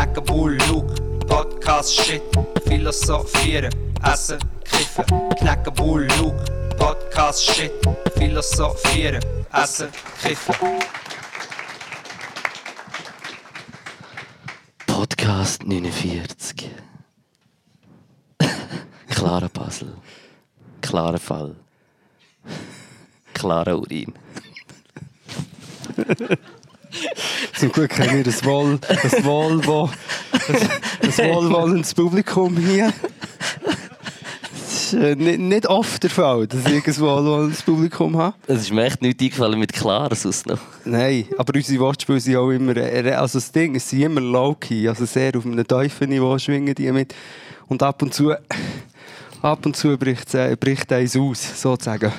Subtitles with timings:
[0.00, 0.56] Knacken, Bull,
[1.28, 2.22] Podcast, Shit,
[2.64, 3.70] Philosophieren,
[4.02, 5.04] Essen, Kiffen.
[5.38, 6.08] Knacken, Bull,
[6.78, 7.70] Podcast, Shit,
[8.16, 9.90] Philosophieren, Essen,
[10.22, 10.54] Kiffen.
[14.86, 16.70] Podcast 49.
[19.10, 19.96] Klarer Puzzle.
[20.80, 21.56] Klarer Fall.
[23.34, 24.14] Klarer Urin.
[27.58, 29.90] Zum Glück haben wir das, Wohl, das, Wohlwo,
[30.32, 30.68] das,
[31.00, 32.92] das wohlwollendes Publikum hier.
[34.52, 38.34] Das ist äh, nicht, nicht oft der Fall, dass ich ein wohlwollendes Publikum habe.
[38.46, 40.60] Es ist mir echt nicht eingefallen mit Klarer sonst noch.
[40.84, 44.88] Nein, aber unsere Wortspiele sind auch immer, äh, also das Ding, es sind immer low-key,
[44.88, 47.14] also sehr auf einem tiefen Niveau schwingen die mit.
[47.68, 48.34] Und ab und zu,
[49.42, 52.12] ab und zu bricht, äh, bricht eins aus, sozusagen.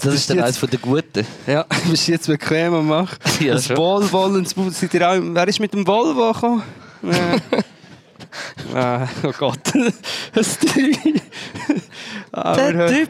[0.00, 1.26] Das ist dann eines von den Guten.
[1.46, 3.16] Ja, bist jetzt bequem am machen?
[3.40, 6.62] Ja, das Publikum, seid ihr auch, wer ist mit dem Volvo gekommen?
[7.02, 7.40] Äh.
[8.74, 9.60] Ah, oh Gott.
[10.34, 10.58] Das.
[12.32, 13.08] Aber, Der Typ!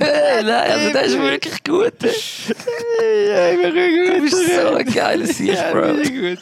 [0.00, 1.92] Nein, also der ist wirklich gut.
[2.02, 5.94] Ja, ich bin Du bist so ein geiler Sieg, Bro.
[5.94, 6.38] gut.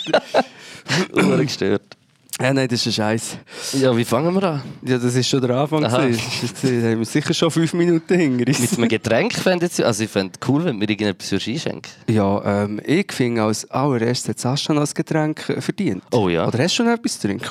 [2.40, 3.36] Ja, nein, das ist ein Scheiß.
[3.74, 4.62] Ja, wie fangen wir an?
[4.82, 5.84] Ja, das ist schon der Anfang.
[5.84, 6.04] Aha.
[6.06, 6.20] jetzt-
[6.62, 8.60] Da haben wir sicher schon fünf Minuten hinter uns.
[8.60, 12.62] Mit einem Getränk fände ich Also ich fände es cool, wenn wir irgendetwas einschenken Ja,
[12.64, 16.02] ähm, ich finde als allererstes hat Sascha noch ein Getränk äh, verdient.
[16.12, 16.46] Oh ja.
[16.48, 17.50] Oder hast du schon etwas zu trinken?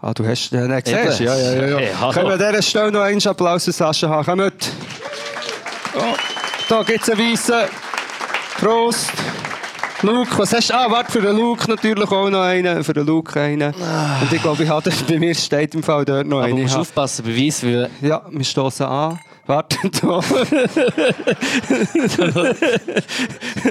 [0.00, 0.50] Ah, du hast...
[0.54, 0.82] Eben.
[0.82, 1.24] siehst du?
[1.24, 1.66] Ja, ja, ja.
[1.68, 1.78] ja.
[1.78, 2.12] Hey.
[2.14, 4.24] Können wir an dieser Stelle noch einen Applaus für Sascha haben?
[4.40, 4.70] Kommt!
[5.94, 6.14] Oh,
[6.68, 7.64] da gibt es einen weißen.
[8.58, 9.10] Prost!
[10.02, 10.74] Luke, was hast du?
[10.74, 12.82] Ah, warte, für den Luke natürlich auch noch einen.
[12.84, 13.74] Für den Luke einen.
[13.74, 16.56] Und ich glaube, ich hatte, bei mir steht im Fall dort noch Aber einen.
[16.56, 19.18] du Ich musst hab- aufpassen, Beweis, weil Ja, wir stoßen an.
[19.46, 20.08] Warte, da.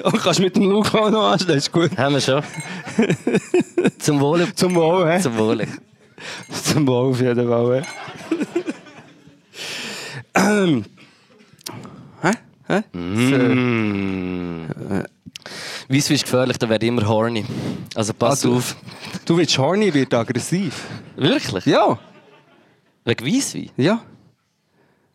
[0.04, 1.98] Und kannst mit dem Luke auch noch anstellen, ist gut.
[1.98, 2.44] haben wir schon.
[3.98, 4.54] Zum Wohle.
[4.56, 5.20] Zum Wohl, hä?
[5.22, 5.68] Zum Wohle.
[6.64, 7.88] Zum Wohl auf jeden Fall, hä?
[10.36, 10.86] ähm.
[12.22, 12.32] Hä?
[12.68, 12.98] Hä?
[12.98, 14.68] Mm.
[15.90, 17.46] Weiss, ist gefährlich, da werde ich immer horny.
[17.96, 18.76] Also pass du- auf.
[19.26, 20.86] Du willst horny, wird aggressiv.
[21.16, 21.66] Wirklich?
[21.66, 21.98] Ja,
[23.06, 23.70] Wegen Weisswein?
[23.78, 24.02] ja.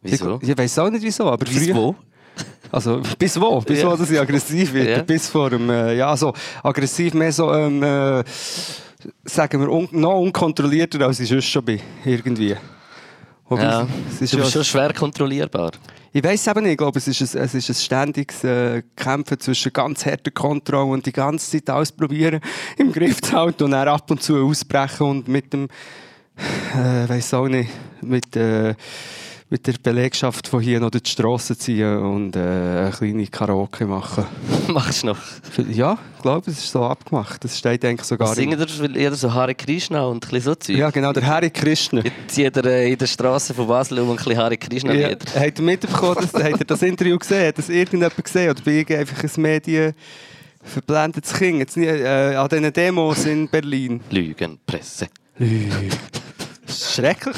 [0.03, 0.39] Wieso?
[0.43, 1.95] Ich, ich weiß auch nicht wieso, aber Bis früher- wo?
[2.73, 3.61] Also, bis wo?
[3.61, 3.91] Bis Ja.
[3.91, 4.91] wo, dass ich aggressiv werde?
[4.91, 5.03] Ja.
[5.03, 8.25] Bis vor dem, äh, ja, so aggressiv mehr so, ähm, äh,
[9.25, 12.57] sagen wir, un noch unkontrollierter, als ich sonst schon bin, irgendwie.
[13.49, 15.73] Wobei, Ja, es ist du ja, bist schon schwer kontrollierbar.
[16.13, 19.39] ich weiß eben nicht, ich glaube, es ist ein, es ist ein ständiges äh, Kämpfen
[19.39, 22.41] zwischen ganz harter Kontrolle und die ganze Zeit ausprobieren,
[22.79, 25.69] im Griff zu halten und dann ab und zu ausbrechen und mit dem,
[26.75, 28.75] äh, weiß auch nicht, mit, äh,
[29.51, 33.87] mit der Belegschaft von hier noch durch die Straße ziehen und äh, eine kleine Karaoke
[33.87, 34.25] machen.
[34.69, 35.19] Machst du noch?
[35.71, 37.45] Ja, ich glaube, es ist so abgemacht.
[37.45, 40.77] Das steht eigentlich sogar Singen ihr jeder so Hare Krishna und ein bisschen so Zeug?
[40.77, 42.03] Ja, genau, der Harry Krishner.
[42.05, 45.27] Jetzt jeder äh, in der Straße von Basel um ein bisschen Hare Krishna Ja, Lieder.
[45.39, 47.49] habt ihr mitbekommen, dass, habt ihr das Interview gesehen?
[47.49, 48.51] Hat das irgendjemand gesehen?
[48.51, 49.95] Oder bin ich einfach ein Medien
[50.63, 51.59] verblendetes Kind?
[51.59, 54.01] Jetzt äh, an diesen Demos in Berlin.
[54.11, 55.09] Lügenpresse.
[55.39, 56.24] Ist
[56.75, 57.37] schrecklich.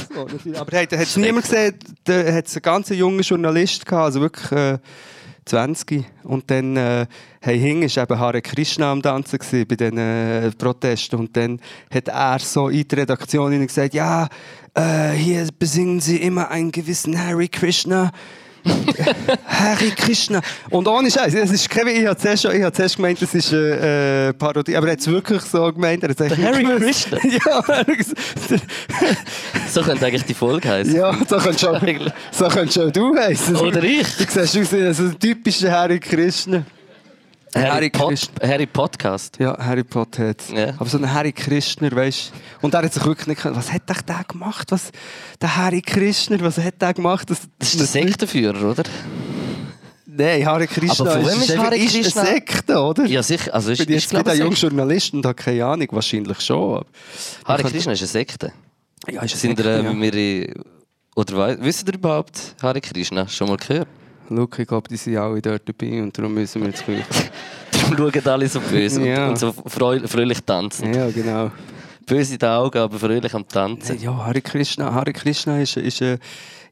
[0.58, 1.74] Aber hat es niemand gesehen?
[2.04, 4.78] Da hat es einen ganz jungen Journalist gehabt, also wirklich äh,
[5.47, 6.04] 20.
[6.24, 7.06] Und dann äh,
[7.41, 11.20] hey, hing ist eben Hare Krishna am Tanzen gewesen bei diesen äh, Protesten.
[11.20, 11.60] Und dann
[11.92, 14.28] hat er so in die Redaktion gesagt, ja,
[14.75, 18.10] äh, hier besingen sie immer einen gewissen Hare Krishna.
[19.47, 20.41] Hare Krishna.
[20.71, 23.34] Und ohne Scheiß, es ist Kevin, ich habe zuerst, schon- ich habe zuerst gemeint, das
[23.34, 26.03] ist eine äh, Parodie, aber er hat es wirklich so gemeint.
[26.03, 27.19] Er hat Der Hare Krishna?
[27.25, 27.62] ja,
[29.71, 30.94] So könnte eigentlich die Folge heißen.
[30.94, 32.12] ja, so könntest schon, Eigentlich.
[32.32, 33.56] so könntest schon du heißen.
[33.56, 34.06] Oder ich.
[34.16, 36.62] Du siehst aus wie so ein typischer Harry Krishna.
[37.62, 38.49] Harry, Pot Krishna.
[38.49, 39.39] Harry Podcast.
[39.39, 40.75] Ja, Harry Potter hat Ja.
[40.78, 42.67] Aber so ein Harry Krishner, weißt du.
[42.67, 43.56] Und er hat sich wirklich nicht gekannt.
[43.56, 44.71] Was hat der der gemacht?
[44.72, 44.91] Was,
[45.41, 47.31] der Harry Krishner, was hat der gemacht?
[47.31, 48.83] Das, Das ist der Sektenführer, oder?
[50.06, 51.56] Nein, Harry Krishna Aber ist ist
[51.94, 52.21] Krishna?
[52.22, 53.05] eine Sekte, oder?
[53.06, 53.53] Ja, sicher.
[53.55, 55.88] Also ist, ich bin ist, jetzt ein junger Journalist und habe keine Ahnung.
[55.91, 56.77] Wahrscheinlich schon.
[56.78, 56.87] aber-
[57.44, 58.52] Hare Krishna ist eine Sekte.
[59.09, 59.91] Ja, ist eine Sind Sekte, ihr, ja.
[59.91, 60.55] äh, wir,
[61.17, 63.29] oder wisst ihr überhaupt Hare Krishna?
[63.29, 63.88] Schon mal gehört?
[64.28, 67.05] Luke, ich glaube, die sind alle dort dabei und darum müssen wir jetzt gleich.
[67.90, 69.28] Darum schauen alle so böse und- Ja.
[69.28, 70.93] und, so fröhlich tanzen.
[70.94, 71.50] ja, genau.
[72.06, 73.99] Böse in den Augen, aber fröhlich am Tanzen.
[74.00, 76.19] Ja, Hare Krishna, Hare Krishna ist, ist eine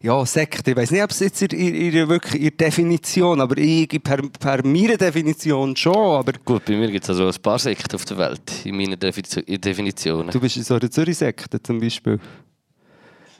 [0.00, 0.70] ja, Sekte.
[0.70, 4.64] Ich weiß nicht, ob es jetzt ihre, ihre, wirklich ihre Definition, aber ich, per, per
[4.66, 5.94] meiner Definition schon.
[5.96, 8.94] Aber Gut, bei mir gibt es also ein paar Sekten auf der Welt, in meinen
[8.94, 10.30] Defi- in Definitionen.
[10.30, 12.18] du bist in so einer Zürich-Sekte zum Beispiel.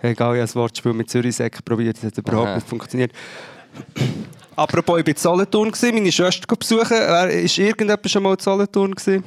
[0.02, 2.54] Egal, ich habe ein Wortspiel mit Zürich-Sekte probiert, das hat überhaupt Aha.
[2.56, 3.12] nicht funktioniert.
[4.56, 6.96] Apropos, ich war in Solothurn, meine Schwester besuchen.
[7.30, 8.94] Ist irgendjemand schon mal in Solothurn?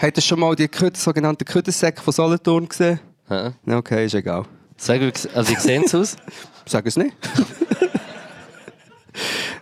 [0.00, 3.00] Habt ihr schon mal die Kütte, sogenannten Küttensäcke von Solothurn gesehen?
[3.28, 3.52] Ja.
[3.66, 4.44] Okay, ist egal.
[4.76, 6.16] Sag, also wie sehen sie aus?
[6.66, 7.16] Sag es nicht.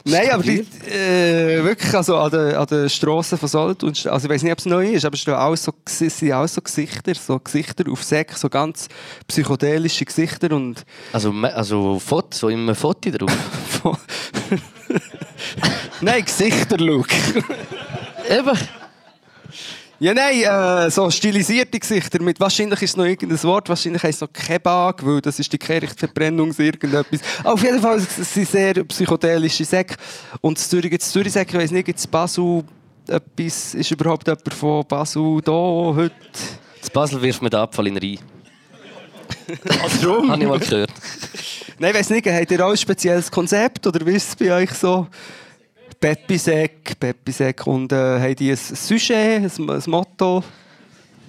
[0.06, 4.28] Nein, aber die, äh, wirklich also an den, an den Strassen von Solothurn, also ich
[4.28, 7.14] weiß nicht, ob es neu ist, aber es sind auch so, sind auch so Gesichter,
[7.14, 8.88] so Gesichter auf Säck, so ganz
[9.26, 13.32] psychedelische Gesichter und Also, also Foto, so einem Foto drauf.
[16.00, 17.14] Nein, Gesichter, Luke.
[18.28, 18.58] Eben.
[20.00, 24.20] Ja, nein, äh, so stilisierte Gesichter mit, wahrscheinlich ist es noch irgendein Wort, wahrscheinlich heisst
[24.22, 27.20] es noch Kebab, weil das ist die Kehrichtverbrennung, irgendetwas.
[27.44, 29.94] Auf jeden Fall, es sind sehr psychedelische Säcke.
[30.40, 32.64] Und in Zürich gibt es Zürich-Säcke, ich weiss nicht, gibt es Basel
[33.06, 36.14] etwas, ist überhaupt jemand von Basel da heute?
[36.80, 38.18] Das Basel wirft mir den Abfall in den Rhein.
[40.02, 40.30] Warum?
[40.30, 40.90] Habe ich mal gehört.
[41.78, 44.52] Nein, ich weiss nicht, habt ihr auch ein spezielles Konzept oder wie ist es bei
[44.52, 45.06] euch so?
[46.04, 50.44] Peppisäck, Peppisäck und äh, haben die ein Sujet, ein, ein Motto,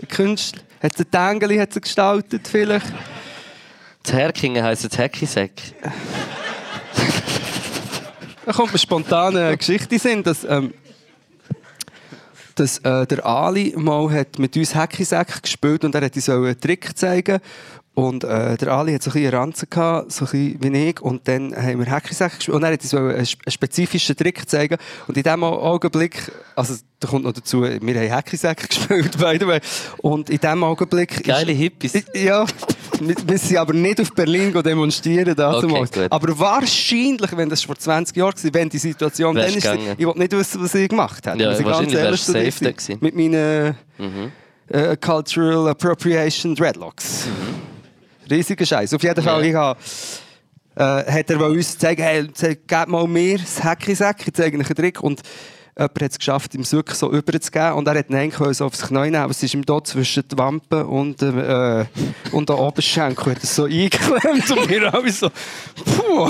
[0.09, 0.63] Künstler?
[0.83, 2.93] Hat es ein Tangeli hat sie gestaltet vielleicht?
[4.03, 5.53] Das Herkingen heisst jetzt Hackisäck.
[8.45, 10.73] Da kommt mir spontan eine Geschichte in dass, ähm,
[12.55, 16.59] dass äh, der Ali mal hat mit uns Hackisäck gespielt und er hat uns einen
[16.59, 17.39] Trick zeigen
[17.95, 21.01] und äh, der Ali hat so ein bisschen Ranzen gehabt, so ein bisschen wie ich
[21.01, 24.77] und dann haben wir Hackisäck gespielt und er hat uns einen, spezifischen Trick zeigen
[25.07, 29.47] und in dem Augenblick, also da kommt noch dazu, wir haben Hackisäck gespielt, by the
[29.47, 29.59] way,
[29.99, 31.11] und in dem Augenblick...
[31.11, 31.93] ist- Geile Hippies.
[32.13, 32.45] ja,
[32.99, 35.63] wir, wir sind aber nicht auf Berlin demonstrieren damals.
[35.91, 40.05] Okay, aber wahrscheinlich, wenn das vor 20 Jahren war, wenn die Situation dann ist, ich
[40.05, 41.41] will nicht wissen, was ich gemacht habe.
[41.41, 42.21] Ja, ich ganz wahrscheinlich ehrlich
[42.53, 42.97] safe.
[42.99, 44.31] Mit meinen Mhm.
[44.67, 47.27] äh, Cultural Appropriation Dreadlocks.
[48.29, 48.93] Riesiger Scheiß.
[48.93, 49.49] Auf jeden Fall, Ja.
[49.49, 49.79] ich habe
[50.77, 54.75] äh, hat er uns zeigen, hey, gebt mal mir das Hacky-Sack, ich zeige euch einen
[54.75, 55.01] Trick.
[55.01, 55.21] Und
[55.77, 57.73] jemand hat es geschafft, ihm es wirklich so überzugeben.
[57.73, 60.27] Und er hat ihn eigentlich so aufs Knie nehmen, aber es ist ihm da zwischen
[60.27, 61.85] den Wampen und, äh,
[62.31, 65.29] und den Oberschenkel hat es so eingeklemmt und wir alle so,
[65.85, 66.29] puh.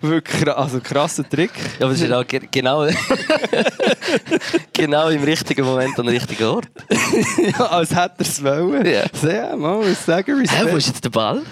[0.00, 1.50] Wirklich, also krasser Trick.
[1.78, 2.86] Ja, aber es ist auch ge genau,
[4.72, 6.68] genau im richtigen Moment am richtigen Ort.
[7.38, 8.86] ja, als hätte er es wollen.
[8.86, 9.04] Ja.
[9.28, 10.72] Ja, mal, ich sage Respekt.
[10.72, 11.42] wo ist jetzt der Ball?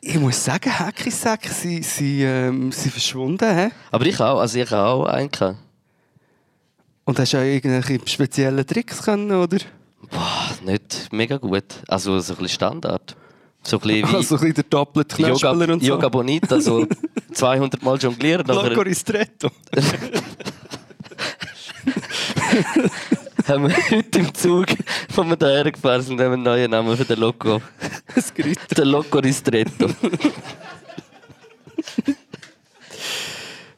[0.00, 3.54] Ich muss sagen, Hacky-Sack, sie, sie, ähm, sie verschwunden.
[3.54, 3.68] He?
[3.90, 5.30] Aber ich auch, also ich auch einen.
[7.04, 9.58] Und hast du auch irgendwelche speziellen Tricks können, oder?
[10.10, 11.64] Boah, nicht mega gut.
[11.88, 13.16] Also so ein bisschen Standard.
[13.66, 15.86] So ein bisschen wie Also ein bisschen der doppelte Yoga, und so.
[15.86, 16.86] Yoga Bonita, so
[17.32, 18.46] 200 Mal jonglieren.
[18.46, 19.50] Loco ristretto.
[23.48, 24.66] haben wir heute im Zug,
[25.14, 27.60] wo wir daher gefahren sind, haben wir einen neuen Namen für den Loco.
[28.14, 28.32] Das.
[28.76, 29.88] Der Loco Ristretto.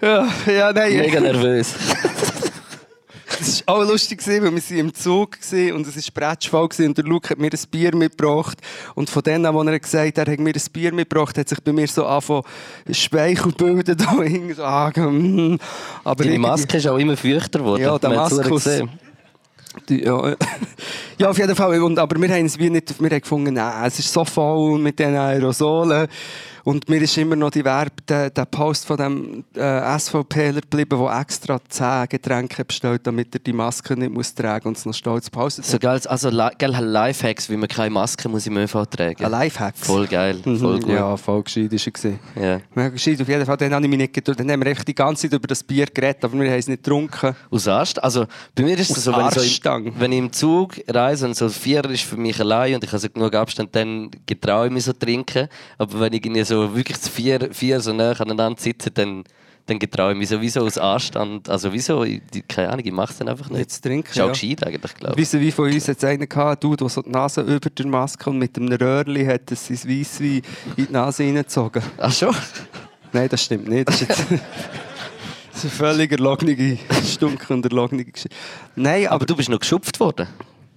[0.00, 0.96] Ja, ja, nein.
[0.96, 1.74] Mega nervös.
[3.40, 6.98] Es war auch lustig, weil wir im Zug waren und es war Bretschfall gewesen und
[6.98, 8.58] der Luke hat mir ein Bier mitgebracht.
[8.94, 11.62] Und von denen, wo er gesagt hat, er hat mir ein Bier mitgebracht, hat sich
[11.62, 12.42] bei mir so angefangen,
[12.90, 13.96] Speichel bilden.
[13.96, 15.58] Da hing so, ah, mm.
[16.04, 17.82] Aber Deine Maske ist auch immer feuchter geworden.
[17.82, 17.98] Ja,
[18.64, 18.90] gesehen.
[19.88, 20.34] Die- Ja,
[21.18, 21.80] ja, auf jeden Fall.
[21.82, 24.78] Und, aber wir haben es wie nicht, wir haben gefunden, nein, es ist so voll
[24.78, 26.08] mit diesen Aerosolen.
[26.64, 30.98] Und mir ist immer noch die Werb, der, der Post von dem äh, SVPler geblieben,
[30.98, 34.94] der extra 10 Getränke bestellt, damit er die Maske nicht muss tragen und es noch
[34.94, 35.64] stolz pauset.
[35.64, 39.76] So geil, also geil Lifehacks, wie man keine Maske muss im ÖV tragen Ein Lifehack.
[39.76, 40.88] Voll geil, voll Mhm, gut.
[40.88, 41.92] Ja, voll gescheit war er.
[41.92, 42.18] gewesen.
[42.74, 42.88] Ja.
[42.88, 43.56] Gescheit, auf jeden Fall.
[43.56, 44.38] Dann habe ich mich nicht getraut.
[44.38, 46.82] Dann haben wir die ganze Zeit über das Bier geredet, aber wir haben es nicht
[46.82, 47.34] getrunken.
[47.50, 48.02] Aus Arst?
[48.02, 51.26] Also bei mir ist es so, wenn ich, so im, wenn ich im Zug reise
[51.26, 54.66] und so Vierer ist für mich allein und ich habe so genug Abstand, dann getraue
[54.66, 55.48] ich mich so trinken.
[55.76, 59.24] Aber wenn ich irgendwie so wirklich zu vier, vier so nah aneinander sitze, dann,
[59.66, 61.48] dann getraue ich mich sowieso aus Anstand.
[61.48, 62.02] Also wieso?
[62.04, 63.70] Ich, keine Ahnung, ich mache es dann einfach nicht.
[63.70, 64.32] Zu trinken, Ist auch ja.
[64.32, 65.32] gescheit eigentlich, glaube ich.
[65.32, 67.86] Wie wie von uns hat es einen gehabt, du, der so die Nase über der
[67.86, 70.42] Maske und mit einem Röhrli hat es sein Weisswein
[70.76, 71.82] in die Nase reingezogen.
[71.98, 72.34] Ach schon?
[73.12, 73.88] Nein, das stimmt nicht.
[73.88, 74.24] Das ist jetzt
[75.52, 78.36] das ist eine völlig erlognige, stunk und erlognige Geschichte.
[78.76, 79.16] Nein, aber...
[79.16, 80.28] Aber du bist noch geschupft worden.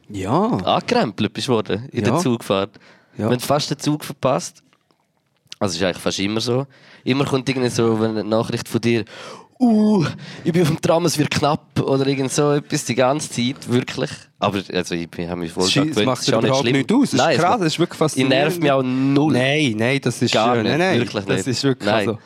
[0.09, 0.31] ja.
[0.33, 2.11] angekrempelt bist worden in Ja.
[2.11, 2.79] der Zugfahrt.
[3.17, 3.29] Ja.
[3.29, 4.63] Wenn du fast den Zug verpasst,
[5.61, 6.65] also ist eigentlich fast immer so,
[7.03, 9.05] immer kommt irgendwie so eine Nachricht von dir,
[9.59, 10.03] uh,
[10.43, 13.71] ich bin auf dem Tram, es wird knapp oder irgend so etwas die ganze Zeit,
[13.71, 14.09] wirklich.
[14.39, 16.55] Aber also ich bin- habe mich voll Das, daran das gewöhnt, macht dir auch nicht
[16.57, 16.77] schlimm.
[16.77, 17.11] nicht aus.
[17.11, 18.35] Das Nein, ist es krass, das ist wirklich Ich faszinierend.
[18.35, 19.33] nerv mich auch null.
[19.33, 20.33] Nein, nein, das ist...
[20.33, 21.47] Gar nicht, nein, nein, wirklich Das nicht.
[21.47, 22.07] ist wirklich Nein.
[22.09, 22.19] also...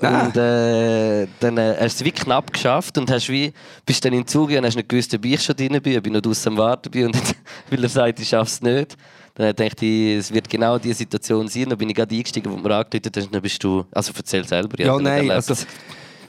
[0.00, 0.26] Nein.
[0.26, 3.52] Und äh, dann äh, hast du es wie knapp geschafft und hast wie,
[3.84, 6.06] bist dann in den Zug und hast nicht gewusst, ob ich schon drin bin, ob
[6.06, 7.06] ich noch draußen am Warten bin.
[7.06, 7.16] Und
[7.70, 8.96] weil er sagt, ich schaffe es nicht.
[9.40, 11.68] Dann dachte ich, es wird genau diese Situation sein.
[11.68, 13.32] Dann bin ich gerade eingestiegen, wo du mir angerufen hast.
[13.32, 14.78] Dann bist du, also erzähl selber.
[14.82, 15.54] Ja, nein, also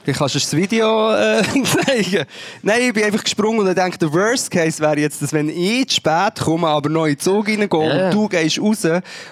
[0.04, 2.24] Ich kannst du das Video äh, zeigen.
[2.62, 5.88] Nein, ich bin einfach gesprungen und dachte, der Worst Case wäre jetzt, dass wenn ich
[5.90, 8.06] zu spät komme, aber noch in den Zug reingehe Ja.
[8.06, 8.84] und du gehst raus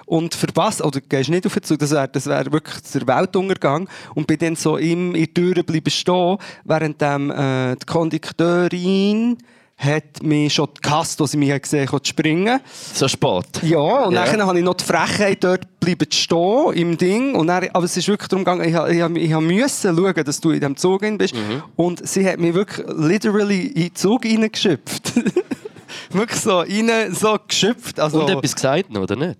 [0.06, 3.88] und verpasst, oder gehst nicht auf den Zug, das wäre das wär wirklich der Weltuntergang
[4.14, 9.38] und bin dann so im, in der Tür bleiben stehen, während dem, äh, die Kondukteurin
[9.80, 12.60] hat mich schon gehasst, als sie mich gesehen hat, springen.
[12.92, 13.46] So spät.
[13.62, 14.26] Ja, und Ja.
[14.26, 17.34] dann habe ich noch die Frechheit, dort bleiben zu stehen im Ding.
[17.34, 20.50] Und dann, aber es ist wirklich darum gegangen, ich, ich, ich müssen schauen, dass du
[20.50, 21.34] in diesem Zug drin bist.
[21.34, 21.62] Mhm.
[21.76, 25.12] Und sie hat mich wirklich literally in den Zug reingeschöpft.
[26.10, 27.98] wirklich so rein, so geschöpft.
[27.98, 29.38] Also, Und etwas gesagt noch, oder nicht?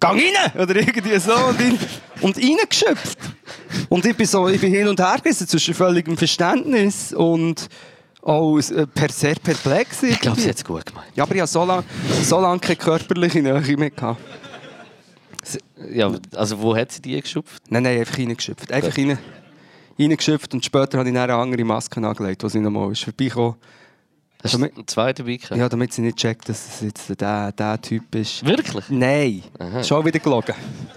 [0.00, 0.60] Gang rein!
[0.60, 1.34] Oder irgendwie so.
[1.34, 1.78] Und, in,
[2.22, 3.18] und reingeschöpft.
[3.90, 7.68] Und ich bin so, ich bin hin und her gerissen zwischen völligem Verständnis und
[8.24, 10.02] auch äh, per sehr perplex.
[10.02, 11.08] Ich glaube, sie hat es gut gemeint.
[11.14, 11.84] Ja, aber ich habe so lange
[12.22, 14.20] so lang keine körperliche Nähe mehr gehabt.
[15.92, 17.62] Ja, also wo hat sie die geschupft?
[17.68, 18.72] Nein, nein, einfach reingeschöpft.
[18.72, 19.18] Einfach rein,
[19.98, 23.56] reingeschöpft und später habe ich eine andere Maske angelegt, die sie nochmal ist vorbeigekommen.
[24.42, 25.56] Hast du einen zweiten gehabt?
[25.56, 28.44] Ja, damit sie nicht checkt, dass es jetzt der, der Typ ist.
[28.44, 28.84] Wirklich?
[28.88, 29.42] Nein,
[29.82, 30.54] schon wieder gelogen.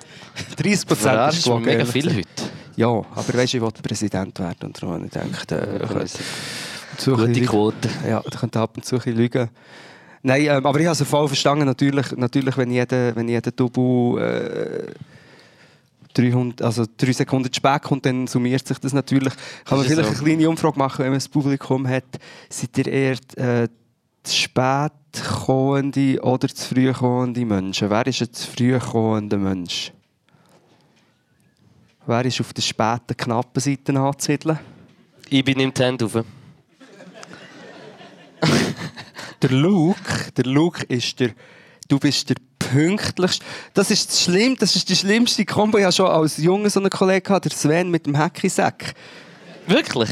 [0.57, 1.65] 30 Prozent ist gelogen.
[1.65, 2.27] mega viel heute.
[2.75, 5.79] Ja, aber weißt du, ich wollte Präsident werden und darum habe ich gedacht, äh,
[6.97, 7.89] zu Gute Quote.
[8.07, 9.49] Ja, da könnte ab und zu ein bisschen lügen.
[10.23, 11.65] Nein, ähm, aber ich habe es voll verstanden.
[11.65, 14.93] Natürlich, natürlich wenn jeder, wenn jeder Double äh,
[16.13, 19.33] 300, also drei Sekunden zu spät kommt, dann summiert sich das natürlich.
[19.65, 20.15] Kann man vielleicht so.
[20.15, 22.05] eine kleine Umfrage machen, wenn man das Publikum hat.
[22.49, 23.67] Seid ihr eher äh,
[24.23, 24.91] zu spät
[25.45, 27.89] kommende oder zu früh kommende Menschen?
[27.89, 29.91] Wer ist ein zu früh kommender Mensch?
[32.05, 34.59] Wer ist auf der späten, knappen Seite anzusiedeln?
[35.29, 36.23] Ich bin im Tent rauf.
[39.41, 41.31] Der Luke, der Luke ist der,
[41.87, 43.45] du bist der pünktlichste.
[43.73, 45.77] Das ist das Schlimm, das ist die schlimmste Kombo.
[45.77, 48.93] Ich hatte schon als Junge so einen Kollegen, gehabt, der Sven mit dem Hackisack.
[49.67, 50.09] Wirklich?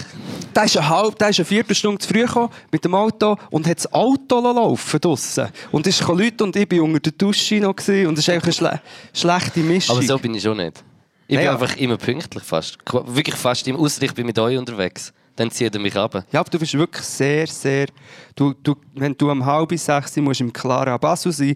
[0.54, 3.66] Der ist eine halbe, der ist eine Viertelstunde zu früh gekommen mit dem Auto und
[3.68, 5.48] hat das Auto laufen draussen.
[5.72, 8.48] Und ist Leute und ich war unter der Dusche noch gewesen, und es ist einfach
[8.48, 8.82] eine schle
[9.14, 9.98] schlechte Mischung.
[9.98, 10.84] Aber so bin ich schon nicht.
[11.28, 11.54] Ich bin Ja.
[11.54, 12.78] einfach immer pünktlich fast.
[13.08, 13.80] Wirklich fast immer.
[13.80, 15.12] Ausser ich bin mit euch unterwegs.
[15.36, 16.26] Dann zieht er mich ab.
[16.32, 17.88] Ja, aber du bist wirklich sehr, sehr.
[18.36, 21.56] Du, du, wenn du um halb sechs musst im Clara Basel sein,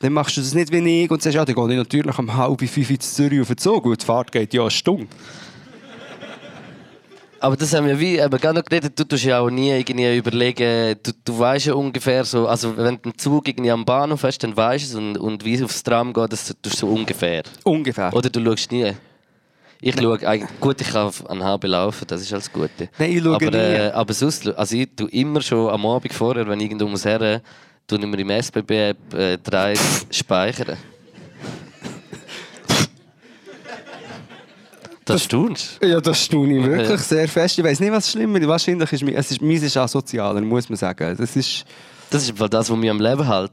[0.00, 2.34] dann machst du das nicht wie ich und sagst, ja, dann gehe ich natürlich um
[2.34, 5.08] halb fünf in Zürich auf den Zug und die Fahrt geht ja eine Stunde.
[7.42, 8.98] Aber das haben wir wie eben gar noch geredet.
[8.98, 12.96] Du tust ja auch nie irgendwie überlegen, du, du weißt ja ungefähr so, also wenn
[12.96, 15.62] du einen Zug irgendwie am Bahnhof hast, dann weißt du es und, und wie es
[15.62, 17.42] aufs Tram geht, das tust du so ungefähr.
[17.64, 18.14] Ungefähr.
[18.14, 18.92] Oder du schaust nie.
[19.82, 22.88] Ich schaue eigentlich, gut, ich kann an HB laufen, das ist alles Gute.
[22.98, 23.56] Nein, ich schaue aber, nie.
[23.56, 27.04] Äh, aber sonst, also ich tue immer schon am Abend vorher, wenn ich irgendwo muss
[27.06, 27.40] her,
[27.86, 29.74] tue ich mir im SBB-App äh, drei
[30.10, 30.76] speichern.
[35.04, 36.96] Das staunst Ja, das staune ich wirklich Ja.
[36.98, 37.58] sehr fest.
[37.58, 38.46] Ich weiß nicht, was schlimm ist.
[38.46, 41.16] Wahrscheinlich ist es ist, meins ist asozialer, muss man sagen.
[41.18, 41.64] Das ist,
[42.10, 43.50] Das ist das, was mich am Leben hält.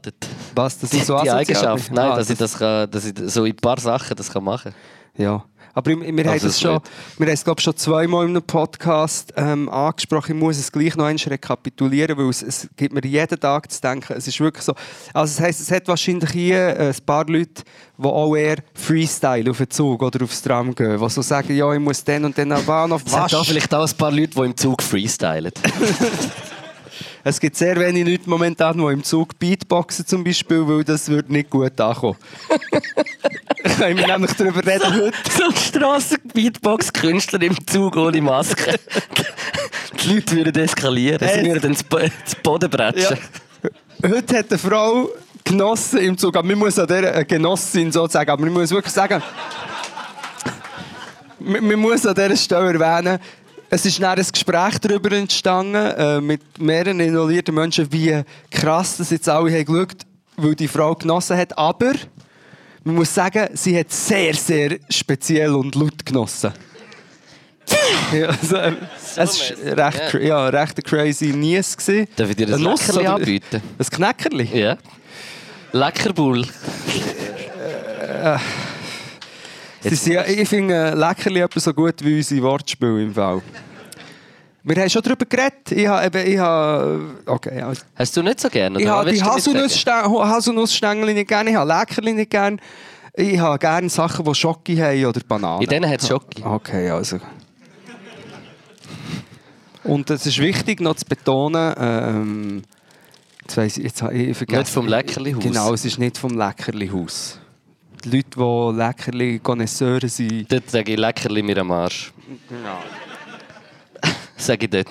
[0.54, 1.90] was, das Die, ist so die asozial Eigenschaft.
[1.92, 4.44] Nein, Ah, dass, ich das kann, dass ich so in ein paar Sachen das kann
[4.44, 4.72] machen
[5.16, 5.42] Ja.
[5.74, 6.82] Aber wir, wir haben Also es schon, wird-
[7.18, 10.36] wir haben es glaube schon zweimal in einem Podcast ähm, angesprochen.
[10.36, 13.80] Ich muss es gleich noch einmal rekapitulieren, weil es, es gibt mir jeden Tag zu
[13.80, 14.14] denken.
[14.16, 14.74] Es ist wirklich so.
[15.14, 17.62] Also das heisst, es hat wahrscheinlich hier äh, ein paar Leute,
[17.96, 21.72] die auch eher Freestyle auf den Zug oder aufs Tram gehen, die so sagen, ja,
[21.72, 23.02] ich muss dann und dann am Bahnhof.
[23.06, 25.52] Es hat da vielleicht auch ein paar Leute, die im Zug freestylen.
[27.24, 31.32] Es gibt sehr wenige Leute momentan, die im Zug Beatboxen zum Beispiel, weil das würde
[31.32, 32.16] nicht gut ankommen.
[33.78, 35.12] Können wir nämlich darüber reden heute.
[35.36, 38.78] so ein Strassenbeatbox-Künstler im Zug ohne Maske.
[40.02, 41.28] Die Leute würden eskalieren.
[41.28, 41.84] Sie würden zu
[42.42, 43.18] Boden bretschen.
[44.02, 45.08] Heute hat eine Frau
[45.44, 48.94] genossen im Zug, aber man muss an der eine Genossin sozusagen, aber man muss wirklich
[48.94, 49.22] sagen,
[51.40, 53.18] man muss an dieser Stelle erwähnen,
[53.70, 59.10] es ist dann ein Gespräch darüber entstanden, äh, mit mehreren involvierten Menschen, wie krass das
[59.10, 60.06] jetzt alle haben geschaut,
[60.36, 61.92] weil die Frau genossen hat, aber
[62.84, 66.52] man muss sagen, sie hat sehr, sehr speziell und laut genossen.
[68.14, 68.72] ja, also, äh,
[69.16, 69.16] es
[69.66, 71.76] war recht, cra- ja, recht crazy Nies.
[71.76, 72.08] gewesen.
[72.16, 73.60] Darf ich dir ein Leckerli anbieten?
[73.78, 74.44] Ein Knäckerli?
[74.58, 74.78] Ja.
[75.72, 76.46] Leckerbull.
[76.46, 77.02] Sie
[79.96, 83.40] sind, ja- ich finde äh, Leckerli etwa so gut wie unsere Wortspiele im Fall.
[84.64, 85.70] Wir haben schon darüber geredet.
[85.72, 88.80] Ich habe ich habe, okay, also, Hast du nicht so gerne?
[88.80, 89.22] ich habe die?
[89.22, 92.58] Haselnussstängel nicht gerne, ich habe Leckerli nicht gerne.
[93.14, 95.62] Ich habe gerne Sachen, die Schoki haben oder Bananen.
[95.62, 96.42] In denen hat es Schoki.
[96.44, 97.18] Okay, also.
[99.84, 102.62] Und es ist wichtig noch zu betonen, ähm,
[103.40, 104.58] jetzt weiss ich, jetzt habe ich vergessen.
[104.60, 105.42] Nicht vom Leckerli-Haus.
[105.42, 107.38] Genau, es ist nicht vom Leckerli-Haus.
[108.04, 112.12] Die Leute, die Leckerli-Connoisseure sind, Dort sage ich Leckerli mir am Arsch.
[114.36, 114.86] sage ich dort.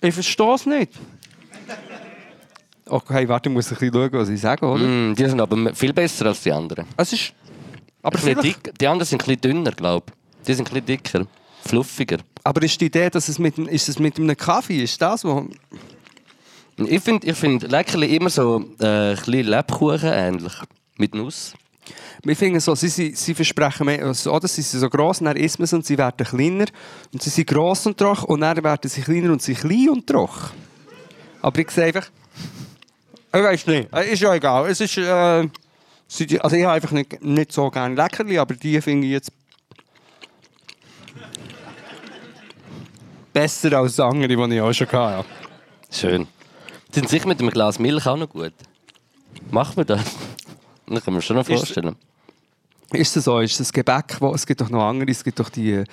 [0.00, 0.92] Ich verstehe es nicht.
[2.86, 4.84] Okay, warte, ich muss ein bisschen schauen, was ich sage, oder?
[4.84, 6.84] Mm, die sind aber viel besser als die anderen.
[6.96, 7.32] Es ist...
[8.02, 10.46] Aber, dick, die anderen sind ein bisschen dünner, glaube ich.
[10.46, 11.26] Die sind ein bisschen dicker,
[11.64, 12.18] fluffiger.
[12.42, 15.24] aber ist die Idee, dass es mit, dem- ist es mit einem Kaffee, ist das,
[15.24, 15.48] wo...
[16.76, 20.52] Ich finde ich find Leckerli immer so äh, ein bisschen Lebkuchen ähnlich.
[20.96, 21.54] Mit Nuss.
[22.22, 24.46] Wir finden so, sie, sie, sie versprechen mehr, also, oder?
[24.46, 26.66] sie sind so gross, dann isst man sie und sie werden kleiner.
[27.12, 30.06] Und sie sind gross und trocken und dann werden sie kleiner und sie klein und
[30.06, 30.50] trocken.
[31.40, 32.08] Aber ich sehe einfach...
[33.34, 34.68] Ich weiß nicht, äh, ist ja egal.
[34.70, 34.96] Es ist...
[34.98, 35.48] Äh,
[36.06, 39.32] sie- also ich habe einfach nicht, nicht so gerne Leckerli, aber die finde ich jetzt...
[43.32, 45.24] Besser als andere, die ich auch schon hatte.
[45.90, 46.28] Schön.
[46.92, 48.52] Sind sicher mit einem Glas Milch auch noch gut.
[49.50, 50.04] Machen wir das?
[50.94, 51.96] Das kann man schon noch Ist- vorstellen.
[52.92, 53.38] Ist das so?
[53.40, 55.84] Ist das Gebäck, wo, es gibt doch noch andere, es gibt doch die äh,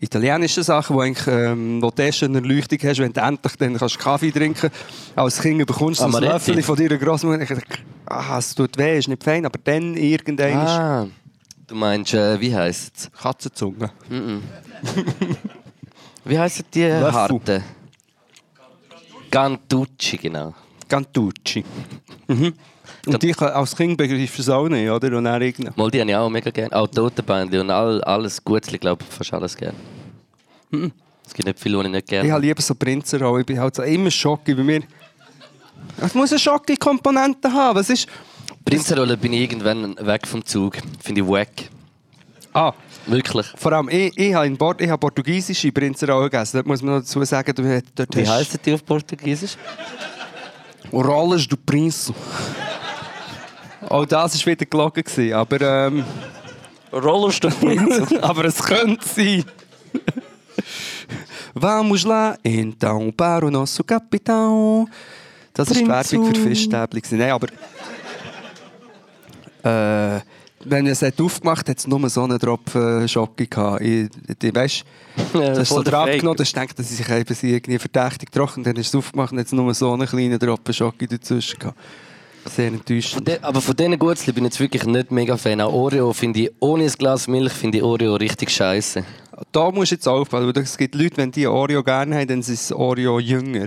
[0.00, 3.76] italienischen Sachen, wo, eigentlich, ähm, wo du erst eine Erleuchtung hast, wenn du endlich dann
[3.76, 4.76] kannst Kaffee trinken kannst.
[5.14, 6.10] Als Kind bekommst du ein.
[6.12, 7.42] Löffel von deiner Großmutter.
[7.42, 7.64] Ich dachte,
[8.06, 11.06] ah, es tut weh, ist nicht fein, aber dann irgendwann ist Ah,
[11.68, 13.10] du meinst, äh, wie heisst es?
[13.22, 13.92] Katzenzunge.
[16.24, 17.12] Wie heissen die Löffel.
[17.12, 17.64] harten?
[19.30, 20.54] Gantucci, genau.
[20.88, 21.64] Gantucci.
[22.28, 22.52] Mhm.
[23.06, 25.16] Und ich als Kind begreifst du es auch nicht, oder?
[25.16, 25.72] Und dann irgendwann.
[25.76, 26.74] Mal, die habe ich auch mega gerne.
[26.74, 29.76] Auch Totenbändchen und all, alles Gutes, glaube ich, fast alles gerne.
[31.26, 33.40] Es gibt nicht viel, was ich nicht gerne Ich habe lieber so Prinzenrolle.
[33.40, 34.82] Ich bin halt so immer Schocke bei mir.
[36.00, 37.76] Es muss eine Schocke-Komponente haben.
[37.78, 38.06] Was ist...
[38.64, 40.78] Prinzenrolle bin ich irgendwann weg vom Zug.
[41.02, 41.48] Finde ich wack.
[42.52, 42.72] Ah,
[43.06, 43.46] Wirklich.
[43.56, 46.58] Vor allem, ich, ich habe in Bord, ich habe portugiesische Prinzenrolle gegessen.
[46.58, 49.56] Dort muss man noch dazu sagen, du dort Wie hast- heissen die auf Portugiesisch?
[50.92, 52.12] Rolles do Prince.
[53.88, 55.02] Auch das war wieder gelogen.
[55.02, 56.04] gewesen, Aber, ähm,
[56.92, 58.20] Rollerstuhl.
[58.22, 59.44] aber es könnte sein.
[61.54, 64.88] Vamos lá, então, para o nosso capitão.
[65.52, 65.86] Das war die.
[65.86, 67.02] Werbung für Fischstäbli.
[67.10, 67.48] Nein, aber...
[69.64, 70.20] Äh,
[70.64, 73.82] wenn er es hat aufgemacht hat, hat es nur so einen Tropfen Schocke gehabt.
[73.82, 74.08] Ich,
[74.42, 74.84] ich, weißt,
[75.32, 78.62] das ist so drauf genommen, dass ich denke, dass sie sich eben irgendwie verdächtig trocken.
[78.62, 81.78] Dann ist es aufgemacht und hat es nur so einen kleinen Tropfen Schocke dazwischen gehabt.
[82.46, 83.28] Sehr Von enttäuschend.
[83.28, 85.60] de, aber von diesen Gutzli bin ich jetzt wirklich nicht mega Fan.
[85.60, 89.04] Auch Oreo finde ich, ohne ein Glas Milch finde ich Oreo richtig scheiße.
[89.52, 92.40] Da musst du jetzt aufpassen, weil es gibt Leute, wenn die Oreo gerne haben, dann
[92.40, 93.66] ist es Oreo jünger.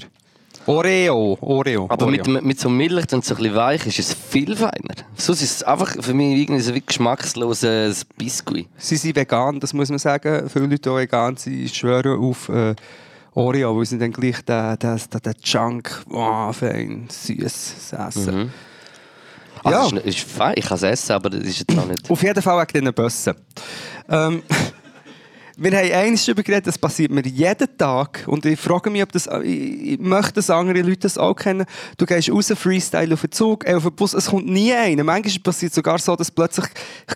[0.67, 1.85] Oreo, Oreo.
[1.89, 2.23] Aber Oreo.
[2.27, 4.95] mit, mit so Milch, wenn es so ein bisschen weich ist, ist es viel feiner.
[5.15, 8.67] Sonst ist es einfach für mich irgendwie so wie geschmackloses Biskuit.
[8.77, 10.49] Sie sind vegan, das muss man sagen.
[10.49, 12.73] Viele Leute, die vegan sind, schwören auf äh,
[13.35, 18.51] Oreo, weil sie dann gleich den, den, den, den Junk, oh, fein, süß essen.
[19.63, 19.85] Also Ja.
[19.85, 22.09] ist, nicht- ist fein, ich kann es essen, aber das ist jetzt auch nicht...
[22.09, 23.33] Auf jeden Fall wegen diesen Bussen.
[24.09, 24.43] Ähm,
[25.57, 28.23] wir haben eines darüber geredet, das passiert mir jeden Tag.
[28.27, 31.65] Und ich frage mich, ob das, ich, möchte, dass andere Leute das auch kennen.
[31.97, 35.03] Du gehst raus, Freestyle auf den Zug, äh, auf den Bus, es kommt nie einer.
[35.03, 36.65] Manchmal passiert es sogar so, dass plötzlich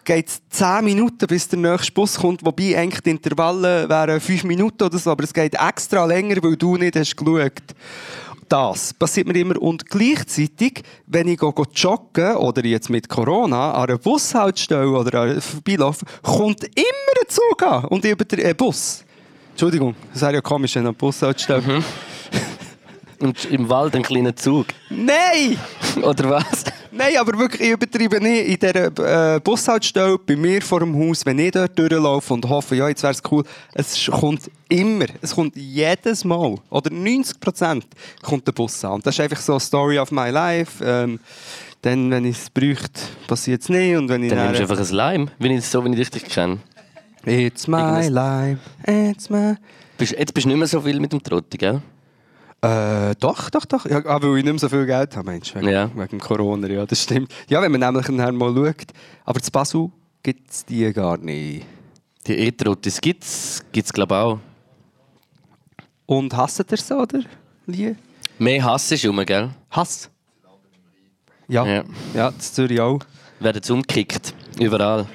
[0.06, 2.46] geht es 10 Minuten, bis der nächste Bus kommt.
[2.46, 6.56] Wobei eigentlich die Intervalle wären 5 Minuten oder so, aber es geht extra länger, weil
[6.56, 7.54] du nicht hast geschaut
[8.50, 9.62] das passiert mir immer.
[9.62, 15.42] Und gleichzeitig, wenn ich go, go joggen oder jetzt mit Corona an einer Bushaltestelle oder
[15.42, 19.06] vorbeilaufe, kommt immer ein Zug an und über den äh, Bus.
[19.52, 21.84] Entschuldigung, das wäre ja komisch, wenn an einer Bushaltestelle...
[23.22, 24.68] Und im Wald ein kleiner Zug.
[24.90, 25.60] Nein!
[26.02, 26.64] Oder was?
[26.92, 28.48] Nein, aber wirklich, ich übertreibe nicht.
[28.48, 32.76] In dieser äh, Bushaltestelle bei mir vor dem Haus, wenn ich dort durchlaufe und hoffe,
[32.76, 37.86] ja, jetzt wäre es cool, es kommt immer, es kommt jedes Mal, oder 90 Prozent
[38.24, 38.94] kommt der Bus an.
[38.94, 40.84] Und das ist einfach so Story of my life.
[40.84, 41.20] Ähm,
[41.82, 43.96] dann, wenn ich es bräuchte, passiert es nicht.
[43.96, 46.26] Und wenn ich Dann nimmst du einfach ein Lime, wenn ich, so wie ich dich
[46.26, 46.58] kenne.
[47.26, 49.56] It's my Irgendwas- life, it's my...
[50.00, 51.82] Jetzt bist du nicht mehr so viel mit dem Trotti, gell?
[52.62, 53.86] Äh, doch, doch, doch.
[53.86, 55.90] Ja, ah, weil ich nicht mehr so viel Geld habe, Mensch, wegen, Ja.
[55.96, 57.32] wegen Corona, ja, das stimmt.
[57.48, 58.88] Ja, wenn man nämlich nachher mal schaut.
[59.24, 59.90] Aber zu Basel
[60.22, 61.66] gibt es die gar nicht.
[62.28, 64.40] Die E-Trottis gibt es, gibt's, glaube ich, auch.
[66.06, 67.22] Und hasst ihr so, oder?
[67.66, 67.96] Lie?
[68.40, 69.50] Mehr Hass ist rum, gell?
[69.72, 70.10] Hass?
[71.48, 71.66] Ja.
[71.66, 71.84] Ja.
[72.14, 73.00] Ja, das Zürich auch.
[73.40, 74.34] Werden jetzt umgekickt.
[74.60, 75.06] Überall.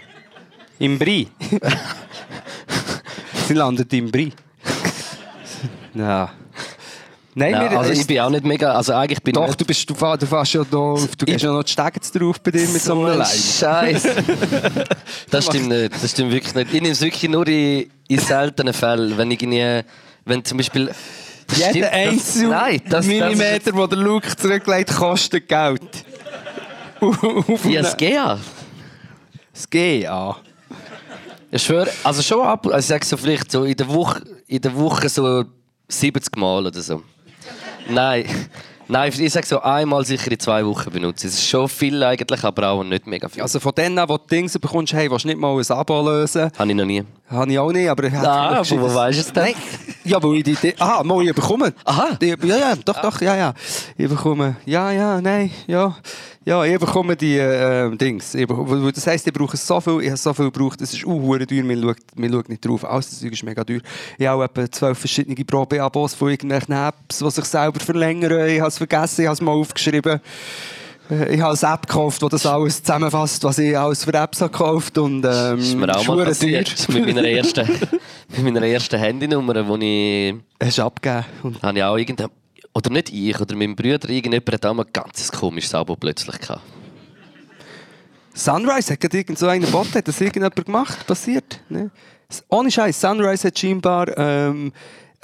[0.78, 1.28] Im Brie.
[3.46, 4.32] Sie landet im Brie.
[5.94, 6.32] ja.
[7.36, 8.72] Nein, Nein, wir, also ich bin auch nicht mega...
[8.72, 11.42] Also eigentlich bin Doch, ich du, bist, du, fahr- du fährst ja auf- du gehst
[11.42, 13.26] ja noch die Stege drauf bei dir mit so einem Leim.
[13.26, 14.08] Scheiße.
[15.30, 15.92] das stimmt nicht.
[16.00, 16.72] Das stimmt wirklich nicht.
[16.72, 19.18] Ich nehme es wirklich nur in, in seltenen Fällen.
[19.18, 19.88] Wenn ich irgendwie...
[20.24, 20.90] Wenn zum Beispiel...
[21.56, 25.82] Jeder Stimmt, einzelne Nein, das, das, Millimeter, den der Luke zurücklegt, kostet Geld.
[27.68, 28.38] Ja, es geht ja.
[29.52, 30.36] Das GA.
[31.50, 34.60] Ich schwöre, also schon ab, also ich sage so vielleicht so in der Woche, in
[34.60, 35.44] der Woche so
[35.88, 37.02] 70 Mal oder so.
[37.88, 38.24] Nein.
[38.86, 41.28] Nein, ich sage so einmal sicher in zwei Wochen benutzen.
[41.28, 43.42] Es ist schon viel eigentlich, aber auch nicht mega viel.
[43.42, 46.50] Also von denen, wo du Dinge bekommst, hey, willst du nicht mal ein Abo lösen?
[46.58, 47.02] Habe ich noch nie.
[47.26, 49.44] Habe ich auch nicht, aber Ah, aber wo weisst du es denn?
[49.44, 49.54] Nein.
[50.04, 50.54] Ja, weil ich die...
[50.54, 51.72] die aha, mal, ich bekomme.
[51.84, 52.18] Aha.
[52.20, 53.54] Die, ja, ja, doch, doch, ja, ja.
[53.96, 54.56] Ich bekomme...
[54.66, 55.96] Ja, ja, nein, ja.
[56.44, 58.34] Ja, ich bekomme die äh, Dings.
[58.34, 61.06] Ich bekomme, das heisst, ich brauche so viel, ich habe so viel gebraucht, es ist
[61.06, 62.84] auch hure teuer, man schaut, man schaut nicht drauf.
[62.84, 63.80] Alles das Zeug ist mega teuer.
[64.18, 68.46] Ich habe auch etwa zwölf verschiedene Probe-Abos von irgendwelchen Apps, die sich selber verlängern.
[68.46, 70.20] Ich habe es vergessen, ich habe es mal aufgeschrieben.
[71.10, 74.50] Ich habe eine App gekauft, die das alles zusammenfasst, was ich alles für Apps habe
[74.50, 76.88] gekauft und ähm, Das ist mir auch mal passiert.
[76.88, 77.68] Mit meiner ersten,
[78.28, 81.24] mit meiner ersten Handynummer, die ich Hast du abgegeben.
[81.42, 82.28] Und habe ich auch irgendein
[82.74, 86.38] oder nicht ich, oder mein Bruder, irgendjemand hat auch mal ein ganz komisches Abo plötzlich
[86.40, 86.62] gehabt.
[88.34, 91.60] Sunrise hat gerade irgend so einen Bot, hat das irgendjemand gemacht, passiert?
[91.68, 91.90] Ne?
[92.48, 94.72] Ohne Scheiß, Sunrise hat scheinbar ähm,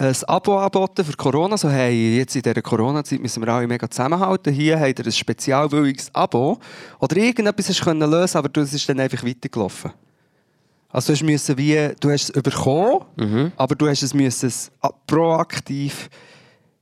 [0.01, 1.57] ein Abo angeboten für Corona.
[1.57, 4.53] So, hey, jetzt in dieser Corona-Zeit müssen wir alle mega zusammenhalten.
[4.53, 6.59] Hier habt ihr ein spezialwilliges Abo.
[6.99, 9.93] Oder irgendetwas hast du können lösen, aber das ist dann einfach weitergelaufen.
[10.89, 14.73] Also du hast müssen wie, du hast es bekommen, aber du hast es müssen es
[15.07, 16.09] proaktiv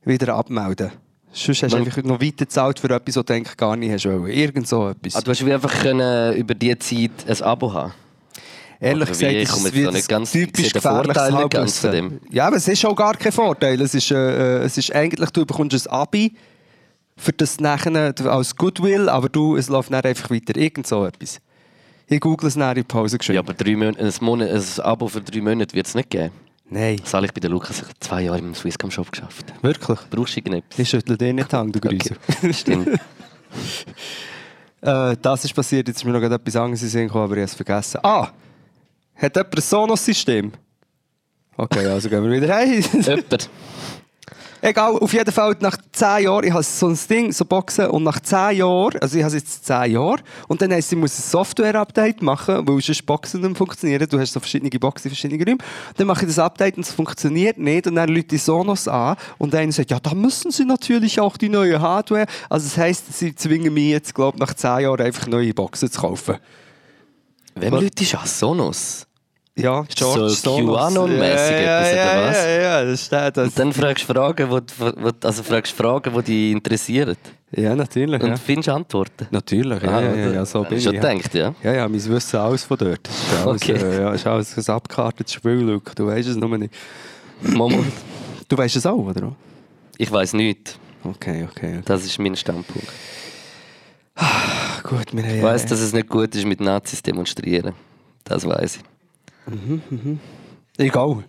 [0.04, 0.92] wieder abmelden.
[1.30, 4.06] Sonst hast du einfach noch weiter gezahlt für etwas, was du eigentlich gar nicht hast
[4.06, 4.28] wollen.
[4.28, 5.14] Irgend so etwas.
[5.14, 7.92] Ah, du hast wie einfach können über diese Zeit ein Abo haben.
[8.80, 9.32] Ehrlich Oder gesagt?
[9.32, 12.20] Ich ist komme jetzt nicht ganz- typisch Vorteil nicht ganz von dem.
[12.30, 13.80] Ja, aber es ist auch gar kein Vorteil.
[13.80, 16.32] Es ist, äh, es ist eigentlich, du bekommst ein Abi
[17.16, 20.56] für das nachher als Goodwill, aber du, es läuft dann einfach weiter.
[20.56, 21.40] Irgend so etwas.
[22.06, 23.38] Ich google es nachher in Pause Ja, geschrieben.
[23.40, 26.30] aber drei Monate, ein, Monat, ein Abo für drei Monate wird es nicht geben.
[26.70, 29.52] Nein, Das habe ich bei der Lukas zwei Jahre im Swisscom Shop geschafft.
[29.62, 29.98] wirklich.
[30.10, 30.78] Brauchst du irgendetwas?
[30.78, 32.14] Ich schüttle dir nicht die Hand, du Grüße.
[32.52, 32.88] Stimmt.
[34.80, 37.54] Äh, das ist passiert, jetzt ist mir noch etwas anderes in aber ich habe es
[37.54, 37.98] vergessen.
[38.04, 38.28] Ah!
[39.18, 40.52] Hat jemand ein Sonos-System?
[41.56, 42.80] Okay, also gehen wir wieder heim.
[42.92, 43.50] Jemand.
[44.60, 48.02] Egal, auf jeden Fall nach 10 Jahren, ich habe so ein Ding, so Boxen, und
[48.02, 51.16] nach 10 Jahren, also ich habe es jetzt 10 Jahre, und dann heisst, ich muss
[51.16, 54.08] ein Software-Update machen, weil sonst Boxen nicht funktionieren.
[54.08, 55.62] Du hast so verschiedene Boxen in verschiedenen Räumen.
[55.96, 59.16] Dann mache ich das Update und es funktioniert nicht, und dann Leute die Sonos an,
[59.38, 62.26] und einer sagt, ja, da müssen sie natürlich auch die neue Hardware.
[62.48, 65.90] Also das heisst, sie zwingen mich jetzt, glaube ich, nach 10 Jahren einfach neue Boxen
[65.90, 66.36] zu kaufen.
[67.54, 68.38] Wem Leute ist?
[68.38, 69.07] Sonos?
[69.60, 72.36] Ja, So QAnon-mässig ja, etwas, ja, oder was?
[72.36, 73.36] Ja, ja, das steht.
[73.36, 73.48] Das.
[73.48, 77.16] Und dann fragst du Fragen, wo, wo, also fragst Fragen, die dich interessieren.
[77.50, 78.22] Ja, natürlich.
[78.22, 78.36] Und Ja.
[78.36, 79.26] findest Antworten.
[79.30, 80.84] Natürlich, ja, Ah, ja, ja, ja, so bin ich.
[80.84, 81.00] schon ja.
[81.00, 81.54] gedacht, ja?
[81.62, 83.08] Ja, ja, mein Wissen alles von dort.
[83.08, 83.72] Ist alles, Okay.
[83.72, 85.92] äh, ja, ist alles ein abgekartetes Spiel, Luke.
[85.94, 86.72] Du weißt es nur nicht.
[87.40, 87.92] Moment.
[88.48, 89.34] Du weißt es auch, oder?
[89.96, 90.78] Ich weiß nichts.
[91.02, 91.78] Okay, okay.
[91.78, 91.80] okay.
[91.84, 92.88] Das ist mein Standpunkt.
[94.14, 97.74] Ah, Gut, wir Ich weiss, dass es nicht gut ist, mit Nazis demonstrieren.
[98.24, 98.82] Das weiß ich.
[100.76, 101.24] Egal.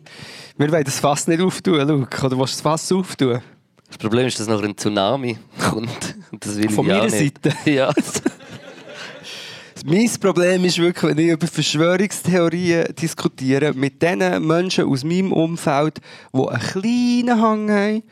[0.57, 2.25] Wir wollen das Fass nicht auftun, Luke.
[2.25, 3.41] Oder willst du das Fass auftun?
[3.87, 6.15] Das Problem ist, dass noch ein Tsunami kommt.
[6.31, 7.43] Und Das will Von ich meiner nicht.
[7.43, 7.55] Seite?
[7.69, 7.91] Ja.
[9.85, 15.99] Mein Problem ist wirklich, wenn ich über Verschwörungstheorien diskutiere, mit den Menschen aus meinem Umfeld,
[16.33, 18.03] die einen kleinen Hang haben,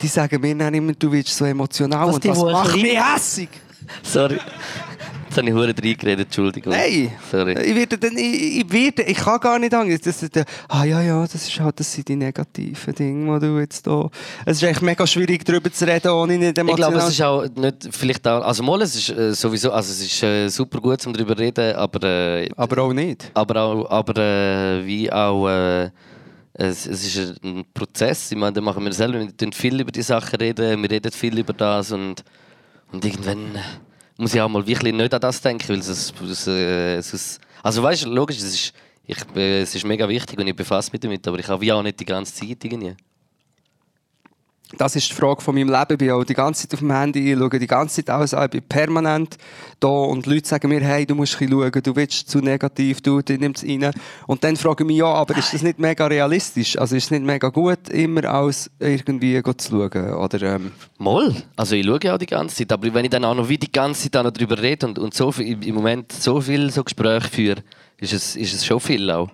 [0.00, 3.48] die sagen mir dann immer, du wirst so emotional Was, und das macht mich hässig.
[4.02, 4.38] Sorry.
[5.28, 6.72] Jetzt habe ich verdammt reingeredet, Entschuldigung.
[6.72, 7.52] Nein, Sorry.
[7.52, 10.06] ich werde dann, ich, ich werde, ich kann gar nicht Angst.
[10.06, 13.58] Das, das, ah ja, ja, das ist halt, das sind die negativen Dinge, die du
[13.58, 14.08] jetzt da.
[14.46, 16.92] Es ist echt mega schwierig, darüber zu reden, ohne nicht Ich emotional.
[16.92, 20.00] glaube, es ist auch nicht, vielleicht auch, also mal, es ist äh, sowieso, also es
[20.00, 23.30] ist äh, super gut, um darüber zu reden, aber, äh, aber auch nicht.
[23.34, 25.90] aber auch, aber äh, wie auch, äh,
[26.54, 29.92] es, es ist ein Prozess, ich meine, da machen wir selber, wir reden viel über
[29.92, 32.24] die Sachen reden, wir reden viel über das und,
[32.92, 33.58] und irgendwann
[34.16, 37.40] muss ich auch mal wirklich nicht an das denken, weil es, es, äh, es, es
[37.62, 38.72] also weißt du, logisch, es ist,
[39.04, 41.72] ich, äh, es ist mega wichtig und ich befasse mich damit, aber ich habe wie
[41.72, 42.94] auch nicht die ganze Zeit irgendwie.
[44.76, 45.92] Das ist die Frage von meinem Leben.
[45.92, 48.34] Ich bin auch die ganze Zeit auf dem Handy, ich schaue die ganze Zeit alles
[48.34, 49.38] an, ich bin permanent
[49.80, 53.22] da und Leute sagen mir, hey, du musst ein schauen, du willst zu negativ, du,
[53.22, 53.92] du nimmst es rein.
[54.26, 56.78] Und dann frage ich mich, ja, aber ist das nicht mega realistisch?
[56.78, 60.12] Also ist es nicht mega gut, immer alles irgendwie zu schauen?
[60.12, 61.34] Oder, ähm, Moll.
[61.56, 63.72] Also ich schaue auch die ganze Zeit, aber wenn ich dann auch noch wie die
[63.72, 67.62] ganze Zeit darüber rede und, und so viel, im Moment so viel so Gespräche führe,
[67.96, 69.30] ist es, ist es schon viel auch.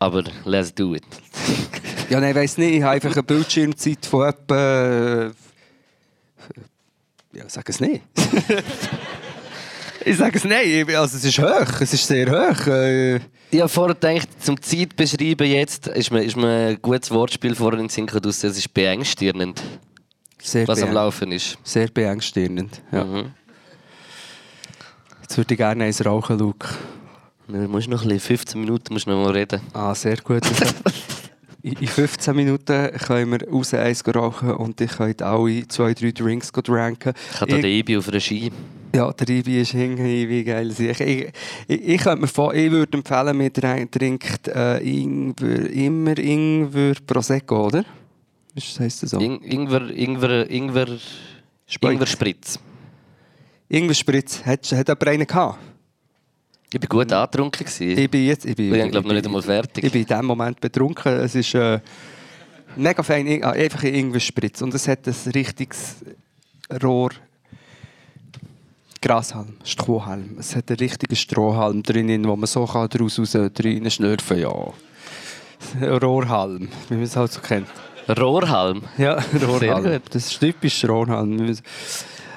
[0.00, 1.04] Aber let's do it.
[2.08, 5.26] ja, nein, ich weiss nicht, ich habe einfach eine Bildschirmzeit von etwa...
[5.26, 5.30] äh,
[7.34, 8.00] Ja, sag es nicht.
[10.04, 12.66] ich sage es nicht, also es ist hoch, es ist sehr hoch.
[12.66, 13.16] Äh,
[13.50, 17.54] Ich habe vorher gedacht, zum Zeit beschreiben jetzt, ist mir, ist mir ein gutes Wortspiel
[17.54, 19.62] vorher in den Sinn es ist beängstigend,
[20.42, 21.58] sehr was am Laufen ist.
[21.62, 22.80] Sehr beängstigend.
[22.90, 23.04] Ja.
[23.04, 23.32] Mhm.
[25.20, 26.68] Jetzt würde ich gerne eins rauchen, Luke.
[27.52, 29.60] Du musst noch ein bisschen, 15 Minuten musst du noch mal reden.
[29.72, 30.42] Ah, sehr gut.
[31.62, 36.10] In in 15 Minuten können wir raus eins rauchen und ich könnt alle zwei, drei
[36.12, 37.12] Drinks dranken.
[37.34, 38.50] Ich habe da den Ibi auf Regie.
[38.94, 40.70] Ja, der Ibi ist hinten, wie geil.
[40.70, 41.32] Ich, ich,
[41.68, 47.66] ich, könnte mir vor, ich würde empfehlen, man trink- trinkt äh, Ingwer, immer Ingwer Prosecco,
[47.66, 47.84] oder?
[48.54, 49.18] Was heisst das so?
[49.18, 50.86] In, Ingwer, Ingwer, Ingwer,
[51.66, 51.92] Spritz.
[51.92, 52.58] Ingwer Spritz.
[53.68, 54.44] Ingwer Spritz.
[54.44, 55.58] Hat, hat jemand einen gehabt?
[56.72, 57.64] Ich war gut angetrunken.
[57.64, 57.98] gewesen.
[57.98, 58.46] Ich bin jetzt...
[58.46, 59.84] Ich bin, Ich bin, glaub, noch nicht einmal fertig.
[59.84, 61.12] Ich bin in diesem Moment betrunken.
[61.12, 61.80] Es ist äh,
[62.76, 64.62] mega fein, ah, einfach ein Ingwer Spritz.
[64.62, 65.96] Und es hat ein richtiges
[66.82, 67.10] Rohr...
[69.02, 70.36] Grashalm, Strohhalm.
[70.38, 74.50] Es hat einen richtigen Strohhalm drin, wo man so kann daraus raus rein schlürfen ja.
[75.80, 77.66] Rohrhalm, wie man es halt so kennt.
[78.18, 78.82] Rohrhalm.
[78.98, 80.02] Ja, Rohrhalm.
[80.10, 81.56] Das ist typisch Rohrhalm.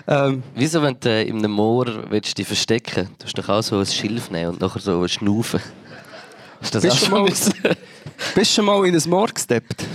[0.07, 3.49] Ähm, Wieso, wenn du äh, in einem Moor willst, dich verstecken willst, tust du doch
[3.49, 5.61] auch so ein Schilf nehmen und nachher so schnaufen.
[6.61, 7.75] Ist das Bist auch du schon mal-
[8.35, 9.85] bist du schon mal in ein Moor gesteppt?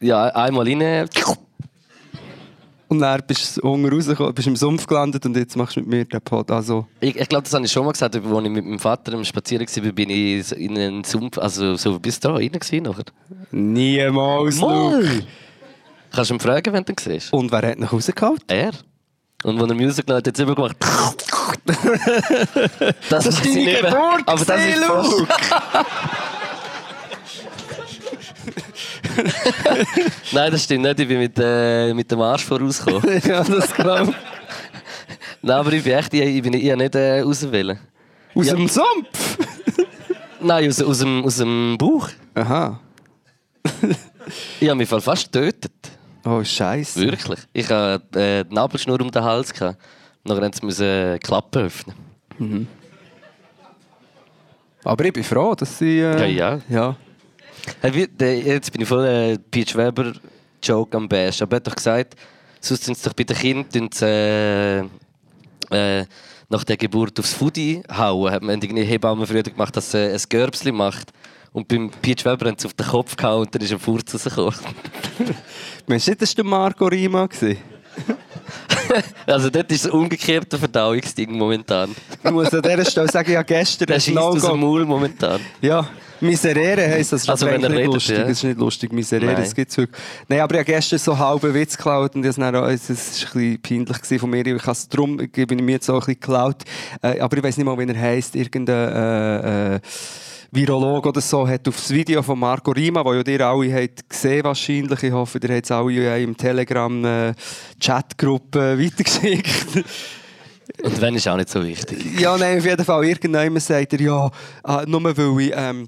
[0.00, 1.08] Ja, einmal rein.
[2.88, 5.88] Und dann bist du unten rausgekommen, bist im Sumpf gelandet und jetzt machst du mit
[5.88, 6.50] mir den Pod.
[6.50, 9.12] Also, Ich, ich glaube, das habe ich schon mal gesagt, als ich mit meinem Vater
[9.14, 13.04] am Spazieren war, bin ich in einen Sumpf, also so bis da rein gewesen nachher.
[13.52, 14.58] niemals.
[14.60, 15.22] Luke.
[16.12, 17.32] Kannst du ihn fragen, wenn du ihn siehst?
[17.32, 18.42] Und wer hat ihn rausgeholt?
[18.48, 18.72] Er.
[19.42, 20.76] Und wenn er Musik gelassen hat, hat er immer gemacht.
[23.08, 23.88] das ist weiss ich deine.
[23.90, 25.26] Geburt Aber das ist voll.
[30.32, 31.00] Nein, das stimmt nicht.
[31.00, 33.20] Ich bin mit, äh, mit dem Arsch vorausgekommen.
[33.24, 34.16] ja, das glaube ich.
[35.42, 37.78] Nein, aber ich bin echt, ich, ich bin ich nicht äh, auswählen.
[38.34, 38.54] Aus Ja.
[38.54, 39.38] dem Sumpf?
[40.40, 42.08] Nein, aus, aus, dem, aus dem Bauch.
[42.34, 42.78] Aha.
[44.60, 45.72] Ich habe mich fast getötet.
[46.24, 47.00] Oh, Scheiße.
[47.00, 47.40] Wirklich.
[47.52, 49.52] Ich hatte äh, die Nabelschnur um den Hals.
[49.52, 49.78] Gehabt.
[50.24, 52.68] Dann mussten sie äh, die Klappe öffnen.
[54.84, 56.00] Aber ich bin froh, dass sie.
[56.00, 56.60] Äh, Ja, ja.
[56.68, 56.96] ja.
[57.80, 60.12] Hey, jetzt bin ich voll äh, Peach Weber
[60.62, 61.42] Joke am Bash.
[61.42, 62.16] Aber er hat doch gesagt,
[62.60, 64.80] sonst sind sie doch bei den Kindern äh,
[65.70, 66.04] äh,
[66.48, 68.30] nach der Geburt aufs Foodie hauen.
[68.30, 71.12] Hat man irgendwie Hebammen früher gemacht, dass sie ein Görbsli macht.
[71.52, 74.14] Und beim Peach Weber haben sie auf den Kopf gehauen und dann ist ein Furz
[74.14, 74.54] rausgekommen.
[75.86, 77.28] Meinst du nicht, das war der Marco Rima?
[79.26, 81.94] Also dort ist es umgekehrte Verdauungsding momentan.
[82.24, 85.40] Ich muss an dieser Stelle sagen, ja, gestern Der schießt aus dem Maul momentan.
[85.60, 85.88] Ja,
[86.20, 87.28] Miserere heisst das.
[87.28, 88.16] Also, wenn er redet, lustig.
[88.16, 88.22] ja.
[88.22, 89.42] Das ist nicht lustig, Miserere, Nein.
[89.42, 90.00] das gibt's wirklich.
[90.28, 94.20] Nein, aber ich habe gestern so halben Witz geklaut und das war ein bisschen peinlich
[94.20, 94.46] von mir.
[94.46, 96.64] Ich habe es darum, gebe ich mir jetzt so ein bisschen geklaut.
[97.02, 98.34] Äh, aber ich weiß nicht mal, wie er heisst.
[98.34, 99.80] Irgendein äh, äh,
[100.52, 104.08] Virolog oder so hat auf das Video von Marco Rima, das ja ihr alle habt
[104.08, 109.84] gesehen wahrscheinlich, ich hoffe, ihr habt es alle im Telegram-Chatgruppe weitergeschickt.
[110.82, 112.18] Und wenn ist auch nicht so wichtig.
[112.18, 113.04] Ja, nein, auf jeden Fall.
[113.04, 114.28] Irgendjemand sagt er, ja,
[114.64, 115.86] ah, nur weil ich, ähm,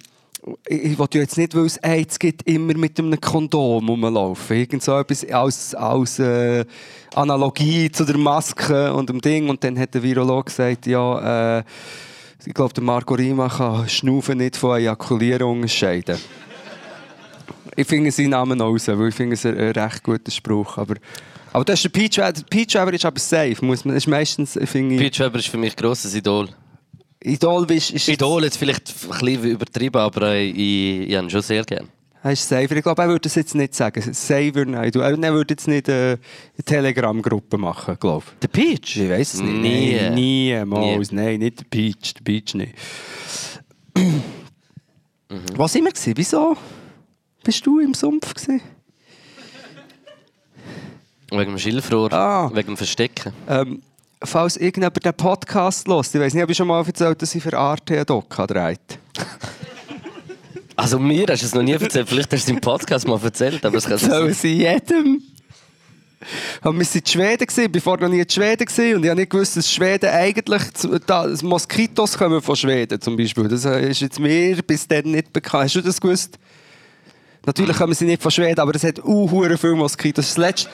[0.66, 4.56] ich, will ja jetzt nicht, weil es AIDS gibt, immer mit einem Kondom rumlaufen.
[4.56, 6.64] Irgend so etwas als, als äh,
[7.14, 9.48] Analogie zu der Maske und dem Ding.
[9.48, 11.62] Und dann hat der Virolog gesagt, ja, äh,
[12.44, 16.18] ich glaube, der Marco Rima kann Schnaufen nicht von Ejakulieren unterscheiden.
[17.76, 20.78] ich finde seinen Namen raus, weil ich finde es ein, ein recht guter Spruch.
[20.78, 20.96] Aber,
[21.52, 22.40] aber das ist der Peach Weber.
[22.48, 23.56] Peach Weber ist aber safe.
[23.64, 25.00] Muss man, ist meistens, finde ich...
[25.00, 26.48] Peach Weber ist für mich ein grosses Idol.
[27.24, 31.30] Idol ist, ist Idol jetzt vielleicht ein bisschen übertrieben, aber äh, ich, ich habe ihn
[31.30, 31.88] schon sehr gerne.
[32.24, 32.50] Er ist.
[32.52, 34.00] Ich glaube, er würde das jetzt nicht sagen.
[34.14, 34.92] Saver, nein.
[34.92, 38.38] Du, er würde jetzt nicht äh, eine Telegram-Gruppe machen, glaube ich.
[38.40, 38.96] Der Peach?
[38.96, 39.60] Ich weiß es nicht.
[39.60, 39.96] Nie.
[39.96, 41.10] Nein, niemals.
[41.10, 42.14] Nein, nicht der Peach.
[42.14, 42.74] Der Peach nicht.
[45.56, 46.16] Was sind wir?
[46.16, 46.56] Wieso
[47.42, 48.60] bist du im Sumpf gewesen?
[51.30, 52.50] Wegen dem Schilfrohr, Ah.
[52.52, 53.32] wegen dem Verstecken.
[53.48, 53.80] Ähm,
[54.22, 57.42] falls irgendjemand den Podcast hört, ich weiß nicht, ob ich schon mal erzählt dass ich
[57.42, 58.98] für Arte einen Doc dreht.
[60.82, 63.20] Also mir hast du es noch nie erzählt, vielleicht hast du es im Podcast mal
[63.22, 64.50] erzählt, aber es kann Sollen sein.
[64.56, 65.22] jedem?
[66.60, 69.20] Wir waren in Schweden, gewesen, war vorher noch nie in Schweden gewesen, und ich habe
[69.20, 73.46] nicht gewusst, dass Schweden eigentlich, zu- da, Moskitos kommen von Schweden zum Beispiel.
[73.48, 75.64] Das äh, ist jetzt mir bis dann nicht bekannt.
[75.64, 76.36] Hast du das gewusst?
[77.46, 80.28] Natürlich kommen sie nicht von Schweden, aber es hat uh, hure viele Moskitos.
[80.28, 80.68] Das letzte,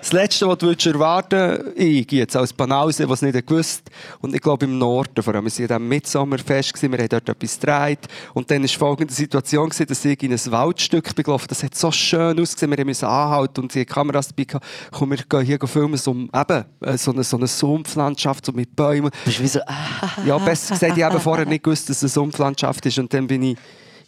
[0.00, 4.40] das Letzte, was du würdest erwarten ich jetzt als Banause, was nicht gewusst Und ich
[4.40, 7.98] glaube im Norden, vor allem, wir waren diesem Mitsommerfest, wir haben dort etwas gedreht.
[8.32, 11.74] Und dann war folgende Situation, gewesen, dass ich in ein Waldstück bin gelaufen Das hat
[11.74, 14.66] so schön ausgesehen, wir mussten anhalten und die Kameras dabei gehabt.
[14.90, 18.74] Komm, wir gehen hier filmen, so, eben, äh, so eine, so eine Sumpflandschaft so mit
[18.74, 19.10] Bäumen.
[19.24, 22.02] Bist du wie so, ah, Ja, besser gesagt, ich habe vorher nicht gewusst, dass es
[22.02, 22.98] eine Sumpflandschaft ist.
[22.98, 23.58] Und dann bin ich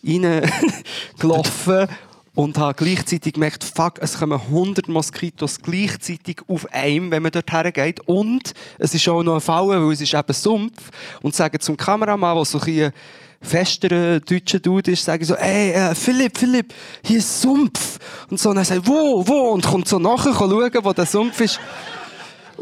[0.05, 1.87] reingelaufen
[2.35, 7.53] und habe gleichzeitig gemerkt, fuck, es kommen 100 Moskitos gleichzeitig auf einem, wenn man dort
[7.53, 8.01] hergeht.
[8.07, 10.90] Und es ist auch noch ein Fall, weil es ist eben Sumpf.
[11.21, 12.92] Und sagen zum Kameramann, der so ein bisschen
[13.42, 16.73] festerer deutscher Dude ist, sagen so, ey, äh, Philipp, Philipp,
[17.05, 17.99] hier ist Sumpf.
[18.31, 19.51] Und so, und er sagt, wo, wo?
[19.51, 21.61] Und kommt so nachher schauen, wo der Sumpf ist.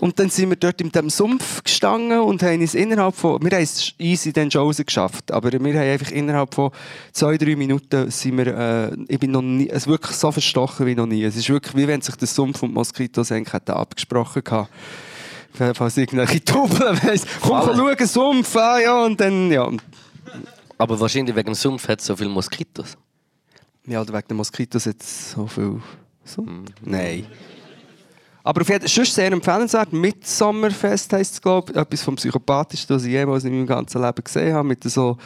[0.00, 3.50] Und dann sind wir dort in diesem Sumpf gestanden und haben es innerhalb von, wir
[3.50, 6.70] haben es easy dann schon rausgeschafft, aber wir haben einfach innerhalb von
[7.12, 10.86] zwei, drei Minuten sind wir, äh, ich bin noch nie, es ist wirklich so verstochen
[10.86, 11.22] wie noch nie.
[11.22, 14.70] Es ist wirklich, wie wenn sich der Sumpf und Moskitos eigentlich hätten abgesprochen gehabt.
[15.52, 17.76] Falls irgendwelche Tubeln weiss, komm, Alle.
[17.76, 19.70] komm, schau, Sumpf, ah, ja, und dann, ja.
[20.78, 22.96] Aber wahrscheinlich wegen dem Sumpf hat es so viele Moskitos.
[23.86, 25.82] Ja, oder wegen den Moskitos jetzt so viel
[26.24, 26.70] Sumpf.
[26.80, 27.26] Nein.
[28.42, 29.92] Aber auf jeden Fall, sonst sehr empfehlenswert.
[29.92, 31.78] Midsommerfest heisst es, glaube ich.
[31.78, 34.68] Etwas vom Psychopathischsten, was ich jemals in meinem ganzen Leben gesehen habe.
[34.68, 35.16] Mit so,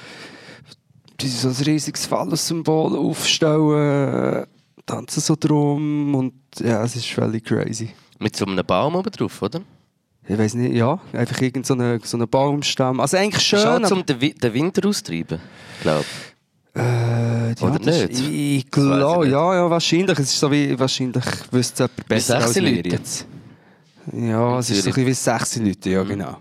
[1.23, 4.47] so ein riesiges Phallus-Symbol aufstellen,
[4.87, 7.91] tanzen so drum und ja, es ist völlig crazy.
[8.19, 9.61] Mit so einem Baum oben drauf, oder?
[10.27, 12.99] Ich weiß nicht, ja, einfach irgend so einen so Baumstamm.
[13.01, 15.39] Also eigentlich schön, Schade, um den, Wi- den Winter auszutreiben,
[15.83, 16.05] glaube
[17.61, 18.11] äh, ja, Oder nicht?
[18.11, 20.19] Ich, ich glaube, ja, ja, wahrscheinlich.
[20.19, 22.89] Es ist so wie, wahrscheinlich wüsste jemand besser als wir Leute.
[22.89, 23.27] jetzt.
[24.13, 26.37] Ja, es ist so ein bisschen wie sechs Leute, ja genau.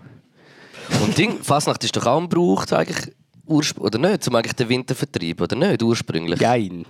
[1.02, 3.14] Und Ding, Fasnacht ist doch auch gebraucht, eigentlich,
[3.48, 6.38] urspr- oder nicht, um eigentlich den Winter zu vertreiben, oder nicht, ursprünglich?
[6.38, 6.84] Geil.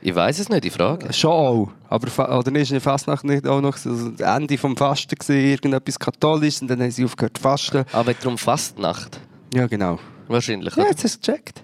[0.00, 1.12] Ich weiß es nicht, die Frage.
[1.12, 1.72] Schon auch.
[1.88, 5.44] Aber oder ist in der Fastnacht nicht auch noch so das Ende vom Fasten gewesen,
[5.44, 7.84] irgendetwas Katholisches und dann haben sie aufgehört zu fasten?
[7.92, 9.20] Aber darum Fastnacht.
[9.52, 9.98] Ja, genau.
[10.28, 10.76] Wahrscheinlich.
[10.76, 10.90] Ja, oder?
[10.90, 11.62] jetzt hast du es gecheckt.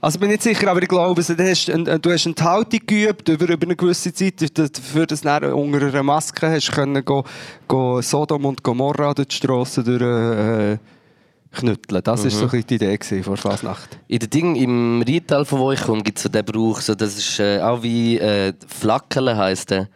[0.00, 3.28] Also bin nicht sicher, aber ich glaube, du hast, ein- du hast eine Haltung geübt
[3.28, 7.24] über, über eine gewisse Zeit, dafür, dass du unter einer Maske hast können go,
[7.66, 10.78] go Sodom und Gomorra durch die Strassen durch, äh,
[11.52, 12.02] knütteln.
[12.04, 13.98] Das war so ein bisschen die Idee vor Fasnacht.
[14.08, 16.94] In den Ding, im Rheintal, von wo ich komme, gibt es so den Brauch, so,
[16.94, 19.88] das ist äh, auch wie äh, Flackerle heisst der.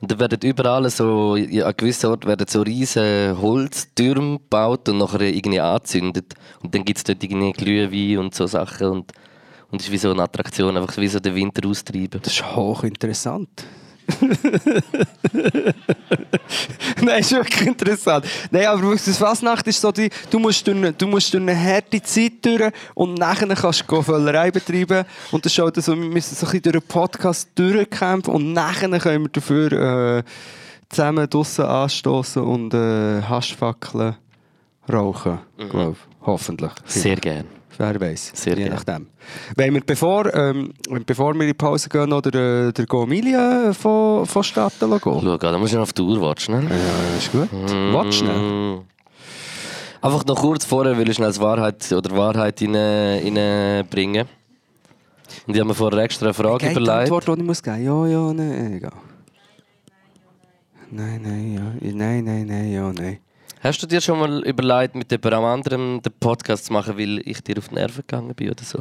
[0.00, 4.98] Und da werden überall so, ja, an gewissen Orten werden so riesige Holztürme gebaut und
[4.98, 6.34] nachher irgendwie angezündet.
[6.62, 8.86] Und dann gibt es dort irgendwie Glühwein und so Sachen.
[8.88, 9.12] Und,
[9.72, 12.20] und es ist wie so eine Attraktion, einfach wie so den Winter austreiben.
[12.22, 13.48] Das ist hochinteressant.
[17.00, 18.26] Nein, ist wirklich interessant.
[18.50, 21.58] Nein, aber das Fasnacht ist so, die, du, musst durch eine, du musst durch eine
[21.58, 25.06] harte Zeit durch und nachher kannst du Völlerei betreiben.
[25.30, 28.52] Und das ist auch so, wir müssen so ein bisschen durch einen Podcast durchkämpfen und
[28.52, 30.22] nachher können wir dafür äh,
[30.90, 34.16] zusammen draussen anstoßen und äh, Haschfackeln
[34.92, 35.38] rauchen.
[35.56, 36.72] Glaub, hoffentlich.
[36.84, 37.61] Sehr gern.
[37.82, 38.30] Wer weiß.
[38.34, 39.08] Sehr je nachdem.
[39.56, 40.72] Wenn wir, bevor, ähm,
[41.04, 45.00] bevor wir in die Pause gehen, noch der, der Gomilia von, von Stadt gehen.
[45.02, 46.52] Schau, da musst du auf die Uhr warten.
[46.52, 47.48] Ja, ist gut.
[47.50, 48.38] Warte schnell.
[48.38, 48.84] Mm.
[50.00, 54.28] Einfach noch kurz vorher will ich schnell Wahrheit oder Wahrheit rein, reinbringen.
[55.48, 57.12] Und ich habe mir vorher extra eine Frage die überlegt.
[57.12, 58.92] Antwort, die ich muss geben Ja, ja, nein, egal.
[60.88, 61.90] Nein, nein, ja.
[61.92, 63.18] Nein, nein, nein, ja, nein.
[63.62, 67.44] Hast du dir schon mal überlegt, mit jemand anderem den Podcast zu machen, weil ich
[67.44, 68.80] dir auf die Nerven gegangen bin oder so?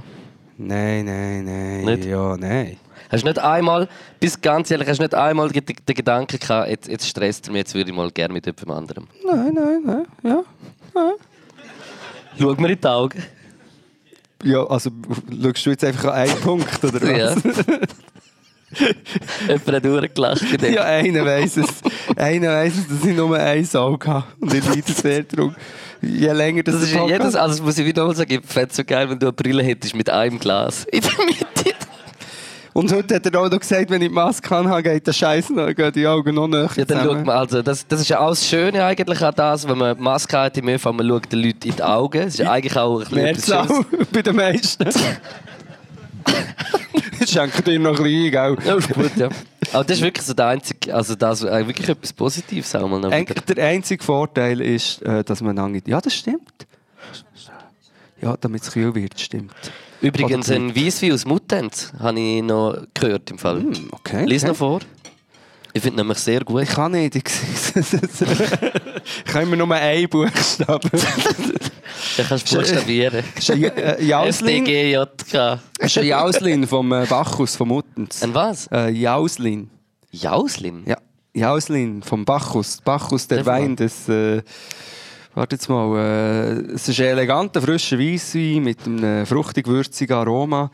[0.58, 1.86] Nein, nein, nein.
[1.86, 2.06] Nicht?
[2.06, 2.78] Ja, nein.
[3.12, 3.88] Hast du nicht einmal,
[4.20, 7.60] bis ganz ehrlich, hast du nicht einmal den, Gedanken gehabt, jetzt, jetzt stresst er mich,
[7.60, 9.08] jetzt würde ich mal gerne mit jemand anderem?
[9.24, 10.06] Nein, nein, nein.
[10.24, 10.44] Ja.
[12.40, 13.24] Schau mir in die Augen.
[14.44, 14.90] Ja, also
[15.44, 17.36] schaust du jetzt einfach an einen Punkt, oder Ja.
[19.48, 20.74] Jemand hat durchgelacht dem.
[20.74, 21.68] Ja, einer weiss es.
[22.16, 24.26] einer weiss es, dass ich nur ein Auge habe.
[24.40, 25.56] Und ich leide sehr darum.
[26.02, 28.78] Je länger das, Das ist jedes, also das muss ich wiederholen sagen, ich fände es
[28.78, 31.76] so geil, wenn du eine Brille hättest mit einem Glas in der Mitte.
[32.74, 35.50] Und heute hat er auch noch gesagt, wenn ich die Maske habe, geht der Scheiß
[35.50, 38.20] noch, gehen die Augen noch näher Ja, dann schaut man, also, das, das ist ja
[38.22, 41.32] auch das Schöne eigentlich an das, wenn man die Maske hat im ÖV, man schaut
[41.32, 42.22] den Leuten in die Augen.
[42.22, 44.08] Das ist ja eigentlich auch ein bisschen Mehrzahl Schönes.
[44.14, 44.90] bei den meisten.
[47.28, 48.58] Schenken dir noch ein bisschen gell?
[48.66, 49.30] Ja, ist gut, ja.
[49.74, 53.06] Aber das ist wirklich so der einzige, also das äh, wirklich etwas Positives auch mal.
[53.14, 55.82] Eigentlich der einzige Vorteil ist, äh, dass man lange...
[55.86, 56.68] Ja, das stimmt.
[58.22, 59.54] Ja, damit es kühl wird, stimmt.
[60.02, 63.62] Übrigens ein Weisswein aus Muttenz habe ich noch gehört im Fall.
[63.62, 64.52] Hm, okay, Lies okay.
[64.52, 64.80] noch vor.
[65.74, 66.64] Ich finde nämlich sehr gut.
[66.64, 67.16] Ich kann nicht.
[67.16, 67.24] Ich,
[67.76, 70.90] ich kann immer nur einen Buchstaben.
[72.18, 73.24] Dann kannst du buchstabieren.
[74.00, 74.66] Jauslin.
[74.66, 75.60] SDGJK.
[75.80, 78.22] Ist ein Jauslin vom äh, Bacchus, vom Muttens.
[78.22, 78.68] Ein was?
[78.68, 79.70] Äh, Jauslin.
[80.12, 80.84] Jauslin?
[80.86, 80.98] Ja,
[81.34, 82.82] Jauslin vom Bacchus.
[82.84, 83.46] Bacchus, der man?
[83.46, 84.10] Wein des.
[84.10, 84.42] Äh,
[85.34, 85.98] warte jetzt mal.
[85.98, 90.70] Äh, es ist ein eleganter, frischer Weisswein mit einem fruchtig-würzigen Aroma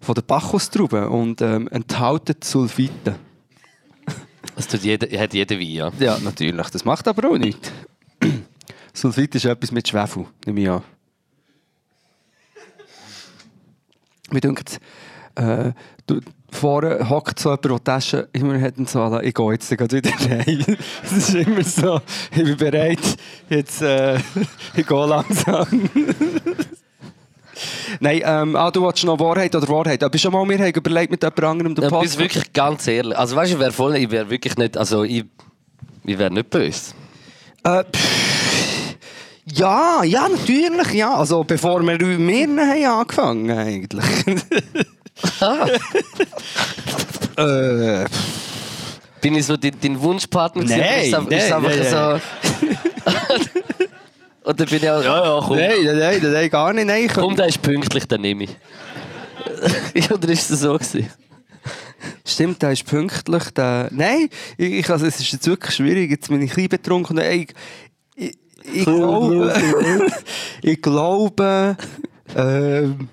[0.00, 3.14] von der Bacchustraube und ähm, enthält Sulfite.
[4.56, 5.92] Das tut jeder, hat jeder Wein, ja.
[5.98, 6.68] Ja, natürlich.
[6.70, 7.72] Das macht aber auch nichts.
[8.92, 10.82] Sulfit ist etwas mit Schwefel, nehme ich an.
[14.30, 14.80] Mir denkt,
[15.34, 15.72] äh,
[16.06, 19.52] du, vorne hockt so jemand, der die Tasche immer hat und so, «Ala, ich gehe
[19.52, 20.76] jetzt gerade wieder rein.
[21.02, 22.00] Es ist immer so,
[22.30, 23.16] ich bin bereit,
[23.48, 24.16] jetzt, äh,
[24.74, 25.66] ich gehe langsam.
[28.00, 30.02] Nein, ähm, ah, du wolltest noch Wahrheit oder Wahrheit.
[30.02, 32.02] Aber schon mal, wir haben überlegt mit jemand anderem den Ja, Pass.
[32.02, 33.16] bist wirklich ganz ehrlich.
[33.16, 35.24] Also weißt du, ich wäre voll, ich wäre wirklich nicht, also ich,
[36.04, 36.92] ich wäre nicht böse.
[37.64, 38.96] Äh, pff,
[39.44, 41.14] ja, ja, natürlich, ja.
[41.14, 44.04] Also bevor wir mit mir haben angefangen eigentlich.
[45.40, 45.66] Ah,
[47.36, 48.04] äh,
[49.20, 50.78] bin ich so dein, dein Wunschpartner gewesen?
[50.78, 52.20] Nein, Oder ist es nein, einfach
[53.04, 53.40] nein,
[54.44, 56.86] Oder bin ich auch, ja, ja, komm, nein, nein, nein, nein, gar nicht.
[56.86, 60.10] Nein, ich- komm, der ist pünktlich, dann nehme ich.
[60.10, 61.08] Oder ist es so gewesen?
[62.26, 63.44] Stimmt, der ist pünktlich.
[63.56, 63.88] Der...
[63.92, 66.10] Nein, ich, ich, also, es ist jetzt wirklich schwierig.
[66.10, 67.18] Jetzt bin ich ein bisschen betrunken.
[67.18, 67.52] Ich,
[68.16, 68.36] ich,
[68.72, 69.54] ich glaube,
[70.62, 71.76] ich glaube
[72.34, 73.08] ähm,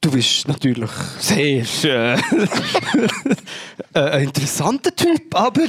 [0.00, 2.18] du bist natürlich sehr äh,
[3.94, 5.62] ein interessanter Typ, aber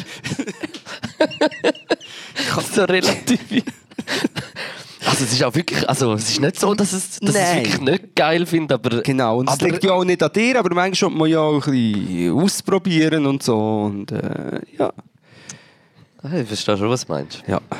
[2.73, 3.63] so relativ.
[5.05, 7.55] Also es ist auch wirklich, also es ist nicht so, dass, es, dass ich es
[7.55, 9.01] wirklich nicht geil finde, aber...
[9.01, 9.39] genau.
[9.39, 11.71] Und es liegt ja auch nicht an dir, aber manchmal muss man ja auch ein
[11.71, 13.57] bisschen ausprobieren und so.
[13.85, 14.91] Und äh, ja.
[16.21, 17.43] Ah, Ich verstehe schon, was du meinst.
[17.47, 17.61] ja.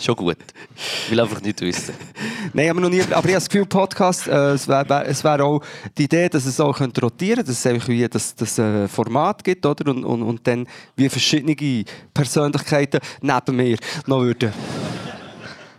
[0.00, 0.36] Schon gut.
[0.76, 1.92] Ich will einfach nicht wissen.
[2.52, 3.00] Nein, aber noch nie.
[3.00, 5.60] Aber ich habe das Gefühl, Podcast, äh, es wäre wär, es wär auch
[5.96, 8.86] die Idee, dass es auch könnte rotieren könnte, dass es einfach wie das, das äh,
[8.86, 9.90] Format gibt, oder?
[9.90, 13.76] Und, und, und dann wie verschiedene Persönlichkeiten neben mir
[14.06, 14.52] noch würden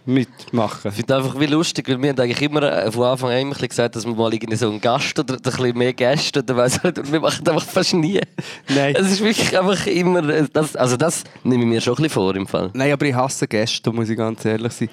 [0.10, 0.90] mitmachen.
[0.90, 3.56] Ich finde einfach wie lustig, weil wir haben eigentlich immer äh, von Anfang an immer
[3.56, 6.84] gesagt, dass wir mal irgendwie so einen Gast oder ein bisschen mehr Gäste oder weiss
[6.84, 8.20] nicht, und wir machen das einfach fast nie.
[8.68, 8.96] Nein.
[8.96, 12.10] Es ist wirklich einfach immer, äh, das, also das nehme ich mir schon ein bisschen
[12.10, 12.70] vor im Fall.
[12.74, 14.90] Nein, aber ich hasse Gäste, muss ich ganz ehrlich sein.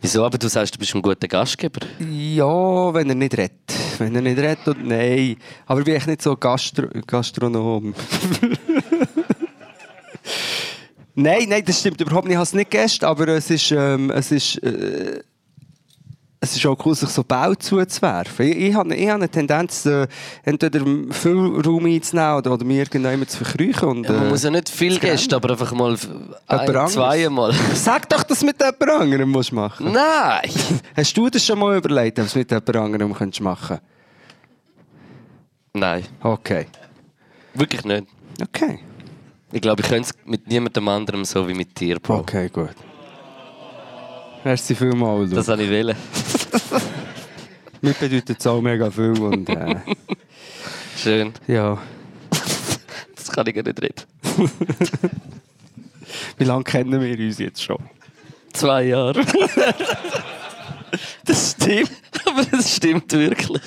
[0.00, 0.24] Wieso?
[0.24, 1.80] Aber du sagst, du bist ein guter Gastgeber.
[1.98, 3.52] Ja, wenn er nicht redet.
[3.98, 5.36] Wenn er nicht redet, und nein.
[5.66, 7.94] Aber ich bin echt nicht so Gastro Gastronom.
[11.22, 12.32] nein, nein, das stimmt überhaupt nicht.
[12.32, 15.22] Ich habe es nicht Gäste, aber es ist, ähm, es ist, äh,
[16.42, 18.46] es ist auch cool, sich so Bau zuzuwerfen.
[18.46, 20.06] Ich, ich, habe, ich habe eine Tendenz, äh,
[20.42, 23.88] entweder viel Raum einzunehmen oder, oder mir irgendjemand zu verkrüchen.
[23.88, 24.98] Und, Ja, man äh, muss ja nicht viel.
[24.98, 25.96] Gäste, aber einfach mal
[26.46, 27.52] ein, zweimal.
[27.74, 30.50] Sag doch, dass du mit jemand anderem musst machen Nein!
[30.96, 33.78] Hast du das schon mal überlegt, ob du es mit jemand anderem könntest machen
[35.74, 36.66] Nein, Okay.
[37.54, 38.06] wirklich nicht.
[38.42, 38.80] Okay.
[39.52, 42.18] Ich glaube, ich könnte es mit niemandem anderem so wie mit dir, Bro.
[42.20, 42.70] Okay, gut.
[44.44, 45.30] Merci vielmals.
[45.30, 45.96] Das Das habe ich wählen.
[47.82, 49.18] Mir bedeutet es auch mega viel.
[49.18, 49.76] Und, äh,
[50.96, 51.32] Schön.
[51.46, 51.78] ja.
[53.16, 54.04] Das kann ich gar nicht reden.
[56.38, 57.78] Wie lange kennen wir uns jetzt schon?
[58.52, 59.24] Zwei Jahre.
[61.24, 61.92] Das stimmt.
[62.24, 63.60] aber es stimmt wirklich.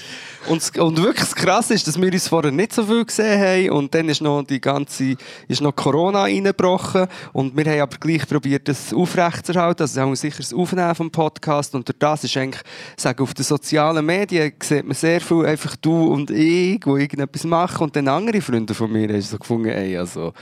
[0.47, 3.69] Und, und wirklich das Krasse ist, dass wir uns vorher nicht so viel gesehen haben
[3.77, 5.15] und dann ist noch die ganze
[5.47, 9.83] ist noch Corona reingebrochen und wir haben aber gleich probiert, das aufrechtzuerhalten.
[9.83, 12.61] Also haben wir sicher das Aufnehmen vom Podcast und durch das ist eigentlich,
[12.97, 17.45] sage auf den sozialen Medien sieht man sehr viel einfach du und ich, die irgendetwas
[17.45, 20.33] machen und dann andere Freunde von mir haben so gefunden, ey, also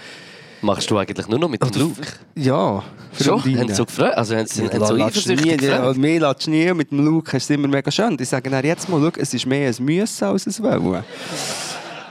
[0.62, 2.02] Machst du eigentlich nur noch mit dem Luke?
[2.36, 2.84] ja,
[3.20, 3.40] Schon?
[3.58, 4.14] Haben sie so gefreut?
[4.14, 5.98] Also haben sie, haben so eifersüchtig gefreut?
[5.98, 8.16] Mir lässt nie, mit dem Luke ist es immer mega schön.
[8.16, 11.04] Die sagen dann jetzt mal, schau, es ist mehr ein Müssen als ein Wollen.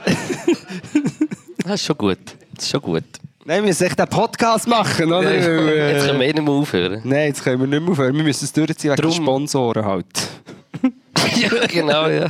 [1.63, 2.17] Das ist schon gut.
[2.55, 3.03] Das ist schon gut.
[3.45, 5.31] Nein, wir müssen echt einen Podcast machen, oder?
[5.33, 7.01] Jetzt können wir eh nicht mehr aufhören.
[7.03, 8.15] Nein, jetzt können wir nicht mehr aufhören.
[8.15, 10.05] Wir müssen es durchziehen wegen Drum- Sponsoren halt.
[11.39, 12.27] ja, genau, ja.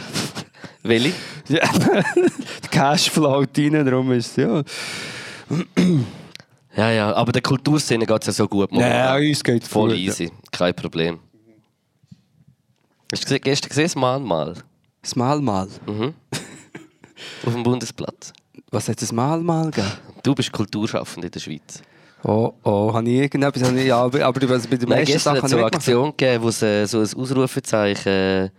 [0.84, 1.13] Welche?
[1.47, 1.59] Ja.
[1.80, 4.61] Der Cashflow haut rein, darum ist es ja.
[6.74, 8.72] Ja, ja, aber der Kulturszene geht es ja so gut.
[8.72, 8.91] momentan.
[8.91, 11.20] Nein, uns geht Voll gut, easy, kein Problem.
[13.12, 14.54] Hast du gesehen, gestern gesehen, das Mahnmal?
[15.02, 15.68] Das Malmal.
[15.86, 16.14] Mhm.
[17.45, 18.32] Auf dem Bundesplatz.
[18.70, 19.91] Was hat das Malmal gegeben?
[20.24, 21.82] Du bist Kulturschaffend in der Schweiz.
[22.24, 23.64] Oh, oh, habe ich irgendetwas?
[23.64, 26.12] Habe ich, ja, aber, aber was bei den meisten Sachen hat es so eine Aktion
[26.16, 28.49] gegeben, wo es so ein Ausrufezeichen äh,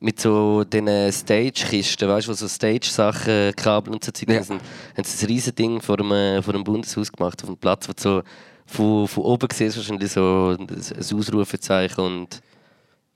[0.00, 4.42] mit so diesen Stage-Kisten, weißt du, wo so Stage-Sachen, Kabel und so Zeug Ja.
[4.42, 4.60] sind,
[4.96, 7.86] haben sie ein riesen Ding vor dem, äh, vor dem Bundeshaus gemacht, auf dem Platz,
[7.88, 8.22] wo so
[8.66, 10.66] von, von oben siehst, wahrscheinlich so ein
[11.18, 12.40] Ausrufezeichen und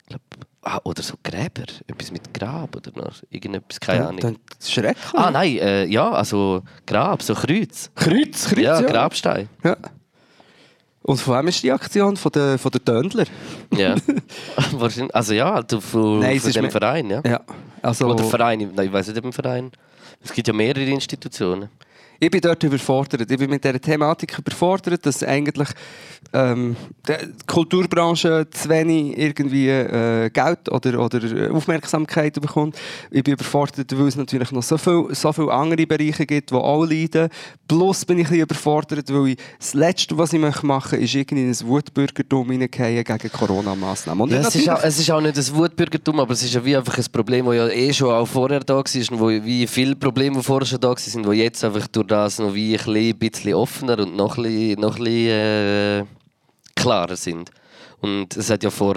[0.07, 0.15] ich
[0.61, 4.19] ah, oder so Gräber, etwas mit Grab oder noch irgendetwas, keine Dann, Ahnung.
[4.21, 5.13] dann schrecklich.
[5.13, 7.89] Ah nein, äh, ja, also Grab, so Kreuz.
[7.95, 8.87] Kreuz, Kreuz, ja, ja.
[8.87, 9.49] Grabstein.
[9.63, 9.75] Ja.
[11.05, 12.17] Und von wem ist die Aktion?
[12.17, 13.25] Von den, von den Töndler?
[13.77, 13.95] Ja.
[14.71, 17.21] Wahrscheinlich, also ja, du, von, Nein, von dem Verein, ja.
[17.23, 17.41] Ja.
[17.83, 19.71] Also, Oder Verein, nein, ich weiß nicht, ob ein Verein.
[20.23, 21.69] Es gibt ja mehrere Institutionen.
[22.19, 23.29] Ich bin dort überfordert.
[23.29, 25.69] Ich bin mit dieser Thematik überfordert, dass eigentlich
[26.33, 26.75] ähm,
[27.07, 27.13] die
[27.45, 32.77] Kulturbranche zu wenig irgendwie äh, Geld oder, oder Aufmerksamkeit bekommt.
[33.11, 36.55] Ich bin überfordert, weil es natürlich noch so viele so viel andere Bereiche gibt, die
[36.55, 37.29] auch leiden.
[37.67, 41.15] Plus bin ich ein bisschen überfordert, weil ich, das Letzte, was ich machen möchte, ist
[41.15, 44.29] irgendwie in ein Wutbürgertum hineingehen gegen Corona-Massnahmen.
[44.29, 46.75] Ja, es, ist auch, es ist auch nicht das Wutbürgertum, aber es ist ja wie
[46.75, 49.95] einfach ein Problem, das ja eh schon auch vorher da war und wo wie viele
[49.95, 53.53] Probleme, die vorher schon da waren, die jetzt einfach durch das noch wie ein bisschen
[53.53, 56.05] offener und noch ein bisschen, noch ein bisschen äh,
[56.75, 57.49] klarer sind.
[58.01, 58.95] Und es hat ja vor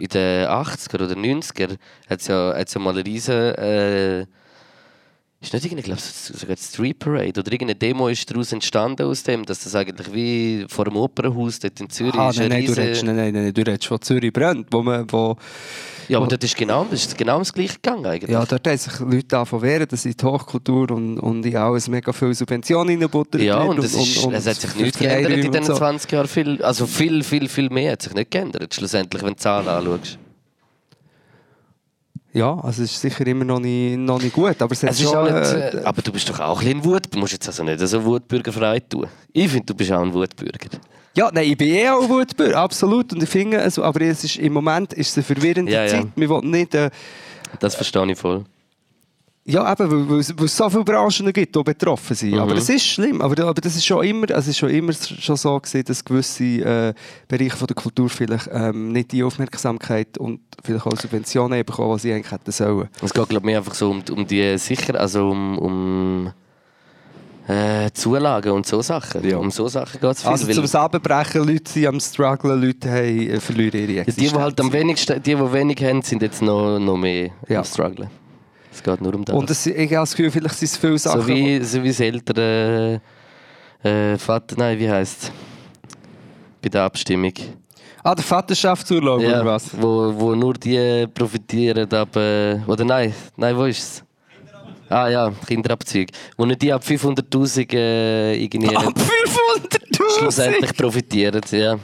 [0.00, 1.76] in den 80er oder 90er
[2.08, 4.20] hat's ja, hat's ja mal eine riesen äh,
[5.40, 9.22] ist nicht irgendwie, glaube sogar die Street Parade oder irgendeine Demo ist daraus entstanden aus
[9.22, 12.64] dem, dass das eigentlich wie vor dem Opernhaus dort in Zürich Ah, ist nein, nein,
[12.64, 15.36] du riesen- redest, nein, nein, nein, du redest von Zürich brennt, wo man, wo,
[16.08, 18.30] Ja, aber dort ist genau, das ist genau das gleiche gegangen eigentlich.
[18.30, 21.88] ja, dort haben sich Leute davon wehren, dass in die Hochkultur und, und in alles
[21.88, 25.64] mega viel Subventionen reinbuttert Ja, und, es, ist, es hat sich nichts geändert in und
[25.64, 25.74] so.
[25.74, 26.28] 20 Jahren.
[26.28, 29.68] Viel, also viel, viel, viel mehr hat sich nicht geändert, schlussendlich, wenn du die Zahlen
[29.68, 30.18] anschaust.
[32.34, 35.10] Ja, also es ist sicher immer noch nicht, noch nicht gut, aber es Es ist
[35.10, 35.16] schon...
[35.16, 37.02] auch nicht, äh, äh, aber du bist doch auch ein bisschen Wut.
[37.14, 39.06] Du musst jetzt also nicht so wutbürgerfrei tun.
[39.32, 40.68] Ich finde, du bist auch ein Wutbürger.
[41.16, 43.12] Ja, nein, ich bin eh auch Wutbürger, absolut.
[43.12, 45.88] Und ich finde, also, aber es ist, im Moment ist es eine verwirrende Ja, ja.
[45.88, 46.06] Zeit.
[46.14, 46.74] Wir wollen nicht...
[46.74, 46.90] Äh,
[47.60, 48.44] Das verstehe ich voll.
[49.50, 52.32] Ja, eben, weil, weil, es- weil es so viele Branchen gibt, die betroffen sind.
[52.32, 52.38] Mhm.
[52.40, 53.20] Aber es ist schlimm.
[53.22, 56.04] Aber, aber das ist schon immer, also es ist schon immer schon so gewesen, dass
[56.04, 56.94] gewisse äh,
[57.26, 61.96] Bereiche von der Kultur vielleicht ähm, nicht die Aufmerksamkeit und vielleicht auch Subventionen haben bekommen,
[61.96, 62.88] die sie eigentlich hätten sollen.
[63.02, 66.32] Es geht, glaube ich, mehr einfach so um, um die sicher, also um, um
[67.46, 69.26] äh, Zulagen und so Sachen.
[69.26, 69.38] Ja.
[69.38, 70.30] Um so Sachen geht es viel.
[70.30, 74.10] Also weil- zum Zusammenbrechen, Leute sind am strugglen, Leute haben, äh, verlieren ihre Ja, die,
[74.10, 74.32] Existenz.
[74.32, 77.60] die halt am wenigsten, die, die wenig haben, sind jetzt noch, noch mehr Ja.
[77.60, 78.10] am Strugglen.
[78.78, 79.34] Es geht nur um das.
[79.34, 81.22] Und es, ich habe das Gefühl, vielleicht sind es viele Sachen...
[81.22, 83.00] so, wie, so wie das ältere
[83.82, 85.32] äh, Vater, nein, wie heisst es?
[86.62, 87.32] Bei der Abstimmung.
[88.04, 89.70] Ah, der Vaterschaftsurlaub oder was?
[89.76, 92.14] Wo, wo nur die profitieren ab.
[92.14, 94.04] Äh, oder nein, nein, wo ist es?
[94.88, 96.12] Ah ja, Kinderabzüge.
[96.36, 100.20] Wo nicht die ab 500'000 äh, irgendwie Ab 500'000!
[100.20, 101.42] schlussendlich profitieren.
[101.50, 101.76] Ja.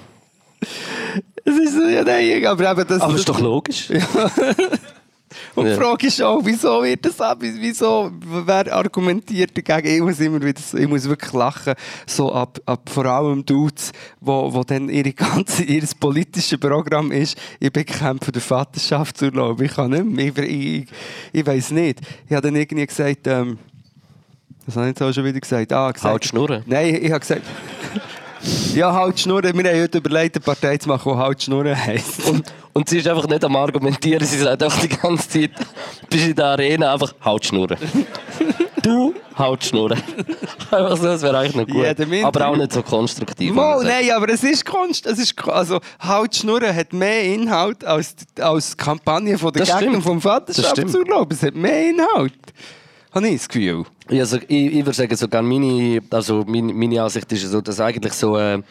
[1.44, 3.00] Das ist ja, nein, aber eben das...
[3.02, 3.88] Aber ist doch logisch.
[5.54, 5.74] Und die.
[5.74, 7.38] Frage ist auch, wieso wird das ab?
[7.40, 8.10] Wieso,
[8.44, 9.96] wer argumentiert dagegen?
[9.96, 11.74] Ich muss immer wieder, ich muss wirklich lachen,
[12.06, 17.36] so ab, ab vor allem Dudes, wo, wo dann ihre ganze, ihr politisches Programm ist,
[17.60, 19.60] ich bekämpfe den Vaterschaftsurlaub.
[19.60, 20.86] Ich kann nicht mehr, ich, ich,
[21.32, 22.00] ich weiß nicht.
[22.26, 23.58] Ich habe dann irgendwie gesagt, ähm,
[24.66, 25.72] was habe ich jetzt auch schon wieder gesagt?
[25.72, 26.62] Ah, gesagt Halt Schnurren.
[26.66, 27.42] Nein, ich habe gesagt,
[28.74, 29.56] ja, halt Schnurren.
[29.56, 32.28] Wir haben heute überlegt, eine Partei zu machen, die halt Schnurren heisst.
[32.28, 35.50] Und, und sie ist einfach nicht am Argumentieren, sie sagt auch die ganze Zeit,
[36.10, 37.78] bist in der Arena einfach Haut schnurren.
[38.82, 40.00] du Haut schnurren.
[40.70, 41.84] einfach so, das wäre eigentlich noch gut.
[41.84, 42.26] Interview.
[42.26, 43.52] Aber auch nicht so konstruktiv.
[43.52, 45.06] Mo, nein, aber es ist Kunst.
[45.06, 49.78] Es ist, also, halt Schnurren hat mehr Inhalt als, als die Kampagne von der Das
[49.78, 50.04] Gegner stimmt.
[50.04, 51.32] vom Vaterschaftsurlaub.
[51.32, 52.32] Es hat mehr Inhalt.
[53.14, 53.84] Habe ich das Gefühl.
[54.10, 57.78] Ja, also, ich, ich würde sagen, sogar meine, also meine, meine Ansicht ist so, dass
[57.80, 58.64] eigentlich so eine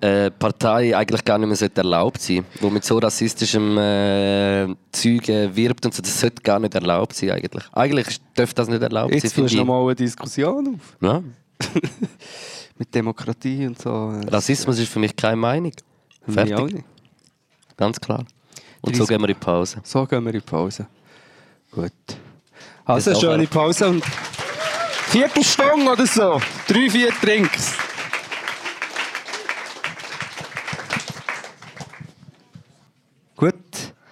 [0.00, 5.28] äh, Partei eigentlich gar nicht mehr sollte erlaubt sein die mit so rassistischem äh, Zeug
[5.28, 7.64] äh, wirbt und so, das sollte gar nicht erlaubt sein eigentlich.
[7.72, 10.96] Eigentlich dürfte das nicht erlaubt Jetzt sein, tust du finde noch mal eine Diskussion auf.
[11.00, 11.22] Ja.
[12.78, 14.12] Mit Demokratie und so.
[14.28, 15.72] Rassismus ist für mich keine Meinung.
[16.28, 16.84] Fertig,
[17.76, 18.24] ganz klar.
[18.80, 19.80] Und so gehen wir in die Pause.
[19.82, 20.86] So gehen wir in die Pause.
[21.72, 21.92] Gut.
[22.88, 23.46] Also, Bis schöne.
[23.46, 24.04] Pause und
[25.10, 26.40] Viertelstunde oder so.
[26.66, 27.74] Drei, vier Trinks.
[33.36, 33.54] Gut.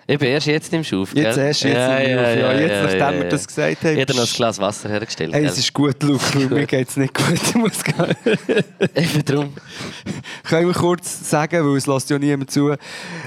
[0.06, 1.46] Ich bin erst jetzt im Schuf, Jetzt gell?
[1.46, 3.96] erst, jetzt im Schuf, ja, jetzt, nachdem wir das gesagt haben.
[3.96, 5.32] Jeder noch ein Glas Wasser hergestellt.
[5.32, 7.32] Hey, es ist gut, Luke, mir geht es nicht gut.
[7.32, 8.14] Ich muss gehen.
[8.94, 9.52] Eben drum.
[10.44, 12.74] Können wir kurz sagen, weil es lässt ja niemand zu,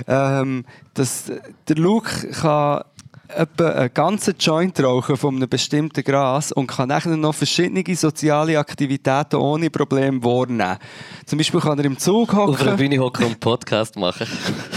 [0.08, 1.32] ähm, dass
[1.68, 2.84] der Luke kann
[3.30, 8.58] etwa einen ganzen Joint rauchen von einem bestimmten Gras und kann nachher noch verschiedene soziale
[8.58, 10.78] Aktivitäten ohne Probleme wahrnehmen.
[11.26, 14.28] Zum Beispiel kann er im Zug Auf einer hocken, Bühne hocken und einen Podcast machen.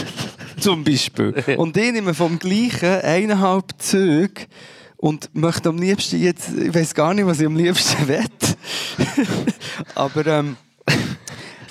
[0.61, 1.34] zum Beispiel.
[1.57, 4.46] Und ich nehme vom gleichen eineinhalb Züge
[4.96, 8.24] und möchte am liebsten jetzt, ich weiß gar nicht, was ich am liebsten will.
[9.94, 10.57] Aber ähm,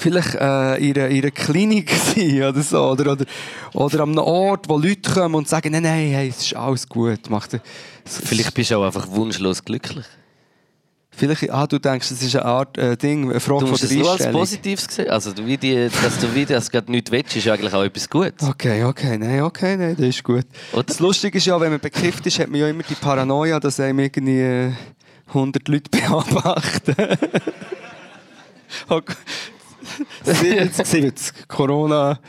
[0.02, 2.84] vielleicht äh, in, einer, in einer Klinik sein oder so.
[2.90, 3.26] Oder, oder,
[3.74, 6.88] oder an einem Ort, wo Leute kommen und sagen, nein, nein, hey, es ist alles
[6.90, 7.30] gut.
[7.30, 7.60] Macht
[8.06, 10.06] Vielleicht bist du auch einfach wunschlos glücklich.
[11.14, 13.84] Vielleicht, ah, du denkst, das ist eine Art äh, Ding, eine Frage Du von musst
[13.84, 14.40] der es nur als Einstellung.
[14.40, 15.10] Positives sehen.
[15.10, 18.48] Also, wie die, dass du wie das gerade nicht willst, ist eigentlich auch etwas Gutes.
[18.48, 20.46] Okay, okay, nein, okay, nein, das ist gut.
[20.72, 20.84] Oder?
[20.84, 23.80] Das Lustige ist ja, wenn man bekifft ist, hat man ja immer die Paranoia, dass
[23.82, 24.72] einem irgendwie äh,
[25.28, 26.96] 100 Leute beobachten.
[30.26, 30.66] Okay.
[30.66, 31.48] 70, 70.
[31.48, 32.20] Corona.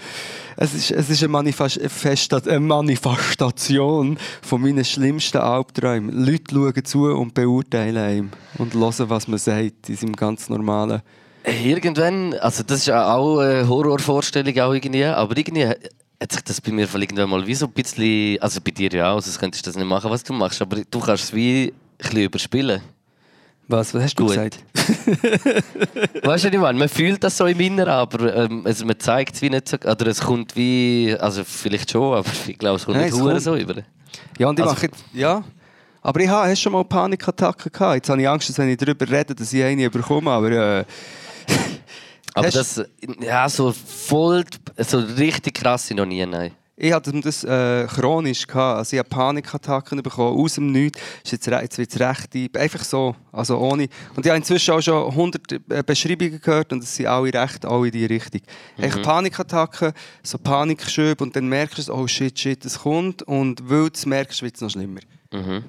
[0.56, 6.24] Es ist, es ist eine, Manifesta eine Manifestation von meinen schlimmsten Albträumen.
[6.24, 11.02] Leute schauen zu und beurteilen einen und hören, was man sagt in seinem ganz normalen.
[11.44, 16.70] Irgendwann, also das ist auch eine Horrorvorstellung, auch irgendwie, aber irgendwie hat sich das bei
[16.70, 19.70] mir irgendwann mal wie so ein bisschen, also bei dir ja auch, sonst könntest du
[19.70, 22.80] das nicht machen, was du machst, aber du kannst es wie ein bisschen überspielen.
[23.72, 24.34] Was, was hast du Gut.
[24.34, 24.58] gesagt?
[26.24, 26.78] Weißt du, was ich meine?
[26.78, 29.76] Man fühlt das so im Inneren, aber ähm, also man zeigt es wie nicht so.
[29.78, 31.16] Oder es kommt wie.
[31.18, 33.40] Also vielleicht schon, aber ich glaube, es kommt Nein, nicht es kommt.
[33.42, 33.76] so über.
[34.38, 35.42] Ja, und ich Also- mache ja.
[36.04, 37.94] Aber ich habe, schon mal Panikattacken gehabt.
[37.94, 40.84] Jetzt habe ich Angst, dass wenn ich darüber rede, dass ich eine bekomme, aber äh,
[42.34, 42.82] Aber das.
[43.20, 44.44] Ja, so voll.
[44.78, 46.52] So richtig krass noch nie, nein.
[46.82, 48.78] Ich hatte das äh, chronisch gehabt.
[48.78, 51.00] Also ich habe Panikattacken bekommen, aus dem Nichts.
[51.24, 52.56] Jetzt, jetzt wird es recht deep.
[52.56, 53.88] Einfach so, also ohne.
[54.16, 57.64] Und ich habe inzwischen auch schon 100 äh, Beschreibungen gehört und es sind alle recht,
[57.64, 58.40] alle in die Richtung.
[58.78, 59.92] Echt Panikattacken,
[60.24, 64.04] so Panikschübe und dann merkst du, oh shit, shit, es kommt und weil du es
[64.04, 65.00] merkst, wird es noch schlimmer.
[65.32, 65.62] Mhm.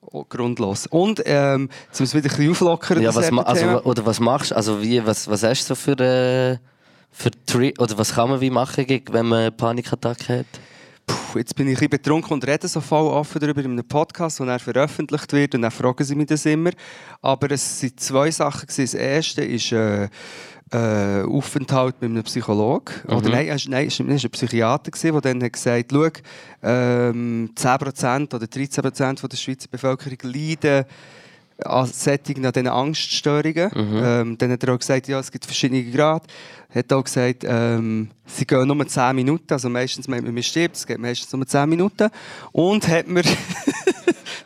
[0.00, 0.88] Oh, grundlos.
[0.88, 3.02] Und ähm, jetzt müssen wir wieder ein bisschen auflockern.
[3.02, 4.56] Ja, was, also, oder was machst du?
[4.56, 6.00] Also, wie, was, was hast du so für.
[6.00, 6.58] Äh,
[7.10, 10.46] für Tri oder was kann man wie machen, wenn man eine Panikattacke hat?
[11.06, 14.40] Puh, jetzt bin ich ein betrunken und rede so voll offen darüber in einem Podcast,
[14.40, 16.70] der veröffentlicht wird und dann fragen sie mich das immer.
[17.22, 18.66] Aber es sind zwei Sachen.
[18.66, 20.08] Das erste ist äh,
[20.72, 22.92] äh, Aufenthalt mit einem Psychologen.
[23.06, 26.08] Oder nein, es war- nein, es war ein Psychiater, der dann hat gesagt schau,
[26.64, 30.84] ähm, 10% oder 13% von der Schweizer Bevölkerung leiden
[31.64, 33.70] an Sättigen, an diesen Angststörungen.
[33.74, 36.24] Ähm, dann hat er auch gesagt, ja, es gibt verschiedene Grade.
[36.70, 40.42] Er hat auch gesagt, ähm, sie gehen nur 10 Minuten, also meistens meint man, man
[40.42, 42.10] stirbt, es geht meistens nur 10 Minuten.
[42.52, 43.22] Und hat mir...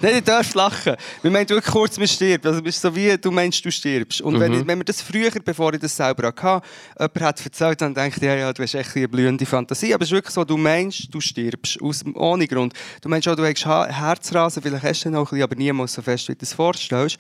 [0.02, 0.96] Nein, du darfst lachen.
[1.22, 2.46] Wir meinen wirklich kurz, man stirbt.
[2.46, 4.20] Also, es ist so wie du meinst, du stirbst.
[4.22, 6.66] Und wenn, ich, wenn mir das früher, bevor ich das selber hatte,
[6.98, 9.92] jemand hat erzählt, dann denke ich, ja, ja, du hast echt eine blühende Fantasie.
[9.92, 11.80] Aber es ist wirklich so, du meinst, du stirbst.
[11.82, 12.72] Aus, ohne Grund.
[13.02, 15.54] Du meinst auch, du hast Ha- Herzrasen, vielleicht hast du den auch ein bisschen, aber
[15.56, 17.18] niemals so fest, wie du es vorstellst.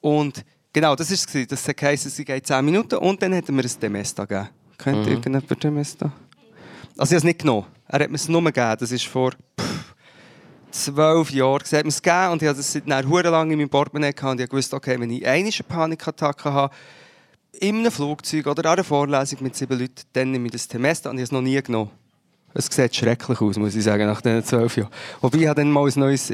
[0.00, 1.46] Und genau, das war es.
[1.48, 4.48] Das heisst, es geht 10 Minuten und dann hat er mir ein Demesta gegeben.
[4.78, 5.12] Kennt Mhm.
[5.12, 6.10] irgendjemand Demesta?
[6.96, 7.66] Also ich habe es nicht genommen.
[7.86, 8.76] Er hat mir es nur gegeben.
[8.80, 9.69] Das ist vor pff,
[10.70, 11.62] zwölf Jahren.
[11.70, 14.40] mir es gegeben und ich habe es dann hure lang in meinem Portemonnaie gehabt und
[14.40, 16.74] ich wusste, okay, wenn ich eine Panikattacke habe,
[17.52, 21.10] in einem Flugzeug oder an einer Vorlesung mit sieben Leuten, dann nehme ich das Temesta
[21.10, 21.90] und ich habe es noch nie genommen.
[22.54, 24.90] Es sieht schrecklich aus, muss ich sagen, nach diesen zwölf Jahren.
[25.20, 26.32] Wobei ich dann mal ein neues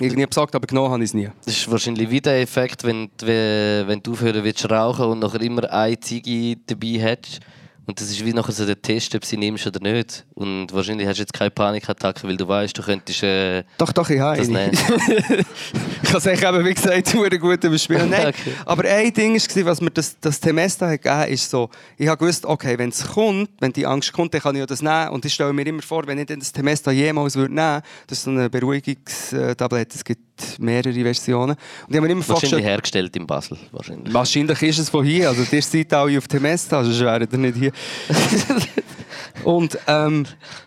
[0.00, 1.28] irgendwie besorgt, aber genommen habe ich es nie.
[1.44, 5.70] Das ist wahrscheinlich wie der Effekt, wenn, wenn du aufhören willst rauchen und nachher immer
[5.70, 7.40] eine Ziege dabei hättest.
[7.84, 10.24] Und das ist wie nachher so der Test, ob sie nimmst oder nicht.
[10.34, 13.22] Und wahrscheinlich hast du jetzt keine Panikattacke, weil du weißt, du könntest.
[13.24, 14.70] Äh, Doch, doch, ich habe Das eine.
[16.02, 18.08] ich kann es eigentlich eben, wie gesagt, sehr gut überspielen.
[18.10, 18.52] Nein, Okay.
[18.64, 22.06] aber ein Ding war, was mir das, das Semester hat gegeben hat, ist so, ich
[22.06, 25.08] habe gewusst, okay, wenn es kommt, wenn die Angst kommt, dann kann ich das nehmen.
[25.08, 28.24] Und ich stelle mir immer vor, wenn ich das Semester jemals würde nehmen das ist
[28.24, 31.50] so eine Beruhigungstablette, es gibt mehrere Versionen.
[31.50, 33.58] Und ich habe mir immer wahrscheinlich vorgestellt, hergestellt in Basel.
[33.70, 34.12] Wahrscheinlich.
[34.14, 35.28] Wahrscheinlich ist es von hier.
[35.28, 37.72] Also, ihr seid alle auf Temesta, sonst wäret ihr nicht hier.
[39.44, 40.26] Und ähm,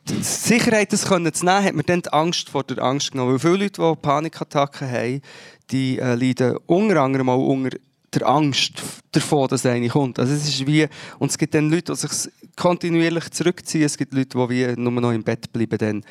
[0.09, 3.33] die Sicherheit, das können zu nehmen, hat mir dann die Angst vor der Angst genommen.
[3.33, 5.21] Weil viele Leute, die Panikattacken haben,
[5.71, 7.77] die äh, leiden unter anderem auch unter
[8.13, 8.73] der Angst
[9.11, 10.19] davon, dass eine kommt.
[10.19, 10.87] Also es ist wie,
[11.19, 13.83] und es gibt dann Leute, die sich kontinuierlich zurückziehen.
[13.83, 16.03] Es gibt Leute, die wie nur noch im Bett bleiben, dann,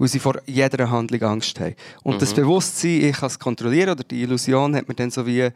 [0.00, 1.76] weil sie vor jeder Handlung Angst haben.
[2.02, 5.50] Und das Bewusstsein, ich kann es kontrollieren, oder die Illusion, hat mir dann so wie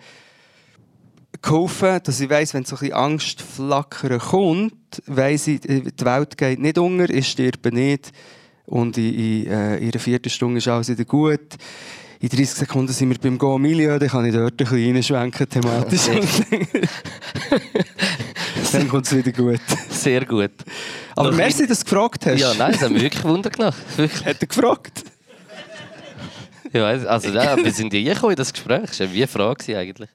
[1.41, 6.37] geholfen, dass ich weiss, wenn so ein bisschen Angstflackern kommt, weiss ich, äh, die Welt
[6.37, 8.13] geht nicht unter, ich sterbe nicht
[8.67, 11.57] und in, in, äh, in einer vierten Stunde ist alles wieder gut.
[12.21, 15.49] In 30 Sekunden sind wir beim Go Milieu, dann kann ich dort ein bisschen reinschwenken
[15.49, 16.09] thematisch.
[18.75, 19.61] dann kommt es wieder gut.
[19.91, 20.53] Sehr gut.
[21.17, 22.41] Aber Noch merci, dass du gefragt hast.
[22.41, 23.79] Ja, nein, das hat mich wirklich Wunder gemacht.
[23.97, 24.25] Wirklich.
[24.25, 25.05] Hat er gefragt?
[26.73, 28.87] Ja, also, ja, wir sind ja gekommen in das Gespräch.
[28.87, 30.11] Das war wie eine Frage eigentlich.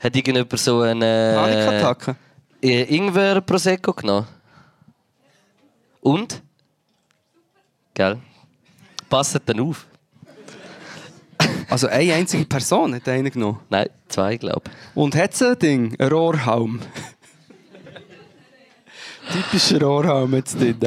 [0.00, 1.32] Hat irgendjemand so eine.
[1.34, 2.16] Panikattacke?
[2.62, 4.26] Äh, Ingwer Prosecco genommen?
[6.00, 6.42] Und?
[7.94, 8.18] Gell?
[9.08, 9.86] Passt dann auf.
[11.70, 13.60] Also eine einzige Person hat einen genommen.
[13.68, 14.96] Nein, zwei, glaube ich.
[14.96, 15.96] Und hat sie ein Ding?
[15.98, 16.80] Ein Rohrhalm.
[19.32, 20.78] Typischer Rohrhalm jetzt drin.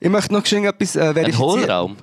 [0.00, 1.50] Ich möchte noch schnell etwas äh, Ein verifizieren.
[1.50, 1.96] Hohlraum.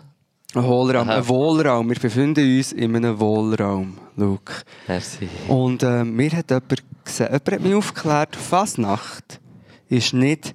[0.56, 1.10] Ein Hohlraum.
[1.10, 1.18] Aha.
[1.18, 1.89] Ein Wohlraum.
[1.89, 3.97] Wir befinden uns in einem Wohlraum.
[4.16, 4.54] Luke.
[4.88, 5.28] Merci.
[5.47, 9.39] Und äh, mir hat jemand gesagt, jemand hat mich aufgeklärt, Fasnacht
[9.89, 10.54] ist nicht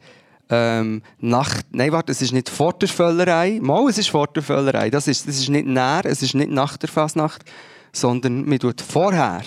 [0.50, 3.58] ähm, Nacht, nein, warte, es ist nicht vor der Völlerei.
[3.60, 4.90] Mal, es ist vor der Völlerei.
[4.90, 7.44] Das ist, das ist nicht näher, es ist nicht nach der Fasnacht.
[7.92, 9.42] sondern man tut vorher.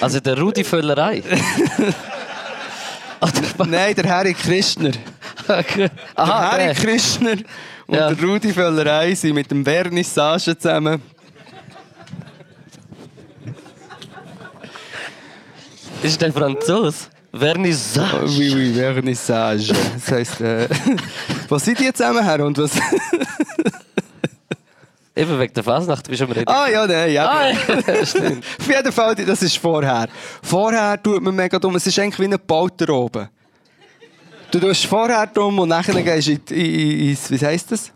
[0.00, 1.22] Also der Rudi Völlerei.
[3.66, 4.90] Nein, der Harry Christner.
[5.48, 6.74] Der Aha, Harry der.
[6.74, 7.36] Christner
[7.86, 8.10] und Ja.
[8.14, 11.02] der Rudi Völlerei sind mit dem Vernissage zusammen.
[16.02, 17.08] Ist der Franzos?
[17.32, 18.26] Vernissage.
[18.38, 19.72] Oui, oui, Vernissage.
[19.94, 20.68] Das heisst, äh,
[21.48, 22.72] was sind die zusammen her und was...
[25.16, 26.48] Eben wegen der Fasnacht, wie schon mal reden.
[26.48, 27.28] ah ja, nein, ja.
[27.28, 27.56] Ah, ja,
[28.06, 28.44] stimmt.
[28.58, 30.08] Auf jeden Fall, das ist vorher.
[30.42, 31.76] Vorher tut man mega dumm.
[31.76, 33.28] Es ist eigentlich wie ein Polter oben.
[34.50, 37.92] Du tust vorher dumm und nachher gehst du in, in, in, wie heisst das?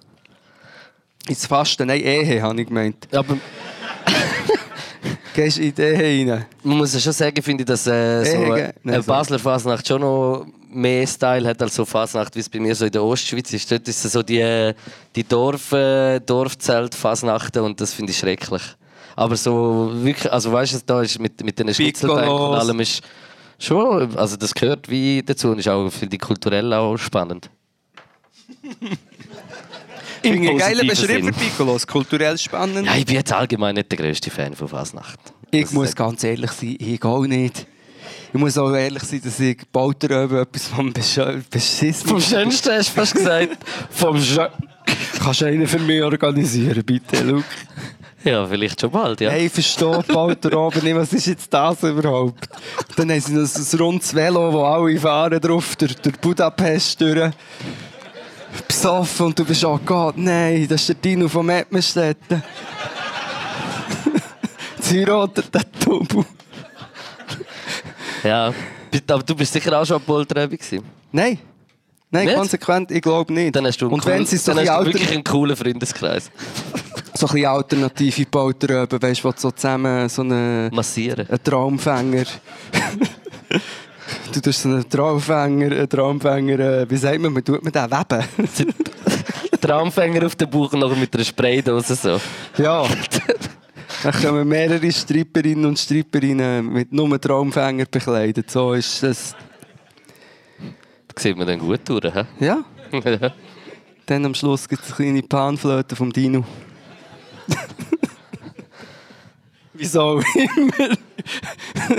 [1.28, 1.86] Ins Fasten.
[1.88, 3.08] Nein, Ehe, habe ich gemeint.
[3.14, 3.36] Aber
[5.34, 6.46] Gehst in die Ehe rein.
[6.62, 9.02] man muss ja schon sagen, finde ich, dass äh, so eine eine.
[9.02, 10.46] Basler Fasnacht schon noch
[10.78, 13.70] mehr Style hat als so Fasnacht, wie es bei mir so in der Ostschweiz ist.
[13.70, 14.72] Dort ist es so die,
[15.14, 18.62] die Dorf, äh, Dorfzelt-Fasnachten und das finde ich schrecklich.
[19.16, 23.02] Aber so wirklich, also weißt du, da ist mit, mit den Schnitzelbänken und allem ist
[23.58, 27.50] schon, also das gehört wie dazu und ist auch für die kulturell auch spannend.
[30.22, 31.44] Ich finde einen geilen positiven Beschrieb für.
[31.50, 31.86] Piccolos.
[31.86, 32.86] Kulturell spannend.
[32.86, 35.18] Ja, ich bin jetzt allgemein nicht der grösste Fan von Fasnacht.
[35.50, 37.66] Ich Das muss ganz ehrlich sein, ich auch nicht.
[38.32, 42.08] Ich muss auch ehrlich sein, dass ich Polter oben etwas vom Besch- Beschissen...
[42.08, 43.56] Vom Schönsten hast du fast gesagt.
[43.90, 44.46] Vom Schö
[45.22, 47.44] Kannst du einen für mich organisieren, bitte, Luke?
[48.24, 49.30] Ja, vielleicht schon bald, ja.
[49.30, 52.48] Hey, ich verstehe Polter oben nicht, was ist jetzt das überhaupt?
[52.96, 57.00] Dann haben sie noch so ein rundes Velo, wo alle fahren drauf, durch, durch Budapest
[57.00, 57.30] durch.
[58.66, 62.42] Besoffen und du bist, oh Gott, nein, das ist der Dino von Mettmerstetten.
[64.80, 66.24] Sie heiratet den Tubu.
[68.28, 68.52] Ja.
[69.08, 70.84] Aber du bist sicher auch schon Polterabend gewesen.
[71.12, 71.38] Nein.
[72.10, 72.36] Nein, Nicht?
[72.36, 73.56] konsequent, ich glaube nicht.
[73.56, 76.30] Dann hast du, einen und wenn sie so dann hast du wirklich einen coolen Freundeskreis.
[77.14, 80.70] so ein bisschen alternative Polter oben, weißt du, so zusammen so eine...
[80.72, 81.26] Massieren.
[81.28, 82.24] Ein Traumfänger.
[84.32, 87.90] du tust so einen Traumfänger, einen Traumfänger, äh, wie sagt man, man tut man den
[87.90, 88.24] weben?
[89.60, 92.20] Traumfänger auf den Bauch nachher mit einer Spraydose so.
[92.62, 92.84] ja.
[94.02, 98.50] Dann kommen mehrere Stripperinnen und Stripperinnen mit nur Traumfänger bekleidet.
[98.50, 99.34] So ist das.
[101.14, 102.04] Da sieht man dann gut durch.
[102.14, 102.24] hä?
[102.40, 102.64] Ja.
[102.92, 103.32] Ja.
[104.06, 106.42] Dann am Schluss gibt es eine kleine Panflöte vom Dino.
[109.74, 110.96] Wieso immer?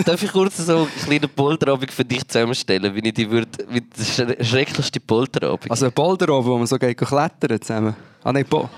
[0.05, 3.81] Darf ich kurz so einen kleinen Polterabend für dich zusammenstellen, wie ich die würde, wie
[3.81, 5.69] der schre- schrecklichste Polterabend?
[5.69, 7.95] Also ein Boulder oben, wo man so geht klettern zusammen.
[8.23, 8.69] Ah nein, Bo.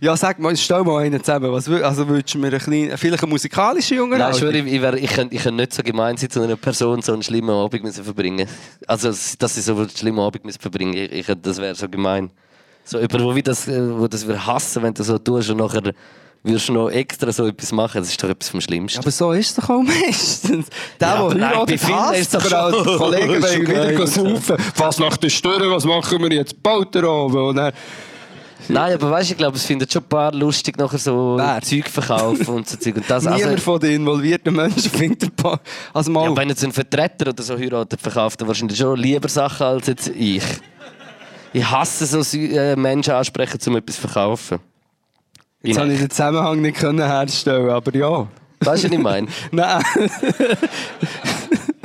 [0.00, 1.52] Ja, sag mal, stell mal einen zusammen.
[1.52, 4.66] Was, also würdest du mir einen kleinen, vielleicht einen musikalischen Jungen Nein, ich schwöre, ich,
[4.66, 7.22] ich, wär, ich, könnte, ich könnte nicht so gemein sein, zu einer Person so einen
[7.22, 8.48] schlimmen Abend müssen verbringen
[8.86, 12.30] Also, dass sie so einen schlimmen Abend müssen verbringen ich, ich, Das wäre so gemein.
[12.84, 15.56] So jemand, wo, wie das, äh, wo das wir hassen, wenn du so tust und
[15.58, 15.82] nachher
[16.46, 17.98] würdest du noch extra so etwas machen.
[18.00, 19.00] Das ist doch etwas vom Schlimmsten.
[19.00, 20.66] Aber so ist es doch auch meistens.
[21.00, 23.90] Der, Ja, aber der nein, bei heiratet, vielen hasst ist doch aber die Kollegen wollen
[23.90, 24.56] wieder saufen.
[24.76, 26.62] Was nach der Stunde, was machen wir jetzt?
[26.62, 27.48] Boulder oben.
[27.48, 27.72] Und dann,
[28.68, 31.60] Nein, aber weißt du, ich glaube, es findet schon ein paar lustig, nachher so Wer?
[31.62, 32.96] Zeug verkaufen und so Zeug.
[32.96, 35.60] Und das, niemand also, von den involvierten Menschen findet ein paar...
[35.92, 36.24] Also mal...
[36.24, 39.86] ja, wenn jetzt ein Vertreter oder so heiratet, verkauft er wahrscheinlich schon lieber Sachen als
[39.86, 40.42] jetzt ich.
[41.52, 44.58] Ich hasse so äh, Menschen ansprechen, um etwas zu verkaufen.
[45.62, 48.26] jetzt habe ich den Zusammenhang nicht können herstellen aber ja.
[48.60, 49.28] Weißt du, was ich meine?
[49.52, 49.82] Nein.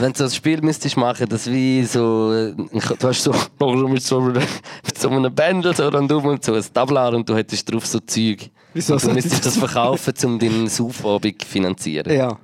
[0.02, 3.32] Wenn du so ein Spiel müsstest machen, das wie so, äh, du hast so,
[3.88, 7.36] mit so einem, mit so einem Bändel so rundum und so ein Tablar und du
[7.36, 8.50] hättest drauf so Zeug.
[8.74, 12.12] Wieso und du müsstest das das verkaufen, um deinen Saufabend zu finanzieren.
[12.12, 12.38] ja.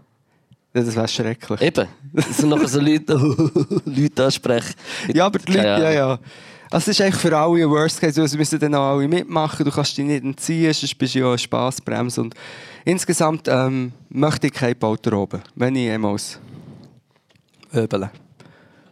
[0.74, 1.62] Das wäre schrecklich.
[1.62, 1.88] Eben.
[2.38, 3.14] So nachher so Leute,
[3.86, 4.76] Leute ansprechen.
[5.12, 6.20] Ja, aber die Leute, Keine ja, ja.
[6.70, 9.66] Also es ist eigentlich für alle ein Worst Case, sie müssen dann auch alle mitmachen,
[9.66, 12.22] du kannst dich nicht entziehen, sonst bist du ja eine Spassbremse.
[12.22, 12.36] Und
[12.84, 16.40] insgesamt ähm, möchte ich kein Polter oben, wenn ich jemals
[17.74, 18.12] öbele.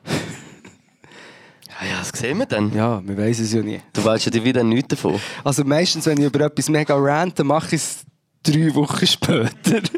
[0.05, 2.73] Ja, ja, das sehen wir dann.
[2.73, 3.81] Ja, wir wissen es ja nie.
[3.93, 5.19] Du weißt ja wieder nichts davon.
[5.43, 8.05] Also meistens, wenn ich über etwas mega rante, mache ich es
[8.43, 9.81] drei Wochen später.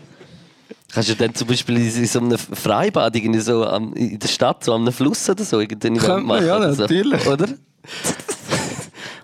[0.93, 4.63] Kannst du dann zum Beispiel in so einem Freibad irgendwie so am, in der Stadt,
[4.63, 6.83] so am Fluss oder so, irgendein Event Könnte man, ja, oder so.
[6.83, 7.27] natürlich.
[7.27, 7.47] Oder?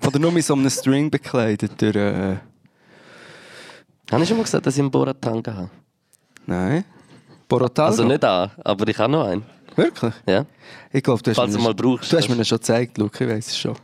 [0.06, 1.82] Oder nur mit so einem String bekleidet.
[1.82, 2.38] Durch, äh,
[4.12, 5.70] Habe ich schon mal gesagt, dass ich einen Boratanga habe?
[6.46, 6.84] nein.
[7.54, 7.92] Borotalgo?
[7.92, 9.44] Also nicht an, aber ich habe noch einen.
[9.76, 10.14] Wirklich?
[10.28, 10.46] Ja.
[10.92, 12.12] Ich glaube, du hast Falls mir du mal brauchst.
[12.12, 13.76] Du hast mir ihn schon gezeigt, Luke, ich weiß es schon.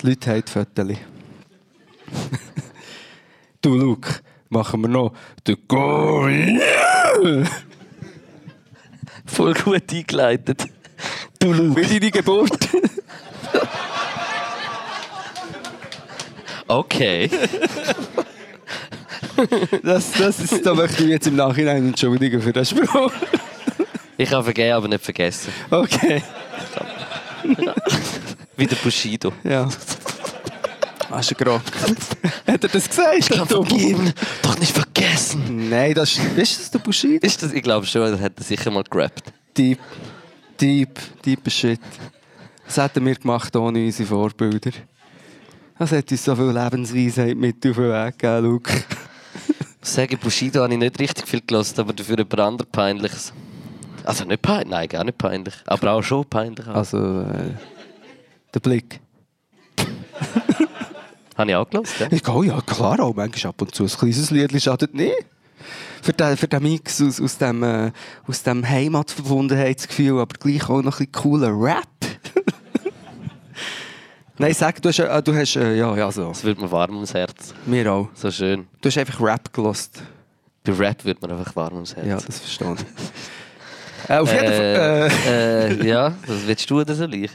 [0.00, 0.96] Die Leute haben die Fotos.
[3.62, 4.10] du, Luke,
[4.50, 5.12] machen wir noch
[5.46, 7.48] den Gorilla.
[9.24, 10.64] Voll gut eingeleitet.
[11.38, 11.80] Du Luke.
[11.80, 12.68] Wie deine Geburt.
[16.70, 17.30] Okay.
[19.82, 23.12] Das, das ist, da möchte ich mich jetzt im Nachhinein entschuldigen für den Spruch.
[24.16, 25.52] Ich habe vergeben, aber nicht vergessen.
[25.70, 26.22] Okay.
[28.56, 29.32] Wie der Bushido.
[29.44, 29.68] Ja.
[31.10, 31.62] Hast du gerade.
[32.46, 33.18] Hat er das gesagt?
[33.18, 34.12] Ich vergeben,
[34.42, 35.68] doch nicht vergessen.
[35.70, 37.24] Nein, das ist, ist das der Bushido?
[37.24, 39.32] Ist das, ich glaube schon, er hat er sicher mal gerappt.
[39.56, 39.78] Deep.
[40.60, 40.98] Deep.
[41.24, 41.80] Deep Shit.
[42.66, 44.72] Was hätten wir gemacht ohne unsere Vorbilder?
[45.78, 48.72] Das hat uns so viel Lebensweisheit mit auf den Weg gegeben, Luke.
[49.82, 53.32] Ich sage, Bushido habe ich nicht richtig viel gelassen, aber dafür ein anderes Peinliches.
[54.04, 55.54] Also nicht peinlich, nein, gar nicht peinlich.
[55.66, 56.66] Aber auch schon peinlich.
[56.66, 57.54] Also, Also, äh,
[58.54, 59.00] der Blick.
[61.36, 62.08] habe ich auch gelassen, ja?
[62.10, 65.14] Ich gehe, ja klar, auch manchmal ab und zu ein kleines Lied schadet nicht.
[66.02, 67.92] Für den, für den Mix aus, aus dem, äh,
[68.26, 71.97] aus dem Heimatverbundenheitsgefühl, aber gleich auch noch ein bisschen cooler Rap.
[74.38, 76.30] Nein, sag, du hast, äh, du hast äh, ja, ja, so.
[76.30, 77.52] Es wird mir warm ums Herz.
[77.66, 78.08] Mir auch.
[78.14, 78.66] So schön.
[78.80, 80.00] Du hast einfach Rap gelost.
[80.64, 82.06] Bei Rap wird mir einfach warm ums Herz.
[82.06, 84.10] Ja, das verstehe ich.
[84.10, 84.52] äh, auf jeden Fall.
[84.60, 87.30] Äh, Äh, äh, ja, was willst du oder soll ich?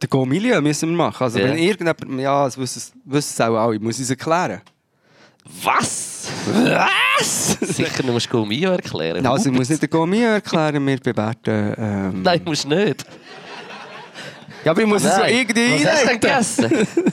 [0.00, 1.22] den Go-Milieu müssen wir machen.
[1.24, 1.46] Also, Ja.
[1.46, 2.20] wenn irgendjemand.
[2.20, 3.74] Ja, das wissen es- auch alle.
[3.76, 4.60] Ich muss es erklären.
[5.64, 6.28] Was?
[6.46, 7.58] Was?
[7.60, 9.26] Sicher, du musst Gomio erklären.
[9.26, 11.74] Also, ich muss nicht den Go-Milieu erklären, wir bewerten.
[11.76, 13.04] Ähm, Nein, musst nicht.
[14.64, 15.34] Ja, aber ich muss es so Nein.
[15.34, 16.88] irgendwie Was hast du denn gegessen?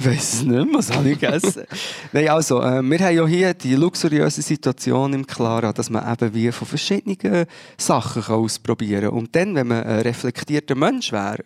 [0.00, 1.64] Ich weiß es nicht mehr, was habe ich gegessen?
[2.12, 6.32] Nein, also, äh, wir haben ja hier die luxuriöse Situation im Klaren, dass man eben
[6.34, 9.18] wie von verschiedenen Sachen kann ausprobieren kann.
[9.18, 11.38] Und dann, wenn man ein reflektierter Mensch wäre,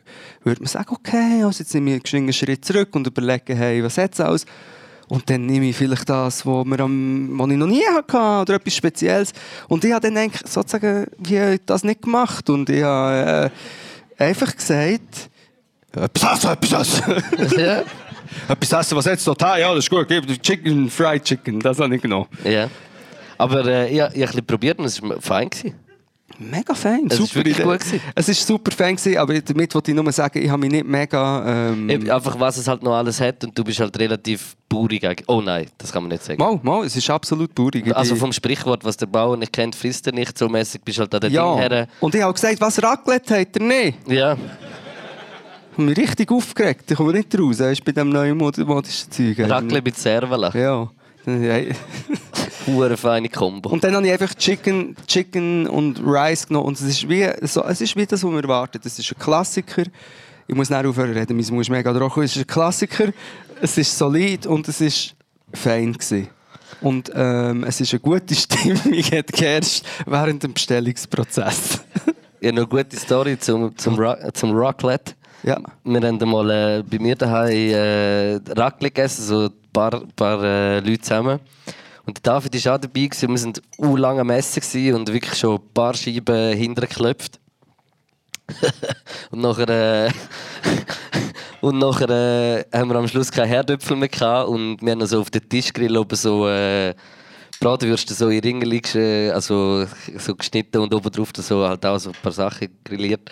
[0.45, 3.97] würde man sagen, okay, also jetzt nehme ich einen Schritt zurück und überlege, hey, was
[3.97, 4.45] hat es alles?
[5.09, 8.55] Und dann nehme ich vielleicht das, was wir am, was ich noch nie hatte oder
[8.57, 9.33] etwas Spezielles.
[9.69, 12.51] Und ich habe dann eigentlich sozusagen wie das nicht gemacht.
[12.51, 13.51] Und ich habe
[14.19, 15.31] äh, einfach gesagt,
[15.95, 17.59] essen, etwas essen.
[17.59, 17.83] ja.
[18.49, 21.95] Etwas essen, was jetzt total, ja, das ist gut, gib Chicken, Fried Chicken, das habe
[21.95, 22.27] ich genommen.
[22.45, 22.69] ja.
[23.37, 25.51] Aber äh, ich, ich habe ein bisschen probiert und es war fein.
[25.51, 25.75] Gewesen.
[26.39, 27.63] Mega fein, Es ist super Idee.
[27.63, 28.01] gut gewesen.
[28.15, 30.87] Es ist super fein gewesen, aber damit wollte ich nur sagen, ich habe mich nicht
[30.87, 31.71] mega...
[31.71, 35.25] Ähm, Eben, Einfach was es halt noch alles hat und du bist halt relativ baurig.
[35.27, 36.41] Oh nein, das kann man nicht sagen.
[36.41, 37.95] mal, mal, es ist absolut baurig.
[37.95, 40.39] Also vom Sprichwort, was der Bauer nicht kennt, frisst er nicht.
[40.39, 41.89] So mäßig bist du halt an der Ding ja, her.
[42.01, 43.99] und ich habe gesagt, was Raclette hat er nicht.
[44.09, 44.37] Ja.
[45.73, 48.59] Ich habe mich richtig aufgeregt, ich komme nicht raus, er ist bei diesem neuen mod
[48.59, 49.39] modischen Zeug.
[49.39, 50.55] Raclette mit Servala.
[50.55, 50.91] Ja.
[52.67, 53.71] Hure feine Kombo.
[53.71, 56.67] Und dann habe ich einfach Chicken, Chicken und Rice genommen.
[56.67, 58.85] Und es ist wie, so, es ist wie das, was man erwartet.
[58.85, 59.85] Es ist ein Klassiker.
[60.47, 62.23] Ich muss nicht aufhören reden, mein ist mega trocken.
[62.23, 63.09] Es ist ein Klassiker,
[63.63, 65.15] es ist solid und es ist
[65.55, 66.29] fein gewesen.
[66.83, 71.81] Und ähm, es ist eine gute Stimmung, hat geherrscht während dem Bestellungsprozess.
[72.43, 75.15] Ja, noch eine gute Story zum, zum, Ra zum Raclette.
[75.43, 75.61] Ja.
[75.85, 80.81] Wir haben mal äh, bei mir daheim äh, Raclette gegessen, so ein paar, paar äh,
[80.81, 81.41] Leute zusammen.
[82.05, 83.07] Und David war auch dabei.
[83.07, 83.29] Gewesen.
[83.35, 87.39] Wir waren u lang am Essen und wirklich schon ein paar Scheiben hintergeklopft.
[89.31, 90.11] und nachher, äh,
[91.61, 95.21] und nachher äh, haben wir am Schluss keine Herdöpfel mehr gehabt und wir haben also
[95.21, 96.95] auf den Tischgrill oben so äh,
[97.61, 99.87] Bratwürste so in Ringe äh, also
[100.19, 103.31] so geschnitten und oben drauf so halt auch so ein paar Sachen grilliert.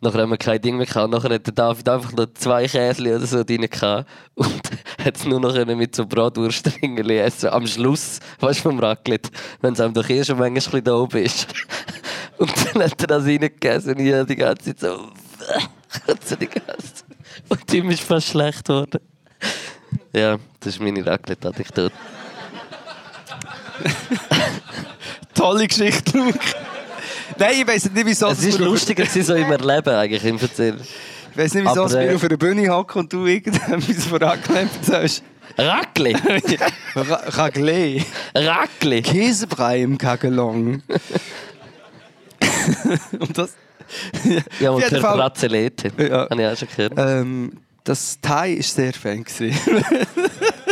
[0.00, 1.10] Nachher haben wir kein Ding mehr gehabt.
[1.10, 4.08] Nachher hat der David einfach noch zwei Käse oder so drin gehabt.
[4.34, 4.60] Und
[5.04, 7.48] hat es nur noch mit so Bratwurstringen essen.
[7.50, 9.30] Am Schluss, weißt du, vom Raclette.
[9.62, 11.46] Wenn es einem doch eh schon manchmal da oben ist.
[12.38, 15.08] Und dann hat er das reingegessen und ich habe die ganze Zeit so.
[16.06, 17.04] Kotze die ganze Zeit.
[17.48, 19.00] Und ihm ist fast schlecht geworden.
[20.12, 21.94] Ja, das ist meine Raclette-Anekdote.
[25.34, 26.38] Tolle Geschichte, Luke.
[27.38, 30.38] Nein, ich weiß nicht, wieso Es wir auf- lustiger gewesen, so im Erleben eigentlich im
[30.38, 30.80] Erzählen.
[31.32, 34.22] Ich weiß nicht, wieso Aber, wir äh, auf einer Bühne hocken und du irgendetwas von
[34.22, 35.22] Raclette erzählst.
[35.58, 36.56] Raclette!
[36.96, 38.04] Ra- Raclette.
[38.34, 39.10] Raclette!
[39.10, 40.82] Käsebrei im Kagelong.
[43.18, 43.50] und das.
[44.60, 45.92] Ja, und der Brazzolete.
[45.98, 46.28] Ja.
[46.30, 46.92] Habe ich auch schon gehört.
[46.96, 47.52] Ähm,
[47.84, 49.24] das Thai war sehr fein.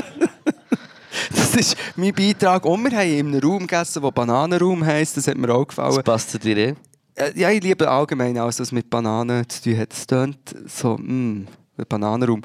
[1.37, 2.65] das ist mein Beitrag.
[2.65, 5.17] Und wir haben in einem Raum gegessen, der Bananenraum heisst.
[5.17, 6.03] Das hat mir auch Das gefallen.
[6.05, 6.75] passt zu dir eh.
[7.17, 9.93] Äh, Ja, ich liebe allgemein alles, was mit Bananen zu tun hat.
[9.93, 11.49] Es tönt so, mh, ein
[11.89, 12.43] Bananenraum.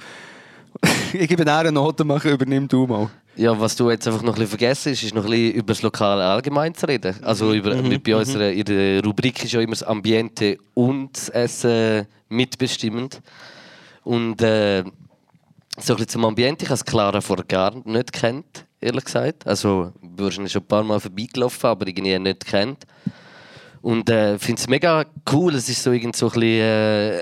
[1.14, 3.10] ich gebe nachher eine Note, machen, übernimm du mal.
[3.36, 5.68] Ja, was du jetzt einfach noch ein bisschen vergessen hast, ist noch ein bisschen über
[5.68, 7.16] das Lokale allgemein zu reden.
[7.24, 11.30] Also über, mit bei unserer in der Rubrik ist ja immer das Ambiente und das
[11.30, 13.22] Essen mitbestimmend.
[14.04, 14.84] Und äh,
[15.82, 19.46] so ein zum Ambiente, ich habe es Clara vor gar nicht kennt, ehrlich gesagt.
[19.48, 22.86] Also wahrscheinlich schon ein paar Mal vorbeigelaufen, aber irgendwie nicht kennt.
[23.82, 25.56] Und äh, finde es mega cool.
[25.56, 27.22] Es ist so irgend so ein bisschen, äh,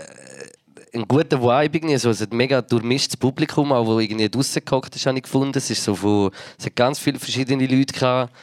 [0.93, 1.97] einen guten Vibe irgendwie.
[1.97, 5.57] So, es hat mega durchmischtes Publikum, auch wo irgendwie draussen gehockt ist, habe ich gefunden.
[5.57, 8.33] Es, ist so von, es hat ganz viele verschiedene Leute gehabt.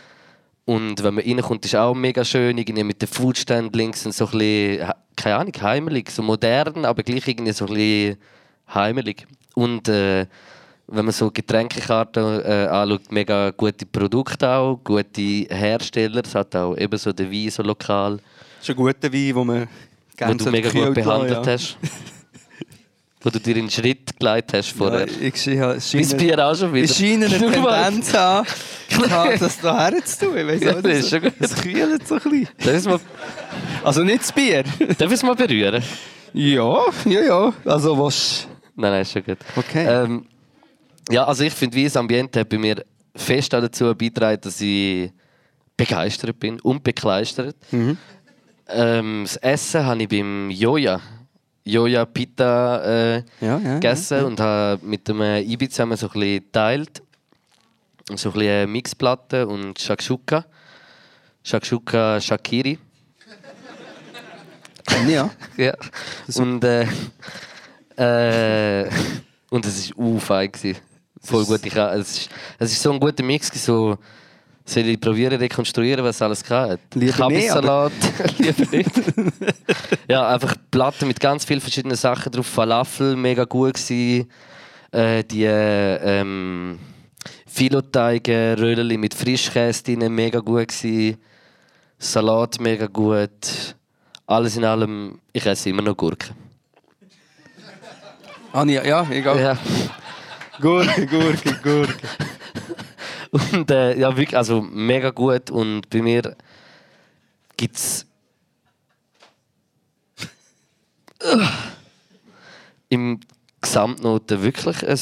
[0.67, 4.27] Und wenn man reinkommt, ist auch mega schön, irgendwie mit den Foodständen links und so
[4.27, 8.17] ein bisschen, keine Ahnung, heimelig, so modern, aber gleich irgendwie so ein bisschen
[8.73, 9.27] heimelig.
[9.55, 10.27] Und äh,
[10.87, 16.23] wenn man so Getränkekarten äh, anschaut, mega gute Produkte auch, gute Hersteller.
[16.25, 18.19] Es hat auch eben so den Wein so lokal,
[18.59, 19.69] Das ist ein guter Wein, den man
[20.17, 21.53] gerne du mega gut behandelt ja.
[21.53, 21.79] hast.
[23.25, 25.09] wo du dir in den Schritt geleitet hast vorher.
[25.09, 26.85] Ja, ich es Mein Bier auch schon wieder.
[26.85, 27.39] ich scheine eine.
[27.53, 28.13] Tendenz
[28.89, 30.37] gehabt, das hierher zu tun.
[30.37, 31.33] Ich weiss Ja, auch das ist schon gut.
[31.41, 32.49] Es kühlt so ein bisschen.
[32.59, 33.01] Darf mal,
[33.83, 34.63] Also nicht das Bier.
[34.63, 35.83] darf ich es mal berühren?
[36.35, 36.77] ja,
[37.07, 37.53] ja, ja.
[37.65, 38.47] Also was...
[38.77, 39.39] Nein, nein, ist schon gut.
[39.57, 39.87] Okay.
[39.87, 40.27] Ähm,
[41.11, 45.11] ja, also ich finde, wie das Ambiente hat bei mir fest dazu beigetragen, dass ich
[45.77, 47.57] begeistert bin und bekleistert.
[47.71, 47.97] Mhm.
[48.69, 51.01] Ähm, das Essen habe ich beim Joja,
[51.65, 56.13] Joja Pita äh, Ja, ja, gegessen und habe mit dem äh, Ibi zusammen so ein
[56.13, 57.03] bisschen geteilt.
[58.15, 60.45] So ein bisschen Mixplatte und Shakshuka.
[61.43, 62.79] Shakshuka Shakiri.
[65.09, 65.31] Ja.
[65.57, 65.75] Ja.
[66.37, 66.87] Und, äh,
[67.97, 68.89] äh,
[69.51, 70.53] und es war fein.
[70.53, 70.79] gewesen.
[71.23, 71.65] Voll gut.
[71.65, 73.51] Ich, es, ist, es ist so ein guter Mix.
[73.65, 73.97] So,
[74.65, 76.81] soll ich probieren rekonstruieren, was alles hat?
[76.91, 77.93] Kabissalat.
[78.39, 78.91] Lieber nicht.
[80.09, 82.47] ja, einfach Platten mit ganz vielen verschiedenen Sachen drauf.
[82.47, 84.31] Falafel, mega gut gewesen.
[84.91, 86.79] Äh, die äh, ähm,
[87.47, 91.19] Filoteige, Röllchen mit Frischkäse drin, mega gut gewesen.
[91.99, 93.77] Salat, mega gut.
[94.27, 96.44] Alles in allem, ich esse immer noch Gurken.
[98.55, 99.41] Ah, ja, ja, egal.
[99.41, 99.59] Ja.
[100.61, 102.09] Gurke, Gurke, Gurke.
[103.53, 105.51] Und äh, ja, wirklich, also mega gut.
[105.51, 106.37] Und bei mir
[107.57, 108.07] gibt es
[112.91, 113.19] im
[113.61, 114.99] Gesamtnoten wirklich ein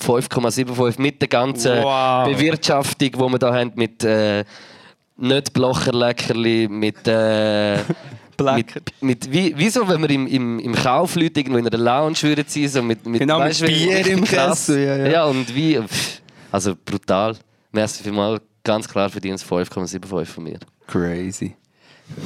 [0.00, 2.28] 5,75 mit der ganzen Wow.
[2.28, 4.44] Bewirtschaftung, die wir hier haben, mit äh,
[5.16, 7.78] nicht Blocherleckerli, mit, äh,
[8.36, 8.56] Black.
[8.74, 12.16] mit, mit wie, wie so, wenn wir im, im, im Kaufleute irgendwo in einer Lounge
[12.22, 14.24] würden sein, so mit, mit Genau, mit du, wie- Bier im.
[14.24, 15.06] Kessel, ja, ja.
[15.10, 15.80] ja, und wie,
[16.50, 17.36] also brutal.
[17.72, 20.58] Merci vielmals, ganz klar verdient 5,75 von mir.
[20.86, 21.54] Crazy.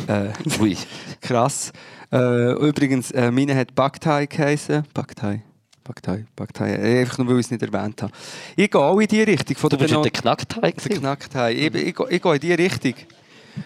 [0.09, 0.31] Äh,
[0.61, 0.77] Ui.
[1.21, 1.73] krass.
[2.13, 4.85] Äh, übrigens, äh, meine hat Baktai geheißen.
[4.95, 5.43] Baktai.
[5.85, 6.73] Baktai, Baktai.
[6.75, 8.13] Äh, Einfach nur, weil ich es nicht erwähnt habe.
[8.57, 9.57] Ich gehe auch in die Richtung.
[9.57, 10.63] Von Du bist der Knackteig.
[10.63, 11.01] der gewesen.
[11.01, 11.53] Knacktei.
[11.53, 12.95] Ich, ich, gehe- ich gehe in die Richtung.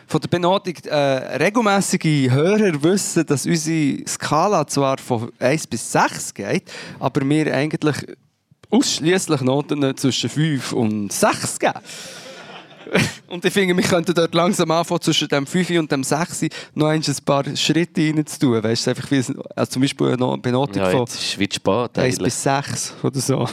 [0.07, 6.35] Von der Benotung, äh, regelmäßige Hörer wissen, dass unsere Skala zwar von 1 bis 6
[6.35, 7.97] geht, aber wir eigentlich
[8.71, 11.81] ausschließlich Noten zwischen 5 und 6 geben.
[13.29, 16.89] Und ich finde, wir könnten dort langsam anfangen, zwischen dem 5 und dem 6 noch
[16.89, 18.63] ein paar Schritte rein zu tun.
[18.63, 22.19] Weißt du, einfach wie es, also zum Beispiel eine Benotung Ja, von spät 1 eigentlich.
[22.19, 23.49] bis 6 oder so.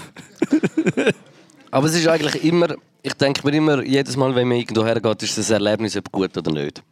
[1.71, 2.75] Aber es ist eigentlich immer,
[3.07, 6.37] ich denke mir immer, jedes Mal, wenn man irgendwo hergeht, ist das Erlebnis, ob gut
[6.37, 6.83] oder nicht.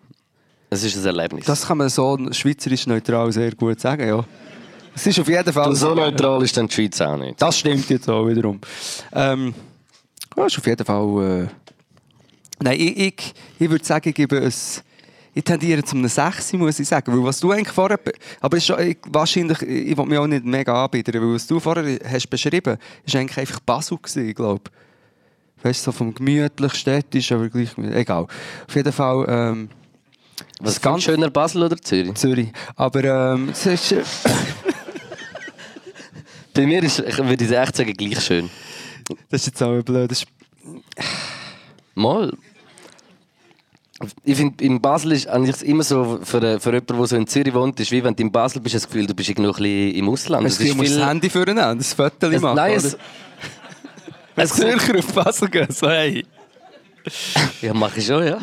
[0.70, 1.46] Es ist ein Erlebnis.
[1.46, 4.24] Das kann man so schweizerisch neutral sehr gut sagen, ja.
[4.96, 7.42] Es ist auf jeden Fall Und so neutral ist dann die Schweiz auch nicht.
[7.42, 8.60] Das stimmt jetzt auch wiederum.
[9.14, 9.54] Ähm,
[10.38, 11.44] ja, ist auf jeden Fall.
[11.44, 11.48] Äh,
[12.64, 14.82] nein, ich, ich, ich würde sagen, ich gebe es.
[15.38, 17.12] Ich tendiere zu einem 6, muss ich sagen.
[17.12, 17.98] Weil was du eigentlich vorher.
[17.98, 21.46] be- Aber ist schon, ich, wahrscheinlich, ich will mich auch nicht mega anbieten, weil was
[21.46, 24.64] du vorher hast beschrieben hast, war eigentlich einfach Basel, gewesen, ich glaube.
[25.66, 27.76] Weißt du, so vom gemütlich, städtisch, aber gleich.
[27.76, 28.28] Egal.
[28.68, 29.26] Auf jeden Fall.
[29.28, 29.70] Ähm,
[30.60, 32.14] Was ganz schöner Basel oder Zürich?
[32.14, 32.50] Zürich.
[32.76, 33.92] Aber ähm, es ist.
[33.94, 34.04] Äh,
[36.54, 38.52] Bei mir ist, ich würde ich echt sagen, gleich schön.
[39.32, 40.12] das ist jetzt auch blöd.
[40.12, 40.28] Das ist,
[41.96, 42.32] Mal.
[44.24, 47.54] Ich finde, in Basel ist eigentlich immer so, für, für jemanden, der so in Zürich
[47.56, 49.52] wohnt, ist wie wenn du in Basel bist, hast du das Gefühl, du bist irgendwo
[49.52, 50.46] ein bisschen im Ausland.
[50.46, 52.56] es ist das Handy vornehmen, das Foto es, machen.
[52.56, 52.98] nein, oder?
[54.36, 56.26] Es, Wenn Zürcher auf Basel gehen, so hey.
[57.62, 58.38] ja, mache ich schon, ja.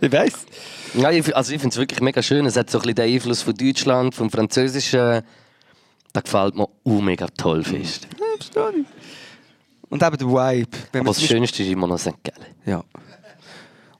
[0.00, 0.46] Ich weiss.
[0.94, 2.46] Ja, ich, also ich finde es wirklich mega schön.
[2.46, 5.22] Es hat so ein bisschen den Einfluss von Deutschland, vom Französischen.
[6.12, 8.08] Das gefällt mir auch mega toll fest.
[8.18, 8.86] Ja, verstehe ich.
[9.88, 10.78] Und eben der Vibe.
[10.92, 12.14] Wenn Aber das Schönste ist immer noch St.
[12.24, 12.46] Gallen.
[12.64, 12.82] Ja.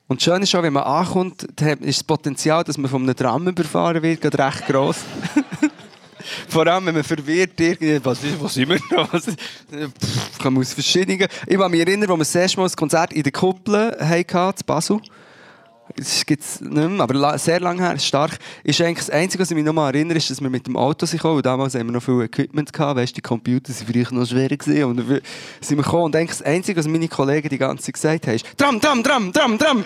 [0.08, 3.46] Und schön ist auch, wenn man ankommt, ist das Potenzial, dass man von einem Tram
[3.46, 4.96] überfahren wird, gerade recht gross.
[6.48, 9.10] Vor allem, wenn man verwirrt irgendwie, was, ist, was sind wir noch?
[9.10, 11.26] Pff, kann man aus verschiedenen...
[11.46, 14.14] Ich kann mich erinnern, als wir das erste Mal ein Konzert in der Kuppel hatten,
[14.14, 15.00] in Basel.
[15.96, 18.38] Das gibt es nicht mehr, aber sehr lange her, stark.
[18.62, 20.76] Ist eigentlich das Einzige, was ich mich noch mal erinnere, ist, dass wir mit dem
[20.76, 24.06] Auto sind gekommen, damals haben wir noch viel Equipment gehabt, weißt, die Computer waren früher
[24.12, 25.20] noch schwerer gewesen, und dann
[25.60, 28.34] sind wir gekommen und eigentlich das Einzige, was meine Kollegen die ganze Zeit gesagt haben,
[28.36, 29.84] ist «Tram, Tram, Tram, Tram, Tram!»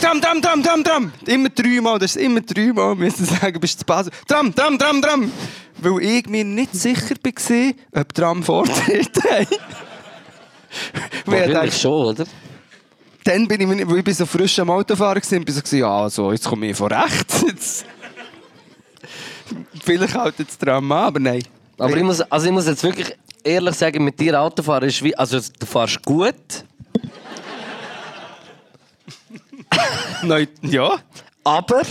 [0.00, 1.12] Tram, Tram, Tram, Tram, Tram.
[1.26, 4.12] Immer dreimal, das ist immer dreimal, müssen sagen, bist du zu Basel.
[4.28, 5.32] Tram, Tram, Tram, Tram.
[5.78, 9.46] Weil ich mir nicht sicher war, ob Tram Vortritt haben.
[11.26, 12.26] Wahrscheinlich schon, oder?
[13.24, 16.02] dann bin ich, weil ich bin so frisch am Autofahren war, bin ich so, ja,
[16.02, 17.42] also, jetzt komme ich von rechts.
[17.46, 17.86] Jetzt.
[19.82, 21.42] Vielleicht halt jetzt Tram an, aber nein.
[21.78, 25.16] Aber ich muss, also ich muss jetzt wirklich ehrlich sagen, mit dir Autofahren ist wie.
[25.16, 26.34] Also du fährst gut,
[29.50, 29.63] Nein,
[30.62, 30.98] ja.
[31.44, 31.82] aber.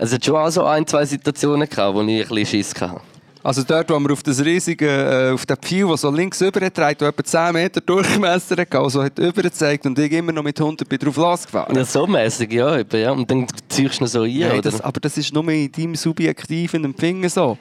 [0.00, 3.00] Es hat schon auch so ein, zwei Situationen gehabt, wo ich ein bisschen Schiss hatte.
[3.42, 7.00] Also dort, wo wir auf das riesige, äh, auf den Pfeil, der so links überträgt,
[7.00, 10.88] der etwa 10 Meter Durchmesser hat, also hat übergezeigt und ich immer noch mit 100
[10.88, 11.74] bin drauf losgefahren.
[11.74, 13.10] Ja, so mäßig, ja, eben, ja.
[13.12, 14.62] Und dann ziehst du noch so ein, Nein, oder?
[14.62, 17.56] das, aber das ist nur in deinem subjektiven Empfinden so.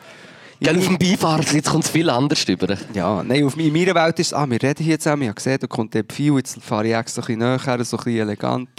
[0.60, 2.76] Gell, auf dem Beifahrer jetzt kommt es viel anders über.
[2.93, 5.36] Ja, nein, auf, in meiner Welt ist es, ah, wir reden hier zusammen, ich habe
[5.36, 8.20] gesehen, da kommt der Pfeil, jetzt fahre ich extra ein bisschen näher, so ein bisschen
[8.20, 8.70] elegant.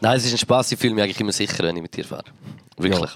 [0.00, 2.04] Nein, es ist ein Spaß, ich fühle mich eigentlich immer sicher, wenn ich mit dir
[2.04, 2.24] fahre.
[2.78, 3.10] Wirklich.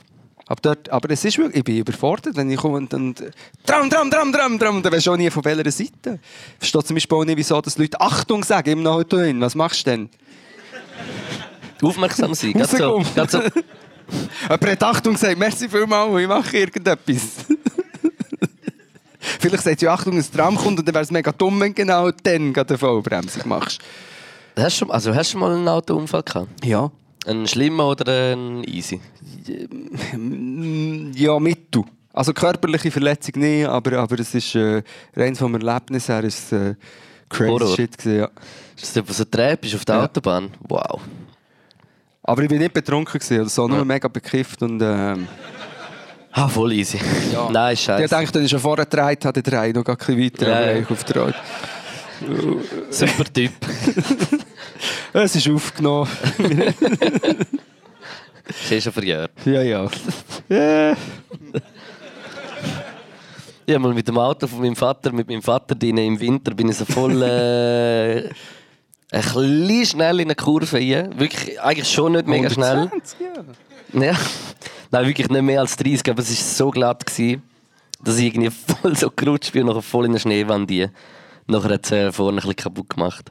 [0.47, 3.23] Aber, dort, aber es ist wirklich, ich bin überfordert, wenn ich komme und, und
[3.65, 6.19] Tram, Tram, Tram, Tram, Tram, dann weisst du auch nie von welcher Seite.
[6.55, 9.41] Ich verstehe zum Beispiel auch nicht, wieso dass Leute Achtung sagen im Auto hin.
[9.41, 10.11] Was machst du denn?
[11.81, 13.15] Aufmerksam sein, ganz so, Rauskommen.
[13.15, 13.41] ganz so.
[14.43, 17.21] Jemand hat Achtung gesagt, merci vielmals, ich mache irgendetwas.
[19.39, 21.75] Vielleicht sagt ja Achtung, ein Tram kommt und dann wäre es mega dumm, wenn du
[21.75, 23.81] genau dann eine Vollbremsung machst.
[24.57, 26.65] Hast du, schon- also hast du mal einen Autounfall gehabt?
[26.65, 26.91] Ja.
[27.27, 28.99] Einen schlimmen oder einen easy?
[31.15, 31.85] Ja, mittel.
[32.13, 34.83] Also körperliche Verletzung nicht, aber, aber es ist äh,
[35.15, 36.75] rein vom Erlebnis her ist, äh,
[37.29, 37.77] crazy Horror.
[37.77, 38.29] shit gewesen, ja.
[38.81, 40.05] Ist das so träp ist auf der Ja.
[40.05, 40.51] Autobahn?
[40.67, 41.01] Wow.
[42.23, 43.85] Aber ich bin nicht betrunken gewesen, oder so, nur Ja.
[43.85, 45.27] mega bekifft und ähm,
[46.33, 46.99] Ah, voll easy.
[47.51, 48.15] Nein, ich scheiße.
[48.15, 50.57] denke, dann ist er vorher gedreht, hat er drei noch gar ein bisschen weiter, Ja,
[50.59, 50.87] aber ja.
[50.89, 51.35] auf der.
[52.91, 53.53] Super Typ.
[55.13, 56.09] Es ist aufgenommen.
[58.49, 59.33] Ist eh schon verjährt.
[59.45, 59.89] ja, ja.
[60.49, 60.97] ja.
[63.67, 66.55] Ich habe mal mit dem Auto von meinem Vater, mit meinem Vater drin, im Winter
[66.55, 68.29] bin ich so voll äh,
[69.13, 71.19] ein bisschen schnell in eine Kurve rein.
[71.19, 72.89] Wirklich, eigentlich schon nicht mega schnell.
[72.91, 74.03] 120, ja.
[74.03, 74.13] Ja.
[74.93, 77.43] Nein, wirklich nicht mehr als 30, aber es war so glatt, gewesen,
[78.03, 78.51] dass ich irgendwie
[78.81, 80.91] voll so gerutscht bin und nachher voll in eine Schneewand rein.
[81.47, 83.31] Nachher hat es äh, vorne ein bisschen kaputt gemacht.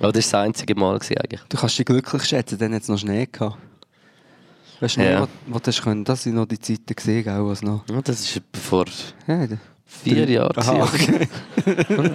[0.00, 1.40] Aber das war das einzige Mal gewesen, eigentlich.
[1.48, 3.56] Du kannst dich glücklich schätzen, dann hat es noch Schnee gehabt.
[4.80, 5.20] Weißt du Ja.
[5.20, 7.82] noch, wo du können, das sind noch die Zeiten gesehen, gell, was noch.
[7.88, 8.84] Ja, das ist vor
[9.26, 9.46] Ja,
[9.86, 10.82] vier Jahren.
[10.82, 11.28] Okay.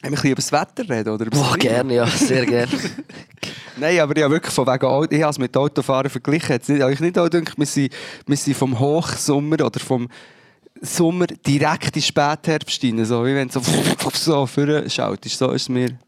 [0.00, 1.26] Haben wir ein bisschen über das Wetter reden, oder?
[1.26, 2.70] Boah, gerne, ja, sehr gerne.
[3.76, 6.52] Nein, aber ich habe wirklich von wegen Auto, ich habe es mit Autofahren verglichen.
[6.52, 7.92] Jetzt nicht, ich nicht auch gedacht, wir sind,
[8.26, 10.08] wir sind vom Hochsommer oder vom
[10.80, 13.04] Sommer direkt in Spätherbst rein.
[13.04, 15.38] So, wie wenn du so, so vorne schaltest.
[15.38, 15.98] So ist es mir.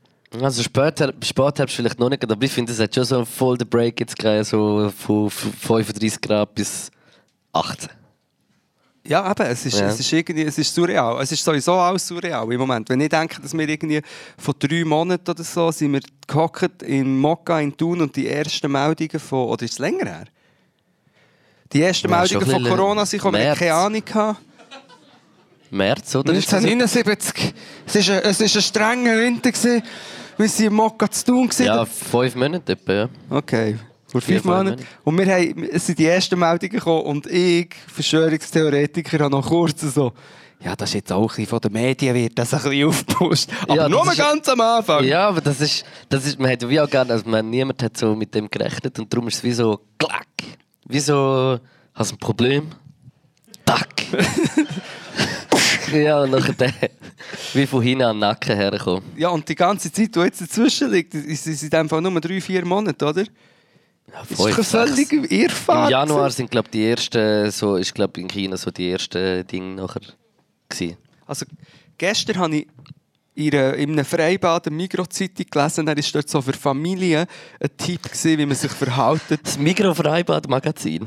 [0.40, 3.68] Also später, Spätherbst vielleicht noch nicht, aber ich finde, es hat schon so voll den
[3.68, 6.90] Break jetzt gegeben, so von 35 Grad bis
[7.52, 7.99] 18.
[9.06, 9.86] Ja, eben, es ist, Ja.
[9.88, 11.22] es ist irgendwie, es ist surreal.
[11.22, 12.88] Es ist sowieso alles surreal im Moment.
[12.90, 14.02] Wenn ich denke, dass wir irgendwie
[14.36, 18.70] vor drei Monaten oder so sind wir gehockt in Mokka in Thun und die ersten
[18.70, 20.24] Meldungen von, oder ist es länger her?
[21.72, 23.58] Die ersten Ja, Meldungen von Corona sind, gekommen, März.
[23.58, 24.02] keine Ahnung.
[25.70, 26.32] März, oder?
[26.34, 27.54] Ist das- 1979.
[27.86, 29.52] Es war ein, es ist ein strenger Winter.
[29.52, 29.82] Gewesen.
[30.36, 31.44] Wir waren in Mokka zu tun.
[31.48, 31.66] gewesen.
[31.66, 33.08] Ja, fünf Monate etwa, ja.
[33.30, 33.78] Okay.
[34.10, 34.70] Vor fünf Monaten.
[34.70, 34.84] Monate.
[35.04, 39.80] Und wir haben, es sind die ersten Meldungen gekommen und ich, Verschwörungstheoretiker, habe noch kurz
[39.80, 40.12] so,
[40.62, 43.48] ja, das ist jetzt auch ein bisschen von den Medien, wird das ein bisschen aufgepusht.
[43.62, 45.04] Aber Ja, nur ganz am Anfang.
[45.04, 47.96] Ja, aber das ist, das ist, man hat wie auch gerne, also man, niemand hat
[47.96, 50.26] so mit dem gerechnet und darum ist es wie so, klack,
[50.86, 51.58] wie so,
[51.94, 52.68] hast du ein Problem?
[53.64, 53.88] Tack.
[55.94, 56.72] ja, und nachher der,
[57.54, 59.02] wie von hinten an den Nacken herkommen.
[59.16, 62.20] Ja, und die ganze Zeit, die jetzt dazwischen liegt, ist es in dem Fall nur
[62.20, 63.24] drei, vier Monate, oder?
[64.12, 64.70] Ja, Das ist doch sechs.
[64.70, 65.86] völliger Irrfahrt.
[65.86, 69.74] Im Januar sind glaube die ersten, so ist glaube in China so die ersten Dinge
[69.76, 70.00] nachher
[70.68, 70.96] gewesen.
[71.26, 71.46] Also,
[71.98, 72.66] gestern habe ich
[73.34, 77.26] in, einem Freibad eine Migros-Zeitung gelesen, da war dort so für Familien
[77.60, 79.22] ein Tipp, gewesen, wie man sich verhält.
[79.42, 81.06] Das Migro Freibad Magazin.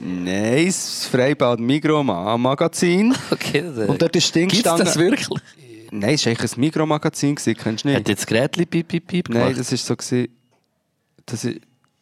[0.00, 3.14] Nein, das Freibad Migros Ma- Magazin.
[3.30, 5.28] Okay, das, Und dort ist Ding Gibt's das wirklich?
[5.90, 8.08] Nein, es war eigentlich ein Migros-Magazin, gewesen, kennst du Hat nicht?
[8.08, 9.58] jetzt das Gerät piep, piep, piep Nein, gemacht?
[9.58, 10.28] das war so, gewesen,
[11.26, 11.60] das ist,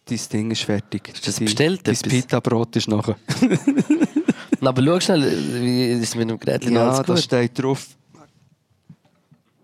[0.08, 1.08] dein Ding ist fertig.
[1.12, 2.08] Ist das Dein- bestellt, Dein etwas?
[2.12, 3.16] Pita-Brot ist nachher.
[4.60, 7.18] Na, aber schau schnell, wie ist es mit dem Gerät Ja, alles da gut?
[7.22, 7.86] steht drauf.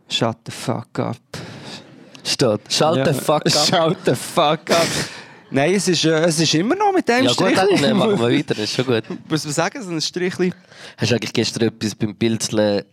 [0.09, 1.17] Shut the fuck up.
[2.25, 2.61] Steht.
[2.69, 3.05] Schalt Ja.
[3.05, 3.53] den Fuck ab.
[3.69, 4.87] Shut the fuck up.
[5.53, 7.81] Nein, es ist, äh, es ist immer noch mit dem Ja gut, Strich.
[7.81, 9.03] dann machen wir weiter, das ist schon gut.
[9.29, 10.53] Muss man sagen, so ein Strichli.
[10.97, 12.85] Hast du eigentlich gestern etwas beim Pilzeln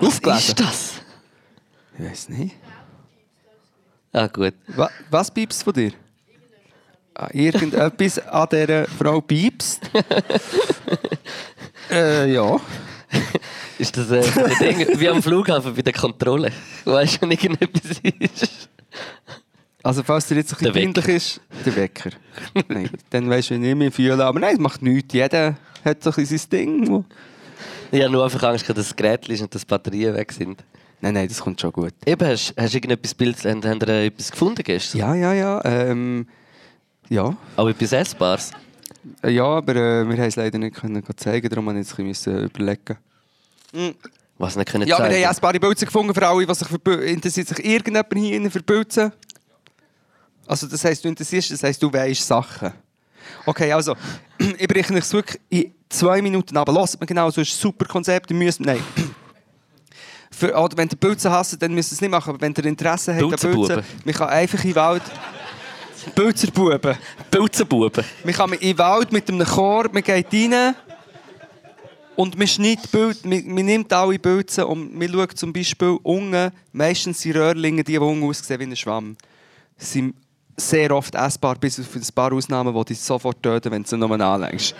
[0.00, 0.38] Aufgelesen?
[0.48, 0.92] Ist das?
[1.98, 2.54] Ich weiß nicht.
[4.12, 4.54] Ah, gut.
[4.68, 5.92] Was, was piepst von dir?
[7.14, 9.80] Ah, irgendetwas an dieser Frau piepst?
[11.90, 12.60] äh, ja.
[13.78, 16.52] Ist das äh, so ein Ding, wie am Flughafen bei der Kontrolle?
[16.84, 18.68] Weißt du, wenn irgendetwas ist?
[19.82, 22.10] Also falls dir jetzt ein bisschen peinlich ist, der Wecker.
[22.68, 24.24] nein, dann weißt du, wie ich mich fühle.
[24.24, 25.12] Aber nein, es macht nichts.
[25.12, 27.04] Jeder hat so ein bisschen sein Ding.
[27.90, 30.62] Ich habe nur einfach Angst, dass das Gerät ist und dass die Batterien weg sind.
[31.02, 31.92] Nein, nein, das kommt schon gut.
[32.06, 34.98] Eben, hast, hast du irgendetwas Bild, haben, haben ihr etwas gefunden gestern?
[35.00, 35.60] Ja, ja, ja.
[35.64, 36.26] Ähm,
[37.08, 37.36] ja.
[37.56, 38.52] Auch etwas Essbares?
[39.22, 41.98] Äh, Ja, aber äh, wir haben es leider nicht können zeigen, darum musste ich jetzt
[41.98, 42.98] ein bisschen überlegen.
[44.38, 45.24] Was nicht können Ja, wir zeigen?
[45.24, 46.68] haben essbare Pilze gefunden für alle, die sich
[47.12, 49.12] interessiert sich irgendjemand hier innen für Pilze.
[50.46, 52.72] Also das heisst, du interessierst, das heisst, du weißt Sachen.
[53.46, 53.96] Okay, also,
[54.58, 56.68] ich breche euch wirklich in zwei Minuten ab.
[56.72, 58.80] Lasst mir genau, so ist ein super Konzept, ihr müsst, nein.
[60.42, 62.64] Für, oder wenn ihr Pilze hasst, dann müsst ihr es nicht machen, aber wenn ihr
[62.64, 63.76] Interesse habt an Pilzerbuben.
[63.76, 65.02] Pilzen, man kann einfach in den Wald...
[66.16, 66.96] Pilzerbuben.
[67.30, 68.04] Pilzenbuben.
[68.24, 70.74] Man kann in den Wald mit einem Chor, man geht rein
[72.16, 76.50] und man schneidet Bild, man, man nimmt alle Pilze und man schaut zum Beispiel unten,
[76.72, 79.16] meistens sind Röhrlinge, die, unten aussehen wie ein Schwamm,
[79.76, 80.16] sind
[80.56, 83.96] sehr oft essbar, bis auf ein paar Ausnahmen, die dich sofort töten, wenn du sie
[83.96, 84.74] nur anlegst.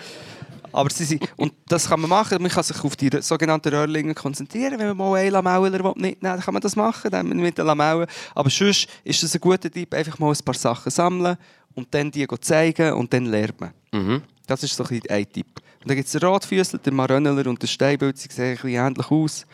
[0.73, 4.15] Aber sie sind, und das kann man machen, man kann sich auf die sogenannten Röhrlinge
[4.15, 7.59] konzentrieren, wenn man mal einen Lamauler nicht nehmen dann kann man das machen, dann mit
[7.59, 8.07] den Lamellen.
[8.35, 11.37] Aber sonst ist es ein guter Tipp, einfach mal ein paar Sachen sammeln
[11.75, 13.71] und dann die zeigen und dann lernt man.
[13.93, 14.23] Mhm.
[14.47, 15.61] Das ist so ein, ein Tipp.
[15.81, 18.71] Und dann gibt es den Rotfüßler, den Marönneler und den Steinbild, sie sehen ein bisschen
[18.71, 19.47] ähnlich aus.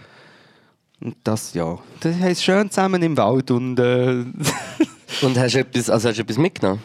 [1.00, 4.24] Und das, ja, das heisst schön zusammen im Wald und äh,
[5.22, 6.82] Und hast du etwas, also hast du etwas mitgenommen?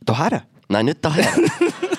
[0.00, 0.42] daher.
[0.68, 1.28] Nein, nicht daher.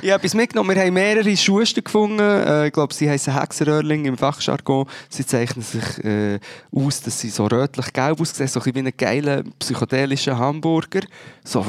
[0.00, 0.76] Ich habe etwas mitgenommen.
[0.76, 2.20] Wir haben mehrere Schuster gefunden.
[2.20, 4.86] Äh, ich glaube, sie heißen Hexeröhrling im Fachjargon.
[5.08, 6.38] Sie zeichnen sich äh,
[6.72, 11.00] aus, dass sie so rötlich-gelb aussehen, so ein wie ein geiler psychedelischer Hamburger.
[11.42, 11.60] So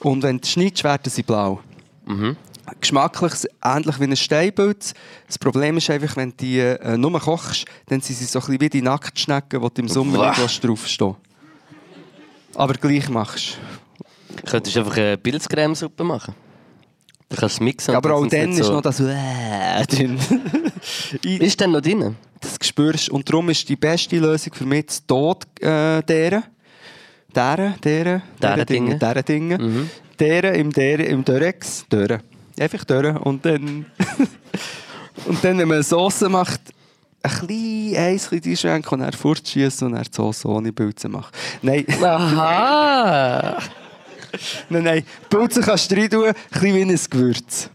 [0.00, 1.60] Und wenn du schneidest, werden sie blau.
[2.06, 2.36] mhm.
[2.80, 3.32] Geschmacklich
[3.62, 4.94] ähnlich wie ein Steinpilz.
[5.26, 8.46] Das Problem ist einfach, wenn du die äh, nur kochst, dann sind sie so ein
[8.46, 11.14] bisschen wie die Nacktschnecken, die du im Sommer nicht draufstehen
[12.54, 13.58] Aber gleich machst
[14.46, 16.34] Könntest du einfach eine Pilzcremesuppe machen?
[17.28, 17.94] Du kannst mixen.
[17.94, 20.18] Aber auch dann ist so- noch das «Äh» drin.
[21.22, 22.16] Ist dann noch drin?
[22.44, 23.08] das spürst.
[23.08, 26.44] Und darum ist die beste Lösung für mich das Tod äh, deren.
[27.34, 28.98] Deren, deren, Deren Dinge.
[28.98, 29.58] Deren Dinge.
[29.58, 29.90] Mhm.
[30.20, 31.84] Deren im, deren, im Dörex.
[31.90, 32.22] Dören.
[32.58, 33.16] Einfach dören.
[33.16, 33.86] Und dann,
[35.26, 36.60] und dann, wenn man Sauce macht,
[37.22, 41.32] ein bisschen Eis einschränken und dann fortschießen und dann die Sauce ohne Pilze machen.
[41.62, 43.56] Nein, Aha!
[44.68, 45.04] nein, nein.
[45.28, 47.70] Pilze kannst du rein tun, ein bisschen wie ein Gewürz.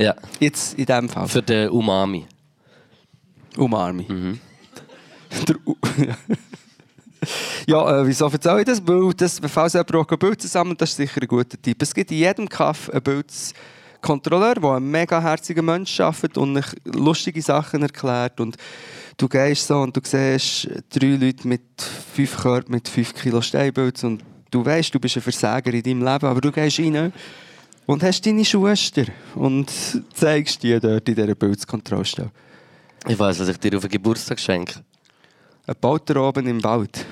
[0.00, 1.26] Ja, Jetzt in diesem Fall.
[1.26, 2.26] für den Umami.
[3.56, 4.06] Umarmi.
[4.08, 4.40] Mhm.
[5.48, 5.76] Der U
[7.66, 8.86] ja, äh, wieso erzähle ich das?
[8.86, 11.82] Weil, das, falls jemand auch Pilze sammelt, das ist sicher ein guter Tipp.
[11.82, 17.42] Es gibt in jedem Kaff einen Pilzkontrolleur, der ein mega herziger Mensch arbeitet und lustige
[17.42, 18.40] Sachen erklärt.
[18.40, 18.56] Und
[19.16, 21.62] du gehst so und du siehst drei Leute mit
[22.14, 26.02] fünf Körpern mit fünf Kilo Steinpilz und du weißt, du bist ein Versager in deinem
[26.02, 27.12] Leben, aber du gehst rein
[27.86, 29.04] und hast deine Schwester
[29.34, 29.70] und
[30.14, 32.30] zeigst die dort in dieser Pilzkontrollstelle.
[33.06, 34.80] Ich weiß, was ich dir auf den Geburtstag schenke.
[35.66, 37.04] Ein Bauter oben im Wald.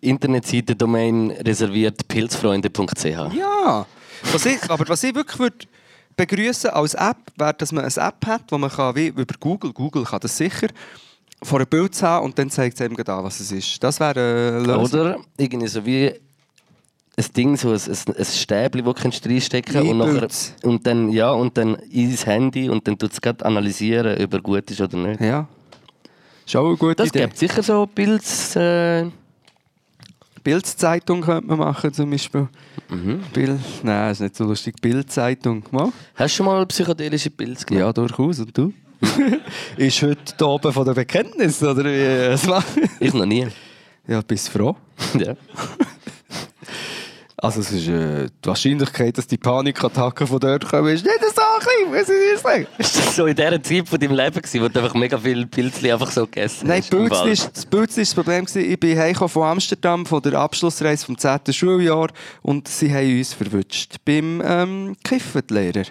[0.00, 3.04] Internetseite Domain reserviert pilzfreunde.ch.
[3.04, 3.86] Ja!
[4.32, 5.66] Was ich, aber was ich wirklich würde
[6.16, 9.72] begrüßen als App, wäre, dass man eine App hat, wo man kann, wie über Google,
[9.72, 10.68] Google kann das sicher,
[11.42, 13.82] vor einem Bild haben und dann zeigt es einem gerade an, was es ist.
[13.82, 14.10] Das wäre
[14.58, 15.00] eine Lösung.
[15.00, 16.12] Oder irgendwie so wie
[17.16, 19.90] ein Ding, so ein, ein, ein Stäbchen, das du reinstecken kannst.
[19.90, 20.28] Und, nachher,
[20.64, 24.40] und dann ja, und dann ins Handy und dann tut es gerade analysieren, ob er
[24.40, 25.20] gut ist oder nicht.
[25.20, 25.46] Ja.
[26.46, 27.20] Ist auch eine gute Das Idee.
[27.20, 28.56] gibt sicher so Pilz.
[28.56, 29.06] Äh,
[30.42, 32.48] Bildzeitung könnte man machen zum Beispiel.
[32.90, 33.20] mhm.
[33.32, 34.74] Bild, nein, ist nicht so lustig.
[34.82, 35.64] Bildzeitung.
[35.70, 35.90] Mal?
[36.14, 37.86] Hast du schon mal psychedelische Pilze genommen?
[37.86, 38.40] Ja, durchaus.
[38.40, 38.72] Und du?
[39.76, 42.36] ist heute da oben von der Bekenntnis, oder wie?
[43.00, 43.46] Ich noch nie.
[44.06, 44.76] Ja, bist froh?
[45.18, 45.34] ja.
[47.44, 51.42] Also es ist äh, die Wahrscheinlichkeit, dass die Panikattacken von dort kommen, ist nicht so
[51.60, 52.66] klein, muss ich dir sagen.
[52.78, 55.46] Ist das so in dieser Zeit von deinem Leben, gewesen, wo du einfach mega viele
[55.46, 56.88] Pilzli einfach so gegessen Nein, hast?
[56.88, 58.46] Pilzli ist, das Pilzli ist das Problem.
[58.46, 58.70] Gewesen.
[58.70, 61.40] Ich bin heimgekommen von Amsterdam, von der Abschlussreise vom 10.
[61.50, 62.08] Schuljahr
[62.40, 65.84] und sie haben uns verwünscht beim ähm, Kiffen, die Lehrer.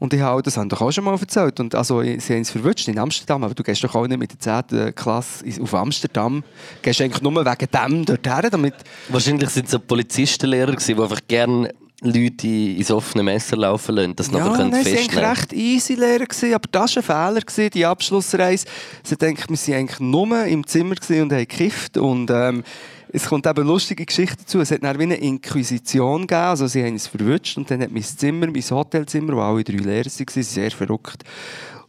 [0.00, 1.60] Und ich habe das haben doch auch schon mal erzählt.
[1.60, 4.32] Und also, sie haben uns verwünscht in Amsterdam, aber du gehst doch auch nicht mit
[4.44, 4.94] der 10.
[4.94, 6.42] Klasse auf Amsterdam.
[6.76, 8.74] Du gehst eigentlich nur wegen dem dorthin, damit...
[9.10, 11.72] Wahrscheinlich sind es so Polizistenlehrer, gewesen, die einfach gerne
[12.02, 15.24] Leute in- ins offene Messer laufen lassen, dass sie Ja, nachher können nein, waren festnehmen
[15.30, 18.66] recht easy Lehrer, gewesen, aber das war ein Fehler, gewesen, die Abschlussreise.
[19.02, 21.98] Sie denken, wir waren eigentlich nur im Zimmer und haben gekifft.
[21.98, 22.64] Und ähm,
[23.12, 24.60] es kommt eben eine lustige Geschichte dazu.
[24.60, 27.90] Es hat dann wie eine Inquisition gegeben, also sie haben es verwünscht und dann hat
[27.90, 31.24] mein Zimmer, mein Hotelzimmer, wo alle drei Lehrer waren, sehr verrückt.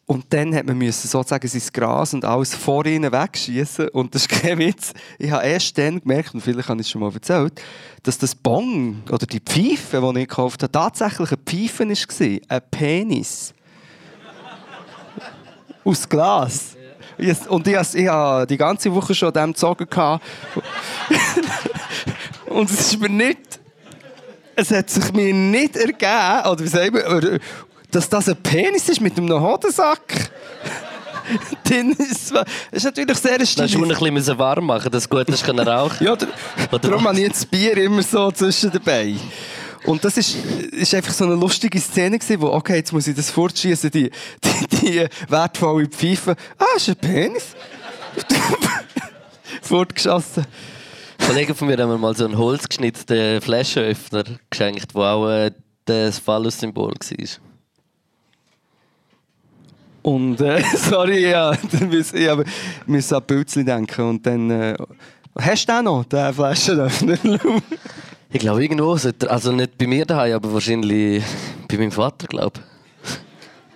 [0.08, 3.88] Und dann hat man müssen sozusagen sein Gras und alles vor ihnen wegschießen.
[3.90, 4.94] Und das ist kein Witz.
[5.18, 7.62] Ich habe erst dann gemerkt, und vielleicht habe ich es schon mal erzählt,
[8.04, 12.58] dass das Bong oder die Pfeife, die ich gekauft habe, tatsächlich eine Pfeife war.
[12.58, 13.54] Ein Penis.
[15.86, 16.76] Aus Glas.
[17.22, 19.88] Ich- Und ich, ich habe die ganze Woche schon an dem gezogen.
[22.48, 23.60] Und es ist mir nicht.
[24.56, 27.40] Es hat sich mir nicht ergeben, oder wie wir, oder-
[27.90, 30.32] dass das ein Penis ist mit einem Hodensack.
[31.70, 32.34] Dann ist
[32.72, 33.76] es natürlich sehr hast du stilig.
[34.10, 36.06] ein bisschen warm machen, dass du gut rauchen.
[36.06, 36.28] Ja, der,
[36.72, 39.16] Oder darum habe ich jetzt das Bier immer so zwischen dabei.
[39.86, 40.36] Und das ist,
[40.72, 44.12] ist einfach so eine lustige Szene gewesen, wo, okay, jetzt muss ich das fortschießen, die,
[44.44, 46.36] die, die wertvolle Pfeife.
[46.58, 47.56] Ah, ist ein Penis.
[49.62, 50.46] Fortgeschossen.
[51.26, 55.52] Kollegen von mir haben mir mal so einen holzgeschnittenen Flaschenöffner geschenkt, wo auch äh,
[55.86, 57.28] das Phallus-Symbol war.
[60.04, 62.30] Und, äh, sorry, ja, dann muss ich
[62.86, 64.02] muss an Pilzli denken.
[64.02, 64.76] Und dann, äh,
[65.40, 67.18] hast du den noch, den Flaschenöffner?
[68.34, 71.24] Ich glaube, irgendwo, sollte er- also nicht bei mir daheim, aber wahrscheinlich
[71.68, 72.60] bei meinem Vater, glaube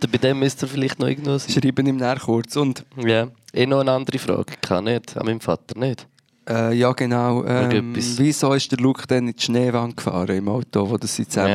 [0.02, 0.10] ich.
[0.12, 1.52] Bei dem müsste er vielleicht noch irgendwo sein.
[1.52, 2.56] Schreiben ihm nachher kurz.
[2.56, 4.54] Und, Ja, eh noch eine andere Frage.
[4.62, 6.08] Kann nicht, an meinem Vater nicht.
[6.48, 7.44] äh, ja, genau.
[7.44, 11.28] Ähm, wieso ist der Luke dann in die Schneewand gefahren im Auto, wo das sie
[11.28, 11.50] zusammen...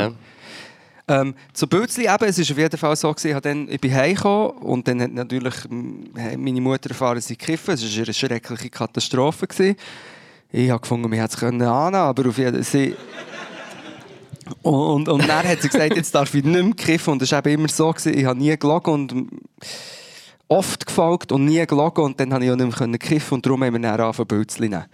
[1.08, 1.20] Ja.
[1.22, 3.92] Ähm, zu Bülzli eben, es war auf jeden Fall so, gewesen, ich, dann, ich bin
[3.94, 5.70] heimgekommen und dann hat natürlich hat
[6.38, 7.74] meine Mutter erfahren, sie kiffen.
[7.74, 9.46] Es war eine schreckliche Katastrophe.
[9.48, 9.76] Gewesen.
[10.52, 12.96] Ich habe gefunden, wir hätten es können ahnen, aber auf jeden Fall...
[14.62, 17.12] Und, und dann hat sie gesagt, jetzt darf ich nicht mehr kiffen.
[17.12, 19.28] Und das war eben immer so, gewesen, ich habe nie gelogen und
[20.48, 23.46] oft gefolgt und nie gelogen und dann habe ich auch nicht mehr können kiffen und
[23.46, 24.86] darum haben wir dann angefangen, Bülzli zu nehmen.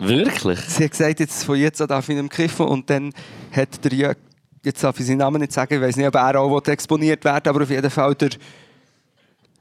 [0.00, 0.58] Wirklich?
[0.60, 2.66] Sie hat gesagt, jetzt, von jetzt an darf ich nicht mehr kiffen.
[2.66, 3.12] Und dann
[3.52, 4.16] hat der Jörg,
[4.64, 7.48] jetzt darf ich seinen Namen nicht sagen, ich weiß nicht, ob er auch exponiert werden
[7.48, 8.30] aber auf jeden Fall der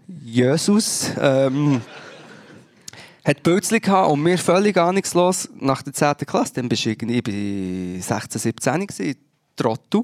[0.07, 1.81] Jesus ähm,
[3.25, 6.17] hat Bötzli gehabt und mir völlig ahnungslos nach der 10.
[6.25, 6.53] Klasse.
[6.55, 9.15] Dann bist du irgendwie, ich war 16, 17 gewesen,
[9.59, 10.03] Trottel.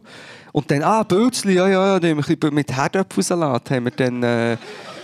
[0.51, 3.85] Und dann, ah, Bölzli, ja, ja, ja, dann haben wir ein bisschen mit Herdöpfelsalat haben
[3.85, 4.57] wir dann äh,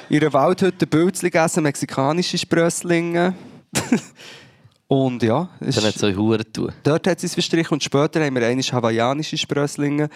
[0.10, 3.34] in einer Waldhütte Bölzli gegessen, mexikanische Sprösslinge.
[4.88, 6.72] und ja, es Dann hat es euch Huren tun.
[6.84, 10.10] Dort hat es verstrichen und später haben wir einmal hawaiianische Sprösslinge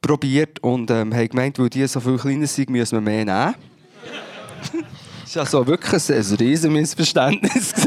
[0.00, 3.54] probiert und ähm, haben gemeint, weil die so viel kleiner sind, müssen wir mehr nehmen.
[5.34, 7.74] das war also wirklich ein, ein riesen Missverständnis.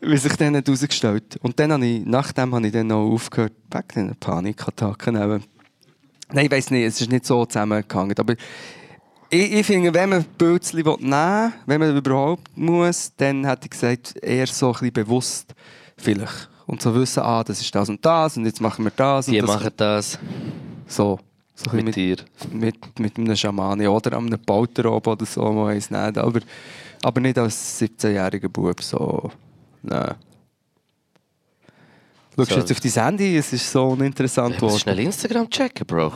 [0.00, 3.88] Wie sich dann herausgestellt Und dann habe ich, nachdem habe ich dann noch aufgehört, wegen
[3.88, 5.16] diesen Panikattacken.
[5.16, 5.44] eben.
[6.32, 8.14] Nein, ich weiß nicht, es ist nicht so zusammengehangen.
[8.18, 8.34] Aber
[9.30, 13.70] ich, ich finde, wenn man Pilzli nehmen will, wenn man überhaupt muss, dann hätte ich
[13.70, 15.54] gesagt, eher so ein bisschen bewusst
[15.96, 16.48] vielleicht.
[16.66, 19.26] Und so wissen, ah, das ist das und das und jetzt machen wir das.
[19.26, 19.56] Die und das.
[19.56, 20.18] machen das
[20.86, 21.18] So.
[21.58, 22.16] So mit bisschen dir.
[22.52, 26.18] mit, mit, mit einem Schamane oder einem Pauter oben oder so, man weiß nicht.
[26.18, 26.40] Aber,
[27.02, 28.80] aber nicht als 17-jähriger Bub.
[28.80, 29.30] So.
[29.82, 30.14] Nein.
[32.36, 32.60] Schaust du So.
[32.60, 33.36] jetzt auf dein Handy?
[33.36, 34.78] Es ist so uninteressant geworden.
[34.78, 36.12] schnell Instagram checken, Bro.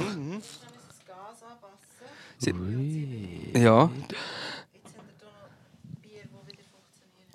[3.55, 3.91] Ja.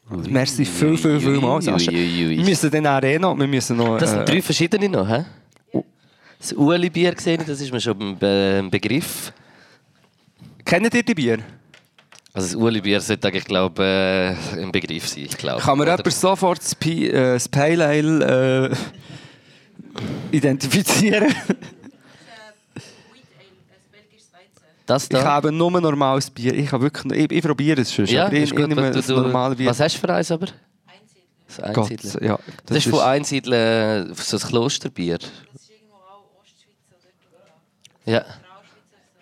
[0.09, 1.91] Merci viel, viel, viel mal, Sascha.
[1.91, 2.37] Ui, ui, ui.
[2.37, 3.97] Wir müssen dann auch noch, wir müssen noch...
[3.97, 5.25] Das sind äh, drei verschiedene noch, hä?
[6.49, 9.33] Das Ueli-Bier gesehen, das ist mir schon ein Be- ein Begriff.
[10.63, 11.39] Kennt ihr die Bier?
[12.33, 15.61] Also das Ueli-Bier sollte eigentlich, glaube äh, ein Begriff sein, ich glaube.
[15.61, 18.75] Kann man jemand sofort das, Pi, äh, das Pale Ale äh,
[20.31, 21.33] identifizieren?
[24.85, 25.23] Das Ich da?
[25.25, 26.53] habe nur normales Bier.
[26.53, 28.05] Ich, habe wirklich, ich, ich probiere es schon.
[28.05, 28.69] ja, aber ich, ist ich gut.
[28.69, 29.67] nehme Du, das du, Bier.
[29.69, 30.47] was hast du für eins aber?
[31.47, 32.25] Das Gott, Einsiedeln.
[32.25, 35.17] ja, Das, ist von Einsiedeln so ein Klosterbier.
[38.07, 38.23] Ja.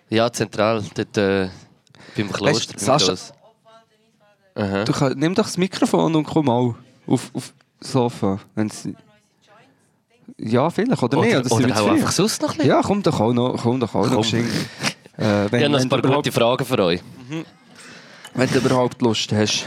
[0.08, 1.48] Ja, zentral, dort äh,
[2.16, 2.74] beim Kloster.
[2.74, 3.16] beim Sascha-.
[4.54, 4.84] Aha.
[4.84, 6.74] Du kann, nimm doch das Mikrofon und komm mal
[7.06, 8.38] auf, auf das Sofa.
[8.54, 8.88] Wenn's,
[10.38, 11.36] ja, vielleicht, oder, nicht?
[11.36, 12.70] Oder, Oder, sind oder zu auch einfach sonst noch ein bisschen.
[12.70, 14.22] Ja, komm doch auch noch, komm doch auch noch Komm.
[14.22, 14.52] geschenkt.
[15.18, 17.00] Äh, wenn, Ich habe noch ein paar gute Fragen für euch.
[18.34, 19.64] wenn du überhaupt Lust hast.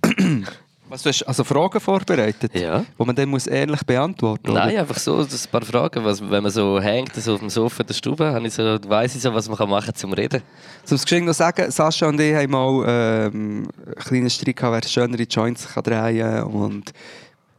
[0.92, 2.80] Was, du hast also Fragen vorbereitet, Ja.
[2.80, 4.58] die man dann muss ehrlich beantworten muss?
[4.58, 6.04] Nein, einfach so, das ein paar Fragen.
[6.04, 9.22] Was, wenn man so hängt, so auf dem Sofa der Stube, ich so, weiss ich
[9.22, 10.42] so, was man kann machen zum Reden.
[10.84, 14.88] Zum Geschenk noch sagen, Sascha und ich haben mal ähm, einen kleinen Streit gehabt, wer
[14.90, 16.42] schönere Joints kann drehen kann.
[16.44, 16.92] Und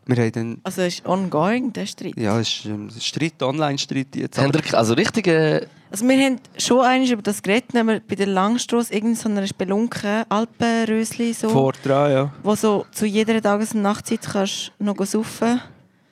[0.05, 2.13] Wir haben dann, Also es ist ongoing, der Streit.
[2.17, 4.37] ja, es ist ein Streit, Online-Streit jetzt.
[4.37, 5.67] Habt ihr also richtige.
[5.93, 9.45] Also wir haben schon einmal über das geredet, aber bei der Langstrasse irgendeiner so einer
[9.45, 12.33] Spelunke, Alpenrösli, so, Vor dran, ja.
[12.41, 15.61] wo so zu jeder Tages- und Nachtzeit kannst noch saufen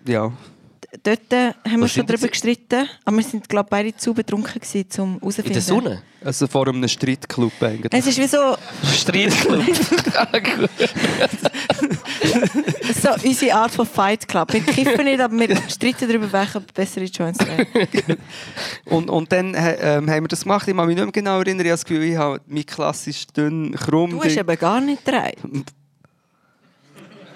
[0.06, 0.32] Ja.
[1.04, 2.30] Dort äh, haben wir schon darüber Sie?
[2.30, 5.48] gestritten, aber wir sind glaube beide zu betrunken gewesen, um herauszufinden.
[5.48, 6.04] In der Sonne?
[6.24, 7.94] Also vor einem Streitclub eigentlich.
[7.94, 8.58] Es ist wie so,
[8.94, 9.64] Streitclub.
[13.02, 14.52] so unsere Art von Fight Club.
[14.54, 18.18] Wir kiffen nicht, aber wir streiten darüber, welche bessere Joints wären.
[18.86, 20.68] Und, und dann äh, ähm, haben wir das gemacht.
[20.68, 21.66] Ich kann mich nicht mehr genau erinnern.
[21.66, 24.12] Ich habe das Gefühl, ich habe mein klassisch dünn, krumm...
[24.12, 25.34] Du hast eben gar nicht drei.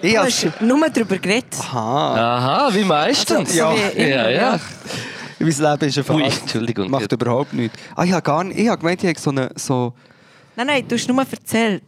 [0.02, 1.54] Ich Du habe hast nur darüber geredet.
[1.58, 2.36] Aha.
[2.36, 3.50] Aha, wie meistens.
[3.50, 3.74] Also, Ja.
[3.96, 4.60] ja, ja.
[5.38, 5.86] Mein Leben ist eine
[6.16, 6.40] Ui, Farce.
[6.40, 6.90] Entschuldigung.
[6.90, 7.76] Macht überhaupt nichts.
[7.94, 8.58] Ah, ich habe gar nicht...
[8.58, 9.50] Ich habe gemeint, ich habe so eine...
[9.56, 9.92] So
[10.56, 11.82] Nein, nein, du hast nur erzählt.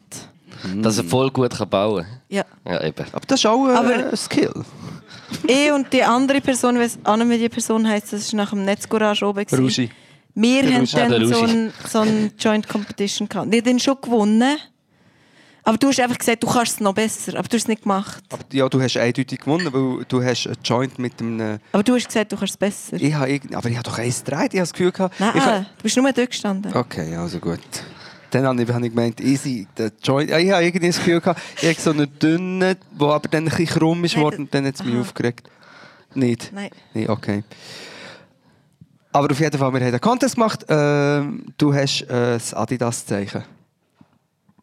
[0.83, 2.21] Dass er voll gut kann bauen kann.
[2.29, 2.45] Ja.
[2.67, 3.07] Ja, eben.
[3.13, 4.53] aber das ist auch äh, Aber- ein Skill.
[5.47, 8.39] Ich und die andere Person, wie es auch nicht mehr die Person heisst, das war
[8.39, 9.45] nach dem Netzcourage oben.
[9.45, 9.63] gewesen.
[9.63, 9.91] Rushi.
[10.35, 11.53] Wir haben dann so Rushi.
[11.53, 13.53] ein, so ein Joint Competition gehabt.
[13.53, 14.57] Die haben dann schon gewonnen.
[15.69, 17.33] Aber du hast einfach gesagt, du kannst es noch besser.
[17.39, 18.25] Aber du hast es nicht gemacht.
[18.31, 21.59] Aber, ja, du hast eindeutig gewonnen, weil du hast einen Joint mit einem...
[21.73, 22.97] Aber du hast gesagt, du kannst es besser.
[22.99, 23.39] Ich habe.
[23.53, 24.55] Aber ich habe doch eins gedreht.
[24.55, 25.21] Ich habe das Gefühl gehabt...
[25.21, 26.75] Nein, habe- du bist nur dort gestanden.
[26.75, 27.61] Okay, also gut.
[28.31, 30.31] Dann habe ich, habe ich gemeint, easy, der Joint.
[30.31, 33.51] Ich habe irgendwie das Gefühl gehabt, ich habe so einen dünnen, der aber dann ein
[33.51, 35.51] bisschen krumm ist Nein, worden und dann hat es mich aufgeregt.
[36.15, 36.51] Nicht?
[36.55, 36.71] Nein.
[36.95, 37.45] Nee, okay.
[39.13, 40.65] Aber auf jeden Fall, wir haben einen Contest gemacht.
[40.71, 43.45] Ähm, du hast äh, das Adidas-Zeichen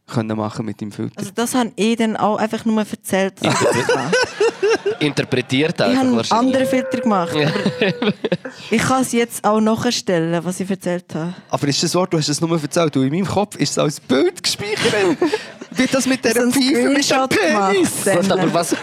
[0.07, 1.17] können machen mit dem Filter.
[1.17, 3.33] Also das habe ich dann auch einfach nur erzählt.
[3.41, 3.49] ich.
[4.99, 6.55] Interpretiert Ich einfach habe einen wahrscheinlich.
[6.55, 7.35] anderen Filter gemacht.
[7.35, 8.13] Aber
[8.71, 11.33] ich kann es jetzt auch nachstellen, was ich erzählt habe.
[11.49, 13.77] Aber ist das Wort, du hast es nur erzählt, du in meinem Kopf ist es
[13.77, 14.93] als Bild gespeichert.
[15.71, 18.31] Wie das mit dieser Pfeife mit dem gemacht.
[18.31, 18.75] Aber was,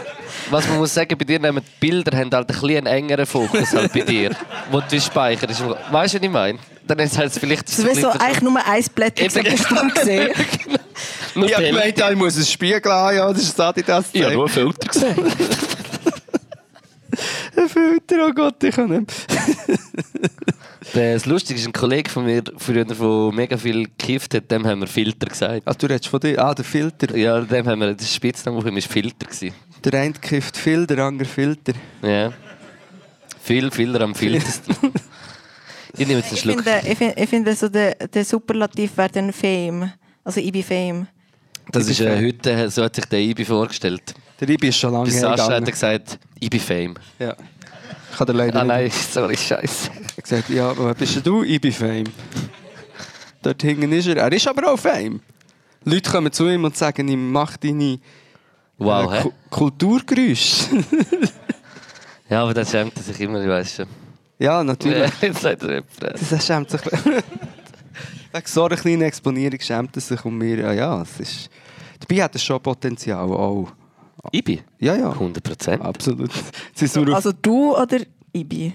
[0.50, 3.24] was man muss sagen, bei dir nehmen die Bilder haben halt ein bisschen einen engeren
[3.26, 4.30] Fokus halt bei dir,
[4.70, 5.62] wo du speicherst.
[5.90, 6.58] Weißt du, was ich meine?
[6.86, 10.30] Dann ist halt vielleicht Das wäre so eigentlich nur ein du gesehen.
[11.34, 14.18] nur Ich habe gemeint, ja, ich muss einen Spiegel haben, ja, das ist das Adidas-Zeichen.
[14.18, 15.16] Ich habe nur Filter gesehen.
[17.54, 19.12] Ein Filter, oh Gott, ich kann nicht.
[20.94, 24.80] Das Lustige ist, ein Kollege von mir, früher, der mega viel gekifft hat, dem haben
[24.80, 25.62] wir Filter gesagt.
[25.64, 26.42] Ah, du redest von dir?
[26.42, 27.16] Ah, der Filter.
[27.16, 29.26] Ja, dem haben wir, das Spitzname von ihm war Filter.
[29.26, 29.54] Gewesen.
[29.84, 31.72] Der eine kifft viel, der andere Filter.
[32.02, 32.32] Ja.
[33.42, 34.76] Viel, viel am filtersten.
[35.96, 36.62] Ich nehme jetzt einen Ich Schluck.
[36.62, 39.92] finde, ich finde, ich finde so der, der Superlativ wäre dann Fame.
[40.24, 41.06] Also ich bin Fame.
[41.70, 44.14] Das ist äh, heute, so hat sich der Ibi vorgestellt.
[44.40, 45.70] Der Ibi ist schon lange Bis Sascha hat er hergegangen.
[45.70, 46.94] gesagt, Ibi Fame.
[47.18, 47.36] Ja.
[48.10, 49.90] Ich kann dir leider Ah nicht- nein, sorry, scheiße.
[49.94, 51.42] Er hat gesagt, ja, wer bist denn du?
[51.44, 52.04] Ibi Fame.
[53.42, 54.16] Dort hinten ist er.
[54.18, 55.20] Er ist aber auch Fame.
[55.84, 57.98] Leute kommen zu ihm und sagen ihm, mach deine
[58.78, 59.22] Wow, äh, hä?
[59.22, 60.66] Ku- Kulturgeräusche.
[62.30, 63.86] Ja, aber das schämt er sich immer, ich weiß schon.
[64.38, 65.10] Ja, natürlich.
[66.30, 66.80] Das schämt sich.
[68.32, 70.58] Wegen so einer kleinen Exponierung schämt er sich um mir.
[70.58, 71.50] Ja, ja, es ist...
[72.00, 73.28] Dabei hat er schon Potenzial.
[73.28, 73.68] Oh.
[74.30, 74.62] Ibi?
[74.78, 75.10] Ja, ja.
[75.10, 75.82] 100 Prozent.
[75.82, 76.30] Absolut.
[76.74, 77.98] Es Also du oder
[78.32, 78.72] Ibi?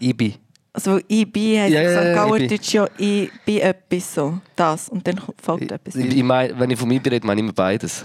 [0.00, 0.34] Ibi.
[0.72, 2.14] Also Ibi heisst Ja, ja, ja, ja, St.
[2.14, 2.48] Gauer Ibi.
[2.48, 4.38] Deutsch ja ich bin etwas so.
[4.54, 4.88] Das.
[4.88, 5.94] Und dann folgt etwas.
[5.94, 8.04] Ich, ich mein, wenn ich von Ibi rede, meine ich immer beides.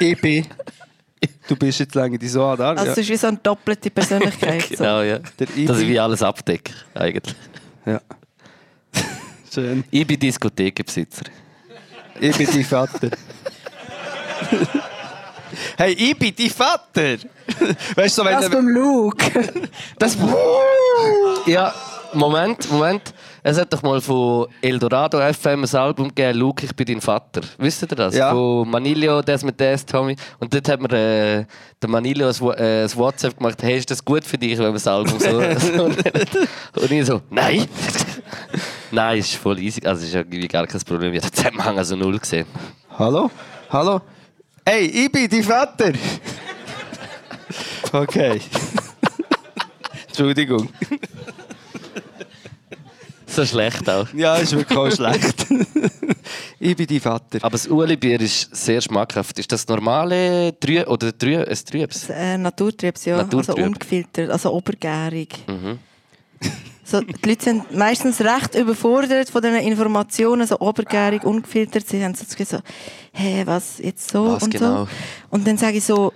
[0.00, 0.44] Ibi.
[1.46, 2.68] Du bist jetzt lange die so an, oder?
[2.70, 4.62] Also es ist wie so eine doppelte Persönlichkeit.
[4.70, 4.76] so.
[4.76, 5.18] Genau, ja.
[5.38, 5.66] Der Ibi.
[5.66, 7.34] Dass ich wie alles abdecke, eigentlich.
[7.84, 8.00] ja.
[9.52, 9.84] Schön.
[9.90, 11.24] Ibi Diskothekenbesitzer.
[12.20, 13.10] Ich bin dein Vater.
[15.76, 17.16] hey, ich bin dein Vater!
[17.96, 18.50] weißt du, wenn Das du.
[18.52, 19.52] beim Luke.
[19.98, 20.16] Das.
[21.46, 21.74] Ja,
[22.14, 23.12] Moment, Moment.
[23.46, 27.42] Es hat doch mal von Eldorado FM ein Album gegeben, Luke, ich bin dein Vater.
[27.58, 28.14] Wisst ihr das?
[28.14, 28.30] Ja.
[28.30, 30.16] Von Manilio, das mit das, Tommy.
[30.38, 31.44] Und dort hat mir äh,
[31.82, 34.72] der Manilio ein, äh, ein WhatsApp gemacht, hey, ist das gut für dich, wenn man
[34.72, 35.28] das Album so...
[36.80, 37.68] und ich so, nein.
[38.90, 39.86] nein, ist voll easy.
[39.86, 41.12] Also ist irgendwie gar kein Problem.
[41.12, 42.46] Ich habe den Zusammenhang also null gesehen.
[42.98, 43.30] Hallo?
[43.68, 44.00] Hallo?
[44.64, 45.92] Hey, ich bin dein Vater!
[47.92, 48.40] okay.
[50.06, 50.66] Entschuldigung.
[53.34, 54.06] So schlecht auch.
[54.14, 55.46] Ja, ist wirklich auch schlecht.
[56.60, 57.38] ich bin dein Vater.
[57.42, 59.36] Aber das Ueli-Bier ist sehr schmackhaft.
[59.40, 62.08] Ist das normale Trü oder Trü ein Trübs?
[62.10, 63.16] äh, Naturtrübs, ja.
[63.16, 63.56] Naturtrüb.
[63.56, 65.30] Also ungefiltert, also obergärig.
[65.48, 65.78] Mhm.
[66.86, 71.88] So, die Leute sind meistens recht überfordert von diesen Informationen, so obergärig, ungefiltert.
[71.88, 72.58] Sie haben so so,
[73.14, 74.84] hä, was, jetzt so Was und genau?
[74.84, 74.88] so.
[75.30, 76.12] Und dann sage ich so,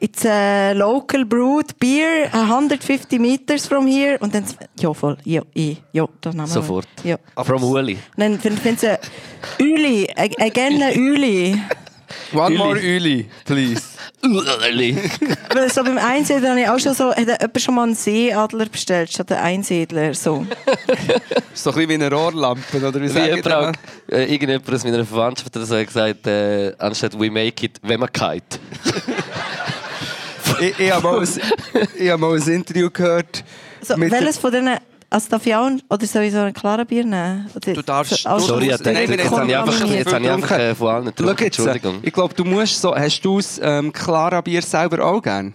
[0.00, 4.18] it's a local brewed beer, 150 meters from here.
[4.20, 4.44] Und dann,
[4.78, 6.52] ja voll, ja, ich, ja, das nehmen wir.
[6.52, 6.86] Sofort.
[7.04, 7.16] Ja.
[7.44, 7.62] From.
[7.62, 11.60] Und dann finden sie, ag- again a Üli.
[12.32, 12.58] One Üli.
[12.58, 13.82] more Üli, please.
[14.22, 18.66] Weil so beim Einsiedler habe ich auch schon so, hat jemand schon mal einen Seeadler
[18.66, 20.46] bestellt, statt einen Einsiedler, so.
[21.54, 23.72] So ein bisschen wie eine Rohrlampe, oder wie die auch-
[24.10, 28.58] äh, irgendjemand aus meiner Verwandtschaft hat gesagt, äh, anstatt we make it, wenn man kite.
[30.60, 31.28] Ich, ich habe mal, ein-
[31.98, 33.44] ich habe mal ein Interview gehört.
[33.82, 34.78] so welches von denen,
[35.10, 37.48] also darf ich auch, ein- oder soll ich so ein klarer Bier nehmen?
[37.54, 40.12] Oder, Du darfst- so, auch du- Sorry, du- dachte, Nein, jetzt habe ich einfach, jetzt
[40.12, 41.44] habe ich einfach äh, von allen getrunken.
[41.44, 41.98] jetzt, äh, Entschuldigung.
[42.02, 45.54] ich glaube, du musst so, hast du das ähm, Clara-Bier selber auch gern?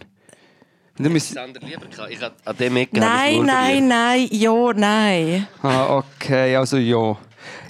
[0.97, 5.47] Du musst, Ich hab- an dem Ecken habe ich Nein, nein, nein, ja, nein.
[5.63, 7.17] ah, okay, also ja.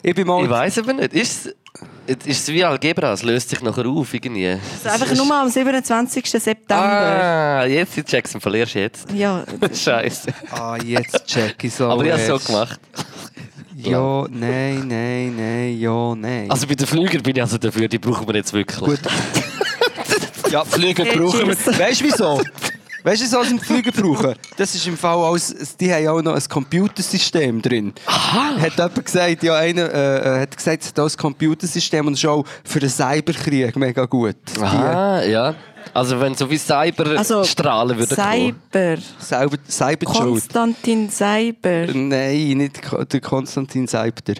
[0.02, 0.44] Ich bin mal...
[0.44, 1.14] Ich weiß aber nicht.
[1.14, 1.56] Ist
[2.08, 3.14] ist es wie Algebra?
[3.14, 4.48] Es löst sich nachher auf irgendwie.
[4.50, 6.30] Also einfach nur am 27.
[6.30, 6.84] September.
[6.84, 9.12] Ah, jetzt die Jackson verlierst du jetzt.
[9.12, 9.44] Ja,
[9.74, 10.34] Scheiße.
[10.52, 11.90] Ah, jetzt check ich so.
[11.90, 12.80] Aber ich habe es so gemacht.
[13.76, 16.50] Ja, nein, nein, nein, ja, nein.
[16.50, 18.80] Also bei den Flügern bin ich also dafür, die brauchen wir jetzt wirklich.
[18.80, 19.00] Gut.
[20.52, 21.80] ja, Flüge Hey, brauchen wir.
[21.80, 22.42] Weißt du wieso?
[23.04, 24.34] Weißt du, was sie mit Flügen brauchen?
[24.56, 27.94] Das ist im Fall alles, die haben auch noch ein Computersystem drin.
[28.06, 28.56] Aha.
[28.62, 32.14] Hat jemand gesagt, ja, einer äh, äh, hat gesagt, es hat auch ein Computersystem und
[32.14, 34.36] ist auch für den Cyberkrieg mega gut.
[34.62, 35.54] Ah, ja.
[35.94, 38.56] Also wenn so wie Cyber also strahlen würde kommen.
[38.72, 38.96] Cyber.
[38.96, 40.32] Die Cyber, Cyberschuld.
[40.32, 41.88] Konstantin Cyber.
[41.94, 42.80] Nein, nicht
[43.12, 44.36] der Konstantin Seibter.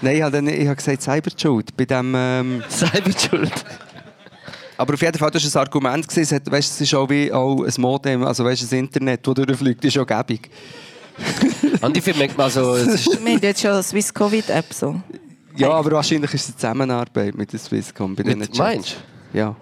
[0.00, 1.76] Nein, ich habe dann- ich habe gesagt Cyberschuld.
[1.76, 3.52] Bei dem, ähm, Cyberschuld.
[4.76, 6.06] Aber auf jeden Fall, das war ein Argument.
[6.08, 6.22] Gewesen.
[6.22, 9.34] Es, hat, weißt, es ist auch wie auch ein Modem, also weißt, das Internet, das
[9.34, 10.50] durchfliegt, ist auch gäbig.
[11.80, 15.00] Und ich finde, also, es ist, Wir haben jetzt schon eine Swiss Covid App so.
[15.56, 18.14] Ja, aber wahrscheinlich ist es eine Zusammenarbeit mit der Swisscom.
[18.14, 18.58] Bei mit, Chats.
[18.58, 18.96] meinst
[19.32, 19.56] Ja.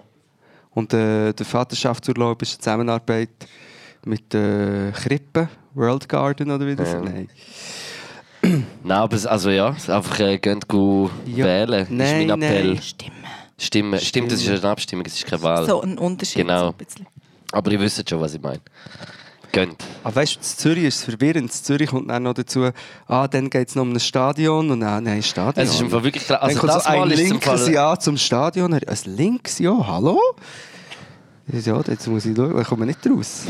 [0.71, 3.29] Und äh, der Vaterschaftsurlaub ist eine Zusammenarbeit
[4.03, 6.99] mit der Krippe, World Garden oder wie das Ja.
[6.99, 7.29] Nein.
[8.41, 8.49] du?
[8.83, 11.45] Nein, aber es- also ja, einfach äh, geht go Ja.
[11.45, 11.83] wählen.
[11.83, 12.67] ist Nein, mein Appell.
[12.73, 12.81] nein.
[12.81, 13.15] Stimmen.
[13.57, 13.99] Stimmen.
[13.99, 15.65] Stimmt, das ist eine Abstimmung, es ist keine Wahl.
[15.65, 16.41] So ein Unterschied.
[16.41, 16.59] Genau.
[16.59, 17.07] So ein bisschen.
[17.51, 18.59] Aber ihr wisst schon, was ich meine.
[19.51, 19.81] Gönnt.
[20.03, 21.53] Aber weißt du, Zürich ist es verwirrend.
[21.53, 22.69] Zürich kommt dann noch dazu,
[23.07, 25.65] ah, dann geht es noch um ein Stadion und dann, nein, Stadion.
[25.65, 26.41] Es ist im Fall wirklich klar.
[26.43, 27.71] Also kommt das so ein ist linkes Fall...
[27.73, 28.73] Ja zum Stadion.
[28.73, 30.19] Ein linkes Ja, hallo?
[31.53, 33.43] Ja, jetzt muss ich schauen, ich komme nicht raus.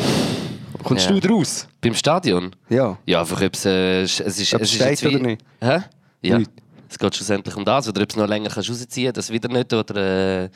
[0.83, 1.19] Kommst Ja.
[1.19, 1.67] du raus?
[1.81, 2.55] Beim Stadion?
[2.69, 2.97] Ja.
[3.07, 3.65] Ja, einfach ob es...
[3.65, 5.41] Äh, es ist, Ob es es ist steht wie- oder nicht?
[5.61, 5.79] Hä?
[6.21, 6.37] Ja.
[6.37, 6.51] Nicht.
[6.95, 7.89] Es geht schlussendlich um das.
[7.89, 9.73] Oder ob es noch länger kannst rausziehen kannst, das wieder nicht.
[9.73, 10.43] Oder...
[10.43, 10.49] Äh,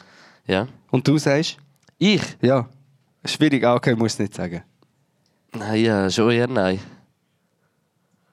[0.48, 0.70] ja.
[0.90, 1.57] Und du sagst?
[1.98, 2.22] Ich?
[2.41, 2.70] Ja.
[3.26, 4.64] Schwierig, ah, okay, muss nicht sagen.
[5.52, 6.80] Nein, ja, schon eher nein.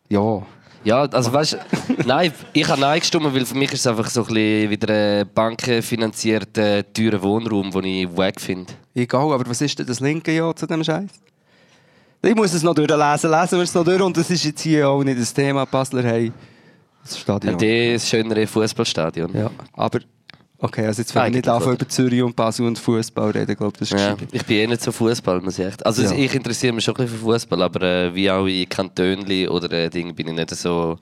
[0.09, 0.47] Ja.
[0.85, 1.59] Ja, also weißt du,
[2.07, 4.95] nein, ich habe Nein gestimmt, weil für mich ist es einfach so ein bisschen wieder
[4.95, 8.73] ein bankenfinanzierter, teurer Wohnraum, den ich wack finde.
[8.95, 11.11] Egal, aber was ist denn das linke Ja zu dem Scheiß?
[12.23, 14.89] Ich muss es noch durchlesen, lesen wir es noch durch und das ist jetzt hier
[14.89, 15.65] auch nicht das Thema.
[15.66, 16.33] Basler haben
[17.07, 17.59] das Stadion.
[17.59, 17.93] Ja.
[17.95, 19.31] Das schönere Fußballstadion.
[19.35, 20.01] Ja, aber
[20.59, 23.73] okay, also jetzt wenn wir nicht anfangen über Zürich und Basel und Fußball reden, glaube
[23.74, 25.85] ich, das ist Ja, ich bin eh nicht so Fußball, muss ich echt.
[25.85, 26.12] Also Ja.
[26.12, 29.70] ich interessiere mich schon ein bisschen für Fußball, aber äh, wie auch in Kantönli oder
[29.73, 30.99] äh, Ding bin ich nicht so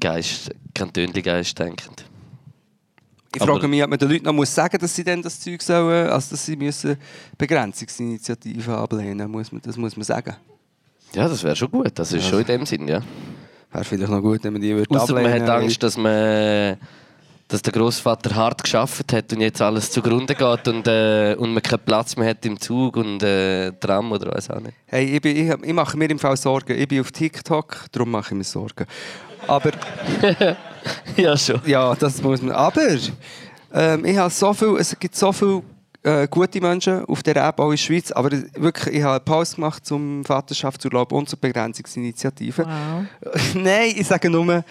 [0.00, 2.04] Geist, Kantönli Geist denkend.
[3.34, 5.38] Ich Aber- frage mich, ob man den Leuten noch muss sagen dass sie dann das
[5.38, 6.96] Zeug sollen, also dass sie müssen
[7.36, 10.34] Begrenzungsinitiativen ablehnen muss man, Das muss man sagen.
[11.14, 11.90] Ja, das wäre schon gut.
[11.98, 13.00] Das ist schon in dem Sinn, ja.
[13.72, 16.76] Wäre vielleicht noch gut, wenn man die würde man ablehnen hat Angst, dass man
[17.48, 21.62] dass der Großvater hart geschafft hat und jetzt alles zugrunde geht und, äh, und man
[21.62, 24.74] keinen Platz mehr hat im Zug und äh, Tram oder was auch nicht.
[24.84, 26.78] Hey, ich, bin, ich, ich mache mir im Fall Sorgen.
[26.78, 28.84] Ich bin auf TikTok, darum mache ich mir Sorgen.
[29.46, 29.70] Aber
[31.16, 31.60] Ja, schon.
[31.64, 32.54] ja, das muss man.
[32.54, 32.82] Aber
[33.72, 35.62] ähm, ich habe so viel, es gibt so viele
[36.02, 38.12] äh, gute Menschen auf der App, auch in der Schweiz.
[38.12, 42.64] Aber wirklich, ich habe einen Pause gemacht zum Vaterschaftsurlaub und zur Begrenzungsinitiative.
[42.64, 43.34] Wow.
[43.54, 44.64] Nein, ich sage nur,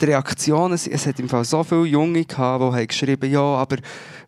[0.00, 3.78] die Reaktionen, es hat im Fall so viele Junge gehabt, die haben geschrieben, ja, aber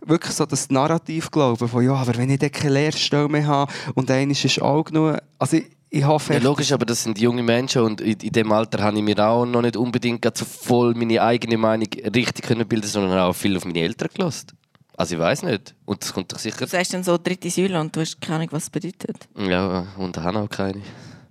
[0.04, 3.72] wirklich so das Narrativ glauben von, ja, aber wenn ich dann keine Lehrstelle mehr habe
[3.94, 7.42] und eines ist auch genug, also ich, ich hoffe Ja, logisch, aber das sind junge
[7.42, 10.94] Menschen und in, in dem Alter habe ich mir auch noch nicht unbedingt so voll
[10.94, 14.59] meine eigene Meinung richtig können bilden, sondern auch viel auf meine Eltern gelassen.
[15.00, 15.74] Also ich weiß nicht.
[15.86, 16.58] Und das kommt doch sicher.
[16.58, 19.16] Du sagst dann so dritte Säule und du hast keine Ahnung, was es bedeutet.
[19.34, 20.82] Ja, und ich habe auch keine.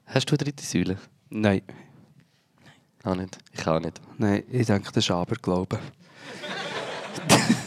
[0.07, 0.97] Hast du eine dritte Säule?
[1.29, 1.61] Nein,
[3.03, 3.37] Auch nicht.
[3.51, 4.01] Ich auch nicht.
[4.17, 5.77] nein, ich denke, das ist Aberglauben.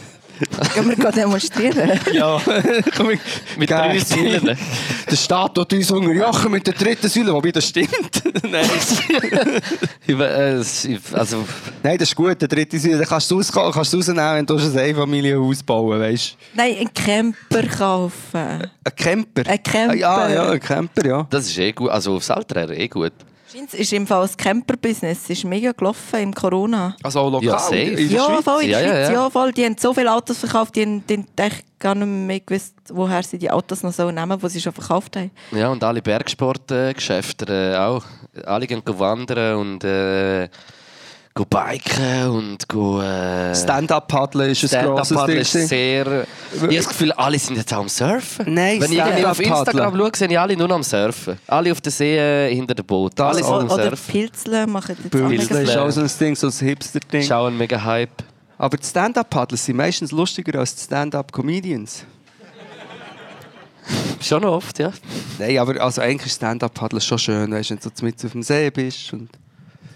[0.73, 1.99] Gehen wir gerade demonstrieren?
[2.13, 2.39] Ja,
[2.95, 3.19] komm ich.
[3.57, 4.57] Mit drei Säulen.
[5.09, 8.23] Der Staat tut uns unter Jochen mit der dritten Säule, wobei das stimmt.
[8.49, 8.65] Nein.
[10.05, 10.61] Äh,
[11.13, 11.45] also,
[11.81, 14.45] Nein, das ist gut, der dritte Säule, den kannst du, raus, kannst du rausnehmen, wenn
[14.45, 18.61] du ein Einfamilienhaus bauen weißt Nein, einen Camper kaufen.
[18.83, 19.43] Ein Camper?
[19.49, 19.93] Ein Camper.
[19.93, 21.27] Ah, Ja, ja, ein Camper, ja.
[21.29, 21.89] das ist eh gut.
[21.89, 23.13] Also aufs Alter eh gut.
[23.55, 26.95] Es ist im Fall das Camper-Business ist mega gelaufen im Corona.
[27.03, 27.75] Also auch lokal Ja, safe.
[27.77, 28.43] in der Ja, Schweiz.
[28.43, 29.07] voll in der Ja, ja, Schweiz.
[29.09, 29.13] ja.
[29.13, 29.51] Ja, voll.
[29.51, 32.73] Die haben so viele Autos verkauft, die haben, die haben echt gar nicht mehr gewusst,
[32.91, 35.31] woher sie die Autos noch so nehmen, die sie schon verkauft haben.
[35.51, 38.03] Ja, und alle Bergsportgeschäfte äh, auch.
[38.45, 40.49] Alle gehen go wandern und äh,
[41.33, 43.01] go biken und go.
[43.01, 45.37] Äh, Stand-up-Paddeln ist ein grosses Ding.
[45.37, 46.25] ist sehr.
[46.53, 48.53] Ich habe das Gefühl, alle sind jetzt auch am Surfen.
[48.53, 49.39] Nein, Wenn ich irgendwie auf.
[49.39, 51.37] Instagram schaue, sind ja alle nur noch am Surfen.
[51.47, 53.13] Alle auf der See äh, hinter dem Boot.
[53.15, 54.11] Das alle sind am Oder Surfen.
[54.11, 57.23] Pilzeln machen jetzt mega ist auch so ein Ding, so ein Hipster-Ding.
[57.23, 58.23] Schauen mega Hype.
[58.57, 62.05] Aber die Stand-up-Paddler sind meistens lustiger als die Stand-up-Comedians.
[64.21, 64.91] Schon oft, ja.
[65.39, 68.43] Nein, aber also eigentlich ist Stand-up-Paddeln schon schön, weißt, wenn du so mit auf dem
[68.43, 69.29] See bist und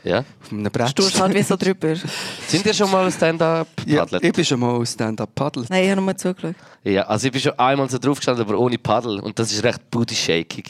[0.08, 0.20] ja.
[0.20, 1.96] auf einem Brett Du halt wie so drüber.
[2.48, 5.66] Sind ihr schon mal Stand-up Ja, ich bin schon mal Stand-up-Paddler.
[5.70, 6.56] Nein, ich habe nur zugeschaut.
[6.84, 9.20] Ja, also ich bin schon einmal so drauf gestanden, aber ohne Paddel.
[9.20, 10.64] Und das ist recht booty-shaking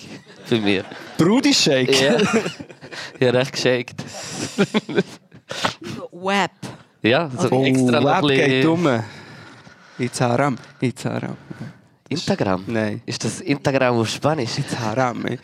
[0.47, 0.83] für mich.
[1.17, 2.01] Brudi-Shake.
[2.01, 2.17] Ja.
[3.19, 4.03] ja, recht geshakt.
[6.11, 6.51] Web.
[7.01, 8.67] Ja, so Oh, extra noch ein Web geht bisschen...
[8.69, 9.03] um.
[9.99, 10.55] Ins Haram.
[10.79, 11.37] Ins Haram.
[12.09, 12.63] Instagram?
[12.67, 13.01] Nein.
[13.05, 14.57] Ist das Instagram auf Spanisch?
[14.57, 15.25] Ins Haram.
[15.25, 15.39] ey.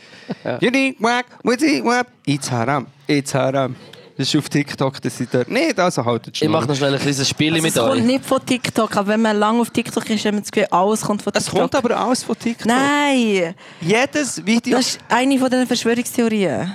[0.99, 2.07] Web, Witty Web.
[2.25, 2.87] Ins Haram.
[3.07, 3.75] Ins Haram.
[4.15, 6.99] Das ist auf TikTok, das sind dort nicht, also haltet Ich mache noch schnell ein
[6.99, 8.03] kleines Spiel Also mit es kommt euch.
[8.03, 11.01] nicht von TikTok, aber wenn man lange auf TikTok ist, hat man das Gefühl, alles
[11.01, 11.61] kommt von Es TikTok.
[11.61, 12.67] kommt aber alles von TikTok.
[12.67, 13.55] Nein!
[13.81, 14.77] Jedes Video.
[14.77, 16.71] Das ist eine von den Verschwörungstheorien.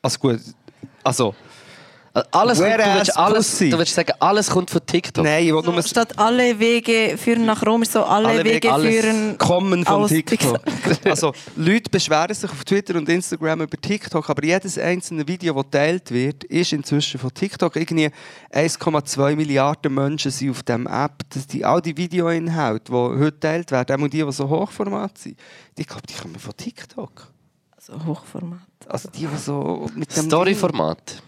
[0.00, 0.40] Also gut.
[1.04, 1.34] Also,
[2.30, 5.22] Alles kommt, du, willst alles, du willst sagen, alles kommt von TikTok.
[5.22, 8.74] nein, ich will nur Statt alle Wege führen nach Rom ist so alle, Alle Wege,
[8.74, 10.60] Wege führen kommen von TikTok.
[11.04, 15.64] also, Leute beschweren sich auf Twitter und Instagram über TikTok, aber jedes einzelne Video, das
[15.64, 17.76] geteilt wird, ist inzwischen von TikTok.
[17.76, 18.08] Irgendwie
[18.50, 21.18] 1,2 Milliarden Menschen sind auf dieser App.
[21.28, 25.38] Das die, all die Videoinhalte, die heute geteilt werden, auch die, die so Hochformat sind,
[25.76, 27.26] ich glaube, die kommen von TikTok.
[27.78, 28.60] So Hochformat.
[28.88, 31.22] Also die, die so mit dem Storyformat.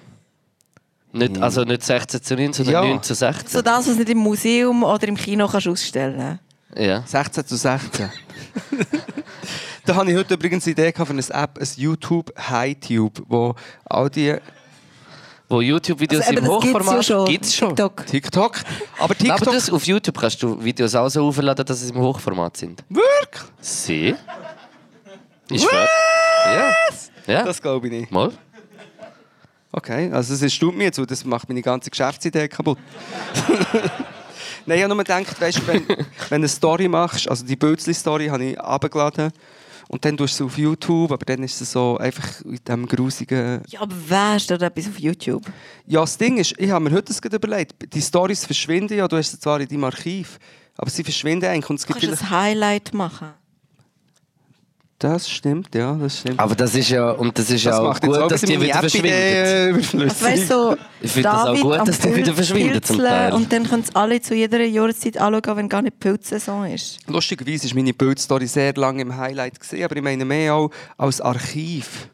[1.13, 2.81] Nicht, also nicht 16 zu 9, sondern Ja.
[2.83, 3.49] 9 zu 16.
[3.49, 6.39] So das, was du nicht im Museum oder im Kino kannst ausstellen
[6.77, 7.03] Ja.
[7.07, 8.11] 16 zu 16.
[9.87, 13.55] da habe ich heute übrigens die Idee gehabt für eine App, ein YouTube HiTube, wo
[13.87, 14.37] all die
[15.51, 17.25] Wo YouTube-Videos Also im Hochformat ja schon.
[17.27, 17.69] gibt's schon.
[17.71, 18.07] TikTok.
[18.07, 18.53] TikTok.
[18.99, 19.55] Aber Aber TikTok.
[19.55, 22.85] das, auf YouTube kannst du Videos auch so aufladen, dass sie im Hochformat sind.
[22.91, 23.45] Wirklich?
[23.61, 24.15] Sie?
[25.51, 25.89] Ich schwör.
[26.45, 26.75] Ja.
[27.27, 27.45] Ja.
[27.45, 28.13] Das glaube ich nicht.
[28.13, 28.31] Mal.
[29.73, 32.78] Okay, also es stimmt mir jetzt, weil das macht meine ganze Geschäftsidee kaputt.
[34.66, 38.28] Nein, ich habe nur gedacht, weißt, wenn, wenn du eine Story machst, also die Bildli-Story
[38.28, 39.31] habe ich abgeladen
[39.89, 42.86] und dann tust du sie auf YouTube, aber dann ist es so einfach in diesem
[42.86, 43.62] grusigen...
[43.69, 45.45] Ja, aber wer steht etwas auf YouTube?
[45.86, 49.09] Ja, das Ding ist, ich habe mir heute das gerade überlegt, die Stories verschwinden ja,
[49.09, 50.39] du hast sie zwar in deinem Archiv,
[50.77, 53.28] aber sie verschwinden eigentlich und es gibt Kannst du ein Highlight machen?
[55.01, 56.41] Das stimmt, ja, das stimmt.
[56.41, 58.79] Aber das ist ja, und das ist ja das auch gut, auch dass die wieder.
[58.79, 63.33] Also weißt du, so Ich finde das auch gut, am dass die wieder zum Teil.
[63.33, 66.99] Und dann können es alle zu jeder Jahreszeit anschauen, wenn gar nicht Pilzsaison ist.
[67.07, 71.20] Lustigerweise war meine Bildstory sehr lange im Highlight, gewesen, aber ich meine mehr auch als
[71.20, 72.09] Archiv.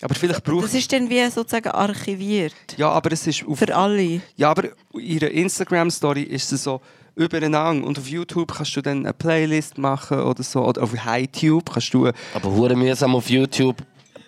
[0.00, 2.54] Aber vielleicht braucht Das ist dann wie sozusagen archiviert.
[2.76, 4.20] Ja, aber es ist auf, Für alle.
[4.36, 6.80] ja, aber ihre Instagram-Story ist es so
[7.18, 7.86] übereinander.
[7.86, 10.64] Und auf YouTube kannst du dann eine Playlist machen oder so.
[10.64, 12.06] Oder auf HiTube kannst du.
[12.06, 13.76] Aber hure mühsam auf YouTube.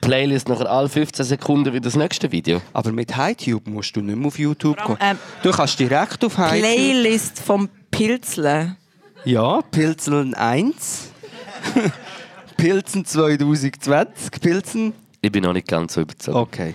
[0.00, 2.60] Playlist nachher alle 15 Sekunden wie das nächste Video.
[2.72, 4.96] Aber mit HiTube musst du nicht mehr auf YouTube gehen.
[5.00, 6.58] ähm, du kannst direkt auf HiTube.
[6.60, 8.76] Playlist vom Pilzeln.
[9.24, 11.10] Ja, Pilzeln 1.
[12.56, 14.40] Pilzen 2020.
[14.40, 14.92] Pilzen.
[15.20, 16.36] Ich bin noch nicht ganz so überzeugt.
[16.36, 16.74] Okay.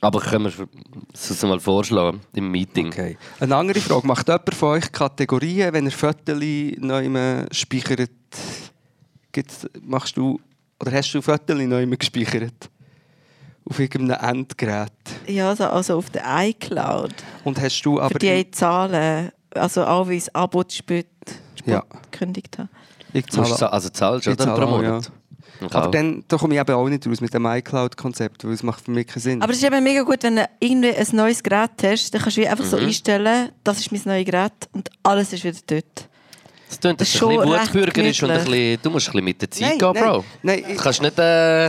[0.00, 0.68] Aber können wir
[1.12, 2.86] es mal vorschlagen im Meeting?
[2.88, 3.18] Okay.
[3.40, 4.06] Eine andere Frage.
[4.06, 6.36] Macht jemand von euch Kategorien, wenn er Fotos
[6.78, 8.10] neu speichert?
[9.32, 10.40] Gibt's, machst du,
[10.80, 12.70] oder hast du Fotos neu gespeichert?
[13.68, 14.92] Auf irgendeinem Endgerät.
[15.26, 17.12] Ja, also, also auf der iCloud.
[17.44, 18.10] Und hast du aber...
[18.12, 19.30] Für die Zahlen.
[19.54, 21.06] Also auch wie das Abo spät
[21.66, 21.82] Ja.
[22.10, 22.68] gekündigt habe.
[23.12, 25.10] ich zahle, za- also zahlst du Ich oder zahle pro Monat?
[25.60, 28.62] Ich aber dann da komme ich eben auch nicht raus mit dem iCloud-Konzept, weil es
[28.62, 29.42] macht für mich keinen Sinn.
[29.42, 32.36] Aber es ist eben mega gut, wenn du irgendwie ein neues Gerät hast, dann kannst
[32.36, 32.68] du einfach Mhm.
[32.68, 36.08] so einstellen, das ist mein neues Gerät und alles ist wieder dort.
[36.68, 38.90] Das klingt, dass Das ein ist bisschen schon recht Wutbürger ist und ein bisschen, du
[38.90, 40.24] musst ein bisschen mit der Zeit Nein, gehen, nein, Bro.
[40.42, 41.18] nein, du ich- kannst nicht...
[41.18, 41.68] Äh,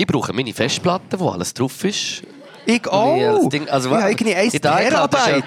[0.00, 2.22] ich brauche meine Festplatte, wo alles drauf ist.
[2.70, 3.38] Ich Nee, auch!
[3.40, 5.44] das Ding- also ich habe irgendwie 1 in der iCloud ist ja- Terabyte.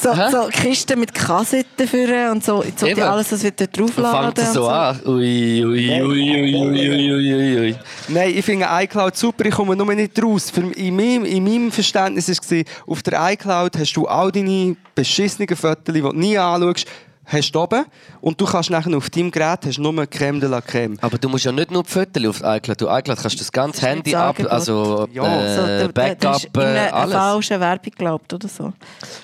[0.00, 0.30] So, Hä?
[0.30, 3.02] so Kisten mit Kassetten führen und so, so die Eben.
[3.02, 4.24] alles, was wieder Dann draufladen.
[4.26, 5.00] fängt es und so an.
[5.06, 7.76] Ui, ui, ui, ui, ui, ui, ui, ui.
[8.08, 10.50] Nein, ich finde iCloud super, ich komme nur nicht raus.
[10.50, 14.76] Für, in, meinem, in meinem Verständnis war es, auf der iCloud hast du all deine
[14.94, 16.86] beschissenen Fotos, die du nie anschaust,
[17.32, 17.84] hast du oben
[18.20, 20.96] und du kannst nachher auf deinem Gerät hast nur Creme de la Creme.
[21.00, 22.80] Aber du musst ja nicht nur die Fotos auf iCloud.
[22.80, 25.22] Du iCloud kannst das ganze Das Handy ab, also Ja.
[25.24, 27.14] äh, So, der- der Backup, ist in äh, eine alles.
[27.14, 28.72] falsche Werbung geglaubt oder so.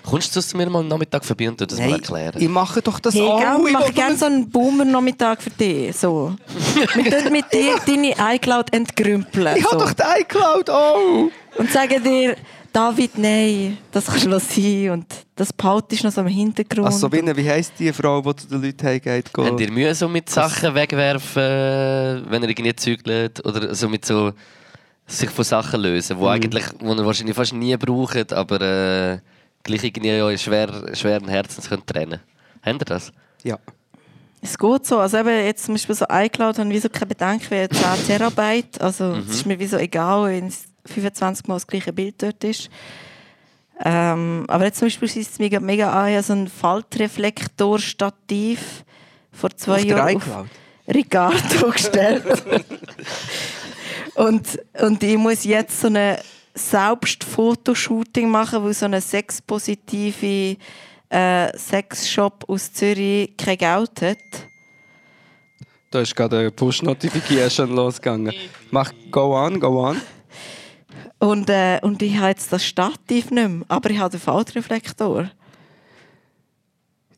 [0.08, 2.34] Kommst du zu mir mal am Nachmittag vorbei und das mal erklären?
[2.40, 3.38] ich mache doch das Hey, auch.
[3.40, 5.96] gell, Ich mache gerne so einen Boomer-Nachmittag für dich.
[5.96, 6.34] So.
[6.94, 9.56] Wir tun mit dir deine iCloud entgrümpeln.
[9.56, 9.84] Ich habe so.
[9.84, 11.28] doch die iCloud auch.
[11.58, 12.36] Und sagen dir,
[12.76, 14.90] David, nein, das kannst du lassen.
[14.90, 16.86] Und das behaltest du noch so im Hintergrund.
[16.86, 19.32] Also, wie, wie heisst die Frau, die zu den Leuten heimgeht?
[19.32, 23.44] go- Habt ihr Mühe so mit Sachen wegwerfen, wenn ihr irgendwie zügelt?
[23.46, 24.32] Oder so mit so
[25.06, 26.20] sich von Sachen lösen, Mhm.
[26.20, 29.18] wo eigentlich, wo ihr wahrscheinlich fast nie braucht, aber äh,
[29.62, 32.20] gleich irgendwie euch schwer, schweren Herzens könnt trennen.
[32.62, 33.10] Habt ihr das?
[33.42, 33.58] Ja.
[34.42, 34.98] Ist gut so.
[34.98, 38.80] Also eben jetzt zum Beispiel so iCloud haben wir so keine Bedenken wie 10 Terabyte.
[38.82, 42.44] Also es ist mir wie so egal, wenn es 25 Mal das gleiche Bild dort
[42.44, 42.70] ist.
[43.84, 48.84] Ähm, aber jetzt zum Beispiel ist es mega, mega an, ich habe so ein Faltreflektor-Stativ
[49.32, 50.46] vor zwei Auf Jahren iCloud?
[50.88, 52.24] Ricardo gestellt.
[54.14, 56.16] und, und ich muss jetzt so ein
[56.54, 60.56] Selbstfotoshooting machen, weil so eine sexpositive
[61.10, 64.18] äh, Sexshop aus Zürich kein Geld hat.
[65.90, 68.32] Da ist gerade eine Push-Notification losgegangen.
[68.70, 70.00] Mach, go on, go on.
[71.18, 75.30] Und, äh, und ich habe jetzt das Stativ nicht mehr, aber ich habe den Faltreflektor.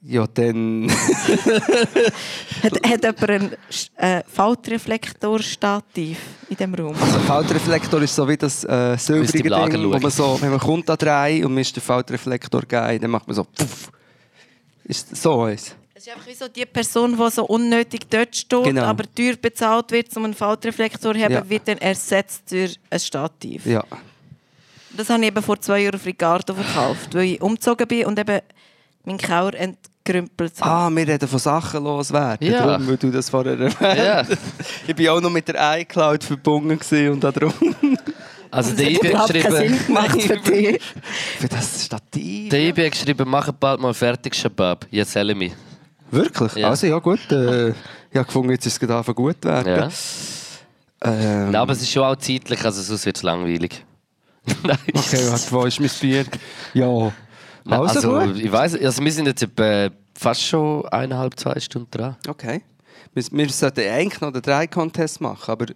[0.00, 0.88] Ja, dann.
[2.62, 3.52] Hat, hat jemand ein
[3.96, 6.18] äh, Faltreflektor-Stativ
[6.48, 6.94] in diesem Raum?
[6.98, 10.88] Der Faltreflektor ist so wie das äh, silbrige Ding, wo man so, wenn man kommt
[10.90, 13.44] an drei und man ist der Faltreflektor geil, dann macht man so.
[13.44, 13.92] Puff.
[14.84, 15.74] Ist so eins.
[16.08, 18.84] Ist einfach wie so die Person, die so unnötig dort steht, Genau.
[18.84, 21.50] aber teuer bezahlt wird, um einen Faltreflektor zu haben, Ja.
[21.50, 23.66] wird dann ersetzt durch ein Stativ.
[23.66, 23.84] Ja.
[24.96, 28.18] Das habe ich eben vor zwei Jahren auf Ricardo verkauft, weil ich umgezogen bin und
[28.18, 28.40] eben
[29.04, 30.70] meinen Kauer entgrümpelt habe.
[30.70, 32.48] Ah, wir reden von Sachen loswerden.
[32.52, 32.66] Ja.
[32.66, 34.24] Darum, weil du das vorher erwähnt Ja.
[34.86, 36.80] Ich war auch noch mit der iCloud verbunden
[37.12, 37.52] und darum.
[38.50, 40.80] Also der hat IB geschrieben, gemacht für dich.
[41.38, 42.48] Für das Stativ.
[42.48, 44.86] der IB geschrieben, mach bald mal fertig, Shabab.
[44.90, 45.52] Jetzt erzähl mich.
[46.10, 46.54] Wirklich?
[46.54, 46.70] Ja.
[46.70, 47.30] Also ja gut.
[47.30, 47.74] Äh, ich
[48.14, 49.76] habe gefunden, jetzt ist es gerade gut werden.
[49.76, 49.88] Ja.
[51.00, 53.84] Ähm, Nein, aber es ist schon auch zeitlich, also sonst wird es langweilig.
[54.64, 54.78] Nein.
[54.94, 56.24] okay, warte, wo ist mein Bier?
[56.74, 57.12] Ja.
[57.64, 61.90] Nein, Also, also, ich weiß, also wir sind jetzt etwa fast schon eineinhalb, zwei Stunden
[61.90, 62.16] dran.
[62.26, 62.62] Okay.
[63.14, 65.66] Wir, wir sollten eigentlich noch den Drei-Contest machen, aber...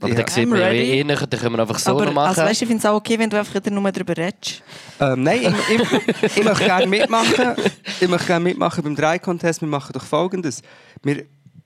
[0.00, 0.14] Aber Ja.
[0.16, 2.28] dann sieht I'm man ja eh näher, dann können wir einfach so aber noch machen.
[2.28, 4.62] also, weißt, du, ich finde es auch okay, wenn du einfach nur darüber redest.
[5.00, 7.54] Ähm, nein, ich, ich, ich möchte gerne mitmachen.
[8.00, 9.62] Ich möchte gerne mitmachen beim Drei-Contest.
[9.62, 10.62] Wir machen doch folgendes.
[11.02, 11.24] Wir,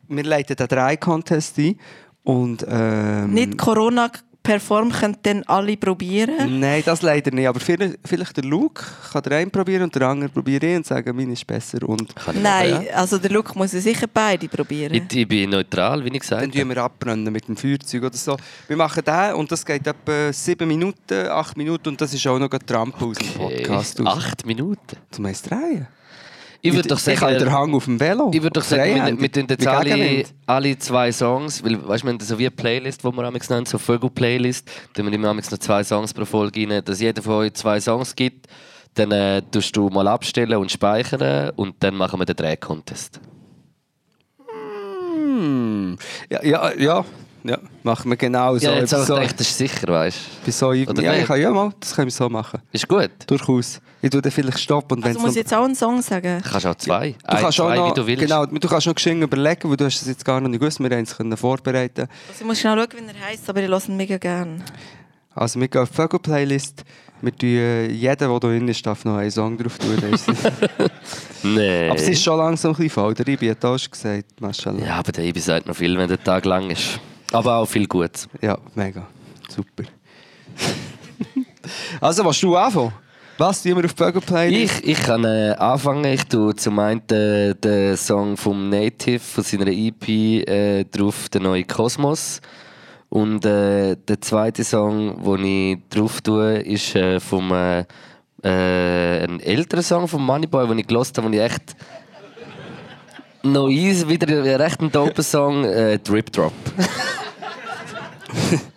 [0.08, 1.76] wir leiten den Drei-Contest ein
[2.22, 2.64] und...
[2.68, 3.58] Ähm, Nicht
[4.42, 6.60] Corona-Perform können dann alle probieren.
[6.60, 7.46] Nein, das leider nicht.
[7.46, 10.86] Aber vielleicht, vielleicht der Luke kann der einen probieren und der andere probiert ihn und
[10.86, 11.86] sagen, meine ist besser.
[11.88, 12.94] Und Kann ich Nein, machen, ja.
[12.94, 14.94] also der Luke muss ja sicher beide probieren.
[14.94, 16.60] Ich, ich bin neutral, wie ich gesagt dann habe.
[16.60, 18.36] tun wir abbrennen mit dem Feuerzeug oder so.
[18.68, 22.38] Wir machen den und das geht etwa sieben Minuten, acht Minuten und das ist auch
[22.38, 24.00] noch ein Trampo aus dem Podcast.
[24.04, 24.96] Acht Minuten?
[25.14, 25.86] Du meinst drehen?
[26.62, 28.30] Ich würde doch den sagen, Hang auf dem Velo.
[28.34, 32.12] ich würde doch sagen, wir, wir tun jetzt Mit alle, zwei Songs, weil weißt, wir
[32.12, 35.50] haben so wie eine Playlist, die wir amigs nennen, so Vögel-Playlist, da wir immer amigs
[35.50, 38.46] noch zwei Songs pro Folge rein, dass jeder von euch zwei Songs gibt,
[38.94, 43.20] dann äh, tust du mal abstellen und speichern und dann machen wir den Dreh-Contest.
[44.50, 45.96] Hm.
[46.28, 47.04] Ja, ja, ja,
[47.44, 48.66] ja, machen wir genau so.
[48.66, 51.22] Ja, jetzt habe ich so, gedacht, das ist sicher, weißt bei so Oder ja, nicht?
[51.22, 52.60] ich kann, ja, mal, das können wir so machen.
[52.70, 52.76] du?
[52.76, 53.10] Ist gut.
[53.26, 53.80] Durchaus.
[54.02, 56.00] Ich tue dann vielleicht stoppen und also wenn's muss noch- ich jetzt auch einen Song
[56.00, 56.40] sagen?
[56.42, 57.10] Du kannst auch zwei.
[57.10, 58.22] Du Ein, kannst auch zwei, noch, wie du willst.
[58.22, 60.80] Genau, du kannst noch geschwind überlegen, weil du hast es jetzt gar noch nicht gewusst.
[60.80, 62.02] Wir haben es können vorbereiten.
[62.28, 64.56] Also ich muss schnell schauen, wie er heisst, aber ich höre ihn mega gerne.
[65.34, 66.82] Also wir gehen auf die Vögel-Playlist.
[67.22, 69.96] Wir tun, äh, jeder, der da drin ist, darf noch einen Song drauf tun.
[71.42, 71.88] Nee.
[71.88, 73.14] aber es ist schon langsam ein bisschen voll.
[73.14, 74.84] Der Ibi hat auch schon gesagt, Maschallah.
[74.84, 77.00] Ja, aber der Ibi sagt noch viel, wenn der Tag lang ist.
[77.32, 78.28] Aber auch viel Gutes.
[78.40, 79.06] Ja, mega.
[79.48, 79.84] Super.
[82.00, 82.92] also, was du anfangen?
[83.38, 84.80] Was tun wir auf die Vögel-Playlist?
[84.82, 86.04] Ich, ich kann äh, anfangen.
[86.04, 91.40] Ich tue zum einen den, den Song vom Native, von seiner EP, äh, drauf, der
[91.40, 92.42] neue Kosmos.
[93.08, 97.80] Und äh, der zweite Song, den ich drauf tue, ist äh, vom, äh,
[98.42, 101.76] äh, ein älterer Song von Moneyboy, den ich gelost habe, den ich echt
[103.42, 106.52] noch easy, wieder ein recht ein doper Song, äh, Drip Drop.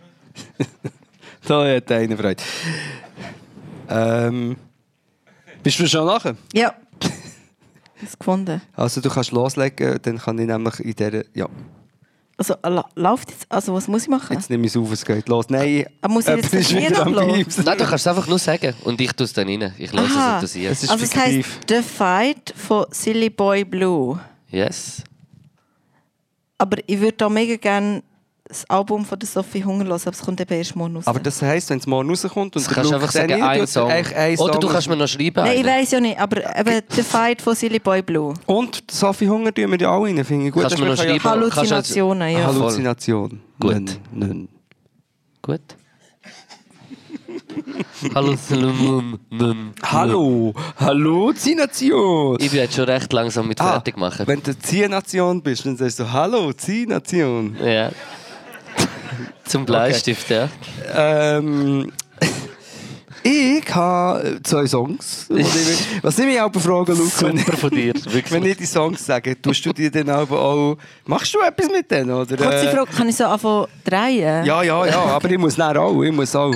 [1.46, 2.42] Da hat einer Freude.
[3.90, 4.56] Ähm,
[5.62, 6.36] bist du schon nachher?
[6.54, 6.74] Ja.
[8.02, 8.62] Das gefunden.
[8.76, 11.24] Also du kannst loslegen, dann kann ich nämlich in dieser...
[11.34, 11.48] Ja.
[12.36, 13.46] Also, la läuft jetzt?
[13.48, 14.34] Also, was muss ich machen?
[14.34, 15.46] Jetzt nehme ich es auf, es geht los.
[15.50, 17.14] Nein, Ah, muss ich etwas jetzt ist wieder am.
[17.14, 19.74] Nein, du kannst es einfach nur sagen und ich tue es dann rein.
[19.78, 20.72] Ich lasse es interessieren.
[20.74, 24.20] Es ist also, es heisst The Fight von Silly Boy Blue.
[24.54, 25.04] Yes.
[26.60, 28.04] Aber ich würde da mega gerne
[28.48, 31.08] das Album von der Sophie Hunger hören, aber es kommt eben erst morgen raus.
[31.08, 33.90] Aber das heisst, wenn es morgen rauskommt und kannst du Luke einfach sagen, ein Song.
[33.90, 35.44] eigentlich ein Oder Song du kannst mir noch schreiben.
[35.44, 35.68] Nein, ich einen.
[35.68, 38.34] weiß ja nicht, aber eben The Fight von Silly Boy Blue.
[38.46, 40.62] Und Sophie Hunger tun wir ja auch rein, finde ich gut.
[40.62, 41.24] Kannst du mir noch schreiben?
[41.24, 42.48] Halluzinationen, ja.
[42.48, 42.54] voll.
[42.54, 43.42] Halluzination.
[43.60, 44.00] Gut.
[44.12, 44.50] Nein.
[45.42, 45.62] Gut.
[48.16, 49.20] Hallo, Salomon.
[49.82, 52.38] Hallo, Halluzination.
[52.40, 54.28] Ich bin jetzt schon recht langsam mit Ah, fertig machen.
[54.28, 57.56] Wenn du Ziernation bist, dann sagst du Hallo, Ziernation.
[57.64, 57.92] Ja.
[59.46, 60.50] Zum Bleistift, ja.
[60.96, 61.92] Ähm,
[63.24, 65.28] ich habe zwei Songs.
[66.02, 68.32] Was ich, mich auch frage, Luke, wenn, Super von dir, wirklich.
[68.32, 70.78] wenn ich die Songs sage, tust du die dann aber auch...
[71.06, 72.36] Machst du etwas mit denen, oder?
[72.36, 74.46] Kurze äh, Frage, kann ich so anfangen drehen?
[74.46, 76.54] Ja, ja, ja, aber ich muss nachher auch, ich muss auch.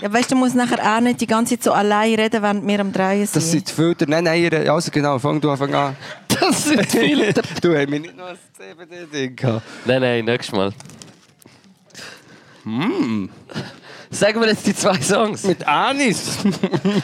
[0.00, 2.66] Ja weißt du, du musst nachher auch nicht die ganze Zeit so allein reden, während
[2.66, 3.36] wir am Drehen sind.
[3.36, 4.06] Das sind die Filter.
[4.08, 5.96] Nein, nein, also genau, fang du an.
[6.40, 7.42] Das sind Filter.
[7.62, 9.62] du hast mich nicht noch ein CBD-Ding gehabt.
[9.84, 10.72] Nein, nein, nächstes Mal.
[14.10, 15.44] Sagen wir jetzt die zwei Songs.
[15.44, 16.38] Mit Anis.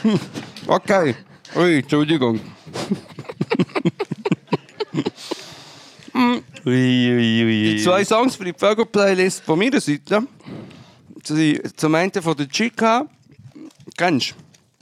[0.67, 1.15] okay.
[1.55, 2.39] Ui, Entschuldigung.
[6.13, 6.33] Ui,
[6.65, 7.75] ui, ui.
[7.75, 10.23] Die zwei Songs für die Vögel-Playlist von meiner Seite
[11.35, 13.05] sind zum einen von der Chica.
[13.97, 14.35] Kennst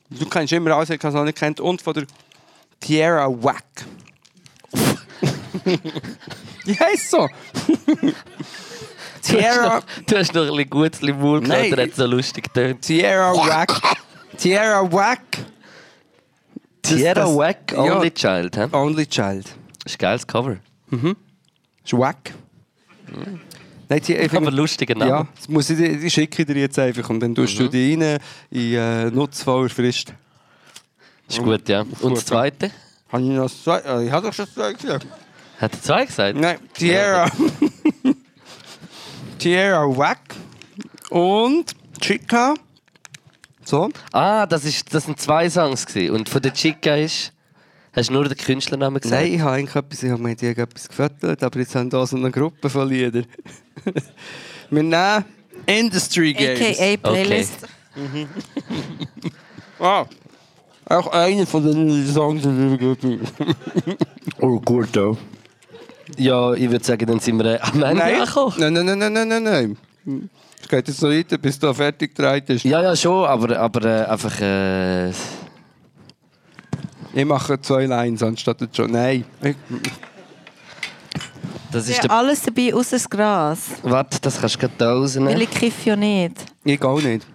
[0.09, 0.17] du?
[0.17, 1.59] Du kennst immer alles, ich habe es noch nicht kennt.
[1.59, 2.05] Und von der
[2.80, 3.63] Tierra Wack.
[6.65, 7.27] Die heisst so.
[9.22, 12.81] Tierra, du hast noch ein bisschen gutes Limul gehabt, der hat so lustig getönt.
[12.81, 13.97] Tierra Wack.
[14.38, 15.22] Tierra Wack.
[16.84, 17.73] Tierra Wack.
[17.76, 18.55] Only Child.
[18.55, 18.67] He?
[18.72, 19.45] Only Child.
[19.84, 20.57] Das ist ein geiles Cover.
[21.84, 22.34] ist wack.
[23.88, 25.12] Nein, die, ich Aber lustiger Name.
[25.12, 27.94] Ja, das muss ich, die schicke ich dir jetzt einfach und dann tust du die
[27.94, 28.18] rein
[28.49, 30.14] in äh, nutzvoller Frist.
[31.28, 31.86] Ist gut, ja.
[32.02, 32.72] Und das zweite?
[33.12, 33.80] Habe ich noch zwei?
[33.80, 35.06] äh, Ich habe doch schon zwei gesagt.
[35.60, 36.38] Hat er zwei gesagt?
[36.38, 37.30] Nein, Tierra.
[39.40, 40.36] Tierra Wack
[41.10, 42.53] und Chica.
[43.64, 43.90] So.
[44.12, 45.86] Ah, das, ist, das sind zwei Songs.
[45.86, 46.16] Gewesen.
[46.16, 47.32] Und von der Chica ist.
[47.95, 49.22] Hast du nur den Künstlernamen gesagt?
[49.23, 52.05] Nein, ich habe eigentlich etwas, ich habe mir die etwas gefüttert, aber jetzt haben da
[52.05, 53.26] so eine Gruppe von Liedern.
[54.69, 55.26] Wir nehmen
[55.65, 56.80] Industry Games.
[56.80, 57.67] AKA Playlist.
[59.77, 60.05] Ah,
[60.85, 62.99] auch einer von den Songs, die ich gut
[64.39, 65.17] Oh, gut, auch.
[66.17, 68.55] Ja, ich würde sagen, dann sind wir äh, am Ende Nein, angekommen.
[68.57, 70.30] nein, nein, nein, nein, nein, nein.
[70.61, 72.63] Es geht jetzt so weiter, bis du fertig gedreht bist.
[72.63, 74.39] Ja, ja, schon, aber, aber äh, einfach.
[74.39, 75.11] Äh,
[77.16, 78.92] Ich mache zwei Lines anstatt der John.
[78.92, 79.24] Nein.
[79.42, 79.56] Ich,
[81.72, 83.60] das ist Ja, alles dabei, außer das Gras.
[83.84, 85.42] Warte, das kannst du gerade da Weil rausnehmen.
[85.42, 86.36] ich kiff ja nicht.
[86.66, 87.26] ich auch nicht.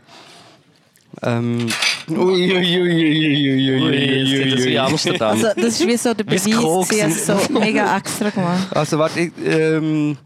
[1.22, 1.66] Ähm.
[2.10, 5.30] Ui, ui, ui, ui, ui, ui, Ui, jetzt wird das wie Amsterdam.
[5.30, 8.76] Also, das ist wie so der Beweis, Koks gewesen, also so mega extra gemacht.
[8.76, 10.16] Also warte, ich ähm,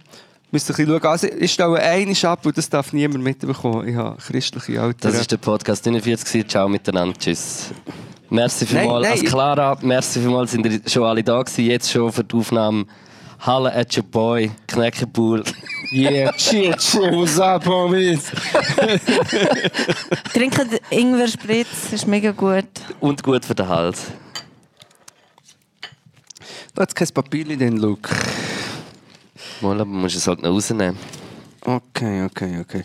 [0.51, 1.11] müsste ein bisschen schauen.
[1.11, 3.87] Also, ich stelle einen ab und das darf niemand mitbekommen.
[3.89, 5.13] Ich habe christliche Eltern.
[5.13, 6.27] Das ist der Podcast 49.
[6.27, 6.49] gewesen.
[6.49, 7.17] Ciao miteinander.
[7.19, 7.71] Tschüss.
[8.35, 9.07] Merci vielmals.
[9.07, 11.67] Als Clara, merci vielmals, sind ihr schon alle da gewesen.
[11.67, 12.85] Jetzt schon für die Aufnahme.
[13.39, 15.45] Halle at your boy, Kneckepool.
[15.93, 18.25] Yeah, shit, shit, what's up, homies?
[20.33, 22.65] Trinken Ingwer-Spritz, ist mega gut.
[22.99, 24.07] Und gut für den Hals.
[26.75, 28.09] Du hast kein Papier in den Look.
[29.61, 30.99] Mal, aber musst es halt noch rausnehmen.
[31.65, 32.83] Okay, okay, okay.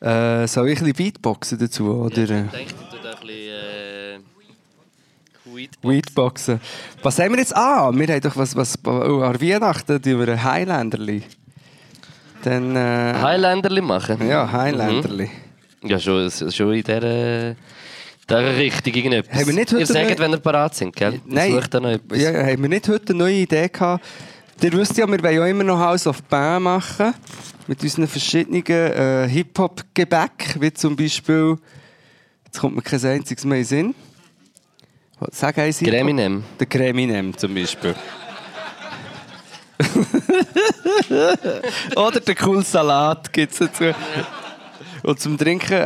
[0.00, 2.22] Äh, soll ich ein bisschen Beatboxen dazu, oder?
[2.22, 3.48] äh, denke, ich tue da ein bisschen.
[3.48, 3.78] Äh,
[5.82, 6.60] Weedboxen.
[7.02, 7.56] Was haben wir jetzt?
[7.56, 11.22] Ah, wir haben doch was, was oh, an Weihnachten wir ein Highlanderli.
[12.42, 14.28] Dann, äh, Highländerli machen?
[14.28, 15.28] ja, Highlanderli.
[15.82, 17.54] Ja, schon, schon in dieser,
[18.28, 19.40] dieser Richtung irgendetwas.
[19.40, 21.20] Haben wir nicht heute Ihr sagt, wenn ihr parat sind, gell?
[21.26, 22.20] Nein, Ich noch etwas.
[22.20, 24.04] ja, haben wir nicht heute eine neue Idee gehabt?
[24.60, 27.14] Ihr wisst ja, wir wollen ja immer noch House of Band machen.
[27.66, 31.56] Mit unseren verschiedenen äh, Hip-Hop-Gebäck, wie zum Beispiel,
[32.44, 33.94] jetzt kommt mir kein einziges mehr in den Sinn.
[35.32, 35.80] Sag eins.
[35.80, 36.44] Greminem.
[36.58, 37.94] Der Creminem zum Beispiel.
[41.96, 43.92] Oder der cool Salat gibt es dazu.
[45.02, 45.84] Und zum Trinken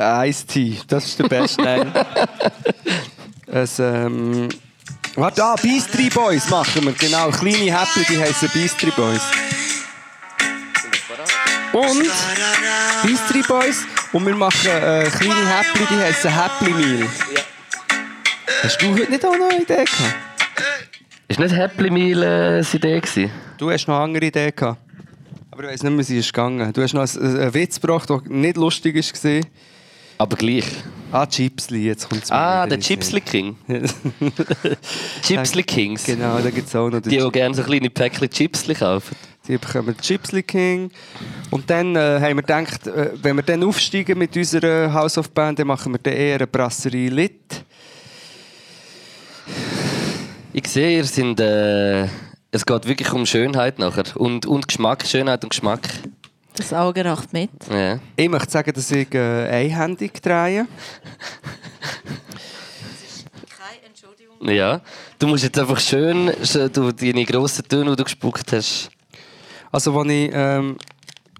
[0.49, 0.79] Tea.
[0.87, 1.93] Das ist der beste Nein.
[3.47, 4.49] Es, ähm,
[5.15, 6.93] warte, ah, Beastry Boys machen wir.
[6.93, 9.21] Genau, kleine Häppchen, die heißen Beastry Boys.
[11.73, 12.11] Und
[13.03, 13.85] Beastry Boys.
[14.13, 17.07] Und wir machen äh, kleine Häppchen, die heißen Happy Meal.
[18.62, 20.15] Hast du heute nicht auch noch eine Idee gehabt?
[21.29, 23.31] Ist nicht Happy Meal äh, eine Idee gewesen?
[23.59, 24.81] Du hast noch eine andere Idee gehabt.
[25.51, 26.73] Aber ich weiß nicht mehr, sie ist gegangen.
[26.73, 29.41] Du hast noch einen, einen Witz gebracht, der nicht lustig war.
[30.19, 30.65] Aber gleich.
[31.11, 33.57] Ah, Chipsli, jetzt kommt es Ah, der Chipsli King.
[35.23, 36.05] Chipsli Kings.
[36.05, 39.16] Genau, da gibt es auch noch Die, die gerne so kleine Päckchen Chipsli kaufen.
[39.47, 40.91] Die bekommen Chipsli King.
[41.51, 45.31] Und dann äh, haben wir gedacht, äh, wenn wir dann aufsteigen mit unserer House of
[45.31, 47.65] Band, dann machen wir dann eher eine Brasserie Lit.
[50.52, 51.40] Ich sehe, ihr sind.
[51.40, 52.06] Äh,
[52.51, 54.05] es geht wirklich um Schönheit nachher.
[54.16, 55.89] Und, und Geschmack, Schönheit und Geschmack.
[56.55, 57.51] Das Auge raucht mit.
[57.70, 57.98] Ja.
[58.14, 60.66] Ich möchte sagen, dass ich äh, einhändig drehe.
[63.59, 64.51] Keine Entschuldigung.
[64.51, 64.82] ja.
[65.19, 68.90] Du musst jetzt einfach schön, schön du, deine grossen Töne, die du gespuckt hast.
[69.70, 70.77] Also, als ich ähm,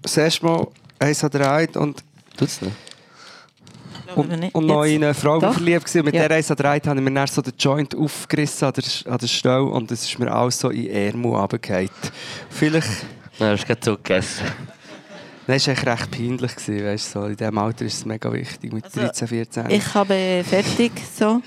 [0.01, 0.67] das erste Mal
[0.97, 2.03] eins gedreht und,
[2.35, 2.75] Tut's nicht?
[4.15, 5.53] Und, und noch in eine Frau Doch.
[5.53, 6.27] verliebt war, und mit Ja.
[6.27, 9.27] der eins gedreht habe ich mir dann so den Joint aufgerissen an der, an der
[9.27, 11.89] Stelle und es ist mir alles so in Ärmel runtergefallen.
[12.49, 12.89] Vielleicht...
[13.39, 14.45] Nein, hast du gerade so gegessen.
[15.47, 16.55] Nein, es war echt recht peinlich.
[16.55, 17.25] gewesen, Weißt, du, so.
[17.25, 19.69] In diesem Alter ist es mega wichtig, mit Also, 13, 14.
[19.71, 21.41] Ich habe fertig so.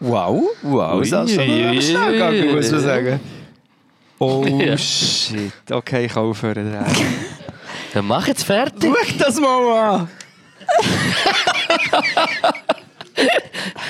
[0.00, 1.44] wow, wow, das ist schon
[1.82, 3.20] schnell gegangen, muss man sagen.
[4.18, 4.78] Oh Ja.
[4.78, 5.52] shit.
[5.70, 6.72] Okay, ich kann aufhören.
[7.92, 8.90] Dann mach jetzt fertig.
[8.90, 10.08] Schau das mal an!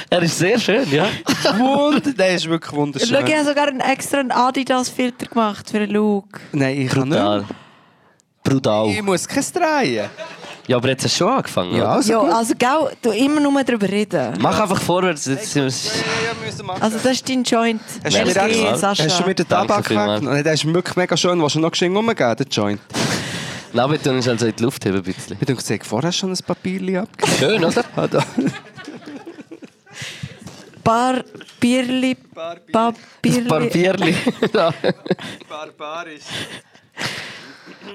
[0.09, 1.07] Er ist sehr schön, ja.
[1.59, 3.27] Wunder, der ist wirklich Schau, wunderschön.
[3.27, 6.41] ich habe sogar einen extra Adidas-Filter gemacht für den Look.
[6.53, 7.39] Nein, ich kann Brutal.
[7.41, 7.51] nicht.
[8.45, 8.89] Brutal.
[8.91, 10.09] Ich muss kein drehen.
[10.69, 11.77] Ja, aber jetzt hast du schon angefangen.
[11.77, 12.33] Ja, also ja, gut.
[12.33, 14.35] also gell, du immer nur darüber reden.
[14.41, 15.27] Mach einfach vorwärts.
[15.27, 16.83] Jetzt ja, müssen machen.
[16.83, 17.81] Also das ist dein Joint.
[18.05, 19.05] Hast du, mir Sascha.
[19.05, 20.09] hast du mir den Tabak vielmals.
[20.13, 20.35] weggenommen?
[20.35, 21.41] Nein, Der ist wirklich mega schön.
[21.41, 22.81] Willst du noch geschehen rumgeben, den Joint?
[23.77, 25.37] Nein, wir tun uns also in die Luft heben ein bisschen.
[25.39, 27.39] Ich denke, vorher schon ein Papierchen abgegeben.
[27.39, 27.85] Schön, oder?
[27.95, 28.25] Ah, da.
[30.83, 31.23] Bar,
[31.61, 32.17] Bierli,
[32.73, 33.49] Bar, Bierli.
[33.49, 34.15] Papierli.
[34.55, 34.73] Ja.
[35.49, 36.23] Barbarisch.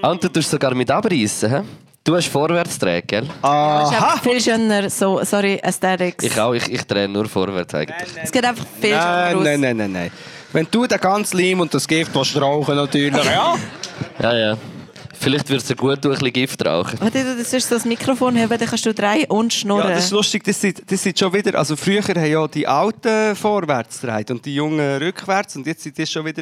[0.04, 1.62] Und du tust sogar mit abreißen, hä?
[2.04, 3.28] Du hast vorwärts drehen, gell?
[3.42, 6.26] Das ist viel schöner, so, sorry, Aesthetics.
[6.26, 8.08] Ich auch, ich, ich drehe nur vorwärts eigentlich.
[8.22, 9.44] Es geht einfach viel schöner Nein, aus.
[9.44, 10.12] nein, nein, nein, nein.
[10.54, 13.56] Wenn du den ganzen Leim und das Gift willst rauchen natürlich, ja.
[14.20, 14.58] Ja, ja.
[15.22, 17.00] Vielleicht würdest du gut durch ein bisschen Gift rauchen.
[17.00, 19.90] Warte, du sollst das Mikrofon haben, dann kannst du drehen und schnurren.
[19.90, 22.68] Ja, das ist lustig, das sind, das sind schon wieder, also früher haben ja die
[22.68, 26.42] Alten vorwärts gedreht und die Jungen rückwärts und jetzt sind das schon wieder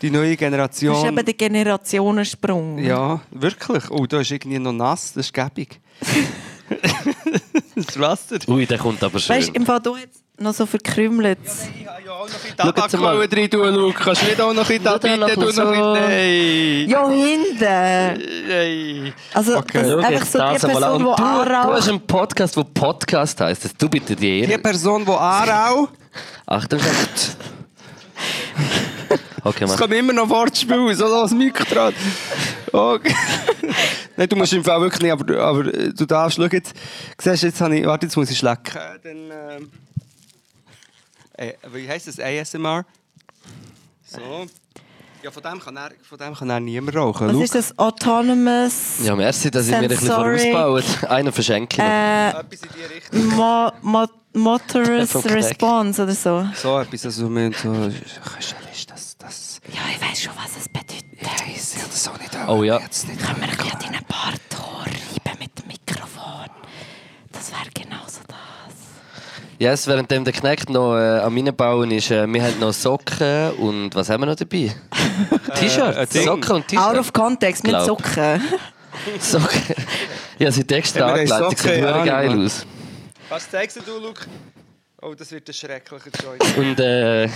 [0.00, 1.06] die neue das ist Generation.
[1.06, 2.78] eben der Generationensprung.
[2.78, 3.90] Ja, wirklich.
[3.90, 5.80] Oh, da ist irgendwie noch nass, das ist gäbig.
[7.74, 8.38] das Wasser.
[8.48, 9.36] Ui, der kommt aber schön.
[9.36, 11.38] Weißt du, im Fall, du jetzt noch so verkrümelt.
[11.78, 13.28] Ich habe ja auch noch in Schau jetzt mal.
[13.28, 13.98] drin tun, Luke.
[14.02, 15.44] Kannst du nicht auch noch in da Schau da bitte noch tun?
[15.44, 15.72] Noch so.
[15.72, 15.80] in...
[15.92, 16.88] Nein.
[16.90, 18.48] Ja, hinten!
[18.48, 19.14] Nein.
[19.34, 19.82] Also, Okay.
[19.82, 20.62] das einfach so die das.
[20.62, 23.64] Person, die du, du hast einen Podcast, der Podcast heisst.
[23.64, 24.58] Das du bitte die Die Ehre.
[24.62, 25.88] Person, die Aarau,
[26.46, 26.80] Achtung.
[29.44, 31.92] Okay, es kommt immer noch Wortspiel, so das Mikro dran.
[32.70, 33.14] Okay.
[34.16, 36.74] Nein, du musst im Fall wirklich nicht, aber, aber äh, du darfst, schau jetzt,
[37.20, 38.72] siehst, jetzt habe ich, warte, jetzt muss ich schlecken.
[39.02, 39.16] Dann,
[39.56, 39.70] ähm,
[41.42, 42.84] äh, wie heisst das, ASMR?
[44.04, 44.46] So.
[45.22, 47.28] Ja, von dem kann er, von dem kann er niemand rauchen.
[47.28, 47.42] Was Schau.
[47.42, 47.78] ist das?
[47.78, 50.84] Autonomous Ja, merci, dass ihr mir ein bisschen vorausbaut.
[51.10, 51.80] Einen verschenken.
[51.80, 53.26] äh, Etwas in die Richtung.
[53.36, 55.14] Mo Mo Motorous.
[55.26, 56.46] Response oder so?
[56.54, 61.04] So etwas, also wir so, ist das, das, Ja, ich weiß schon, was es bedeutet.
[61.20, 62.78] ich habe das auch nicht Oh ja.
[62.80, 66.48] Jetzt nicht Können wir ein bisschen deinen Bart reiben mit dem Mikrofon?
[67.30, 68.36] Das wäre genauso das.
[69.62, 73.94] Yes, währenddem der Knecht noch äh, am Reinbauen ist, äh, wir haben noch Socken und
[73.94, 74.74] was haben wir noch dabei?
[75.54, 75.96] T-Shirt.
[75.98, 76.24] ein Ding.
[76.24, 76.98] Socken und Out T-Shirt.
[76.98, 77.86] of context, mit Glaub.
[77.86, 78.42] Socken.
[79.20, 79.76] Socken.
[80.40, 81.64] Ja, sie hat extra wir haben angelegt.
[81.64, 82.44] Die verdammt ja, geil Mann.
[82.44, 82.66] aus.
[83.28, 84.22] Was zeigst du, Luke?
[85.00, 86.58] Oh, das wird ein schrecklicher Joint.
[86.58, 87.28] Und äh,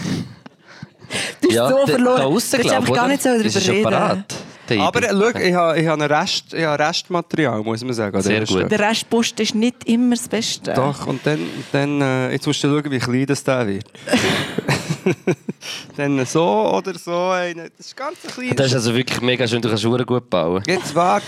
[1.41, 2.17] Du bist ja, so der- verloren.
[2.17, 3.83] Da Du aussen, willst glaub, einfach gar nicht so darüber ist reden.
[3.85, 4.35] parat.
[4.69, 7.93] der Aber äh, schau, ich habe, ich habe ein Rest, ich habe Restmaterial, muss man
[7.95, 8.21] sagen.
[8.23, 8.71] Sehr gut.
[8.71, 10.73] Der Restpost ist nicht immer das Beste.
[10.75, 11.39] Doch, und dann,
[11.73, 13.85] dann äh, jetzt musst du schauen, wie klein das da wird.
[15.97, 17.29] dann so oder so.
[17.31, 17.71] Eine.
[17.77, 18.57] Das ist ganz ein kleines.
[18.57, 19.63] Das ist also wirklich mega schön.
[19.63, 20.63] Du kannst gut bauen.
[20.67, 21.23] Jetzt wart,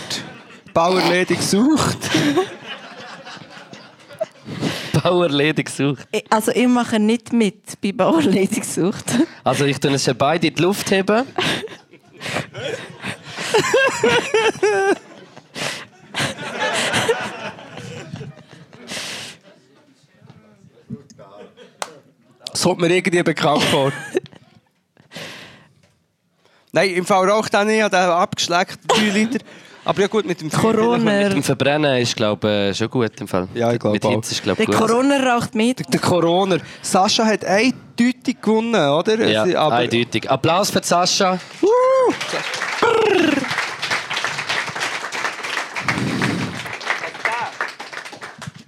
[0.73, 1.97] Bauerledig sucht.
[5.03, 6.07] Bauerledig gesucht.
[6.11, 9.05] Ich- Also ich mache nicht mit bei Bauerledigsucht.
[9.43, 11.25] Also ich tue es schon beide in die Luft heben.
[22.51, 23.91] Das kommt mir irgendwie bekannt vor.
[26.71, 29.39] Nein, im Fall raucht auch nicht, ich habe den abgeschleckt, 3 Liter.
[29.85, 30.97] Aber ja gut, mit dem, Corona.
[30.97, 33.47] Mit dem Verbrennen ist, glaube ich, äh, schon gut im Fall.
[33.53, 34.75] Ja, ich glaube mit Hitze ist, glaub, Der gut.
[34.75, 35.79] Corona raucht mit.
[35.79, 36.57] Der, der Corona.
[36.81, 39.27] Sascha hat eindeutig gewonnen, oder?
[39.27, 40.29] Ja, Aber eindeutig.
[40.29, 41.39] Applaus für Sascha.
[41.61, 41.67] Uh!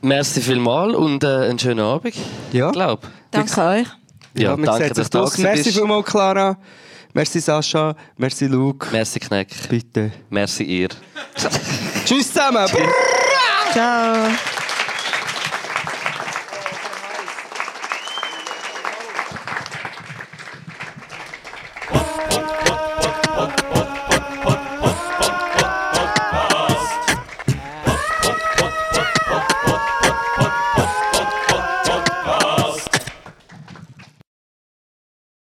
[0.03, 2.15] Merci vielmals und äh, einen schönen Abend.
[2.51, 2.71] Ja.
[2.71, 3.07] Glaub.
[3.29, 3.88] Danke euch.
[4.33, 6.57] Ja, ja danke, dass du da Merci vielmals, Clara.
[7.13, 8.88] Merci Sascha, merci Luke.
[8.91, 9.49] Merci Kneck.
[9.69, 10.11] Bitte.
[10.29, 10.89] Merci ihr.
[12.05, 12.67] Tschüss zusammen.
[13.73, 14.60] Ciao.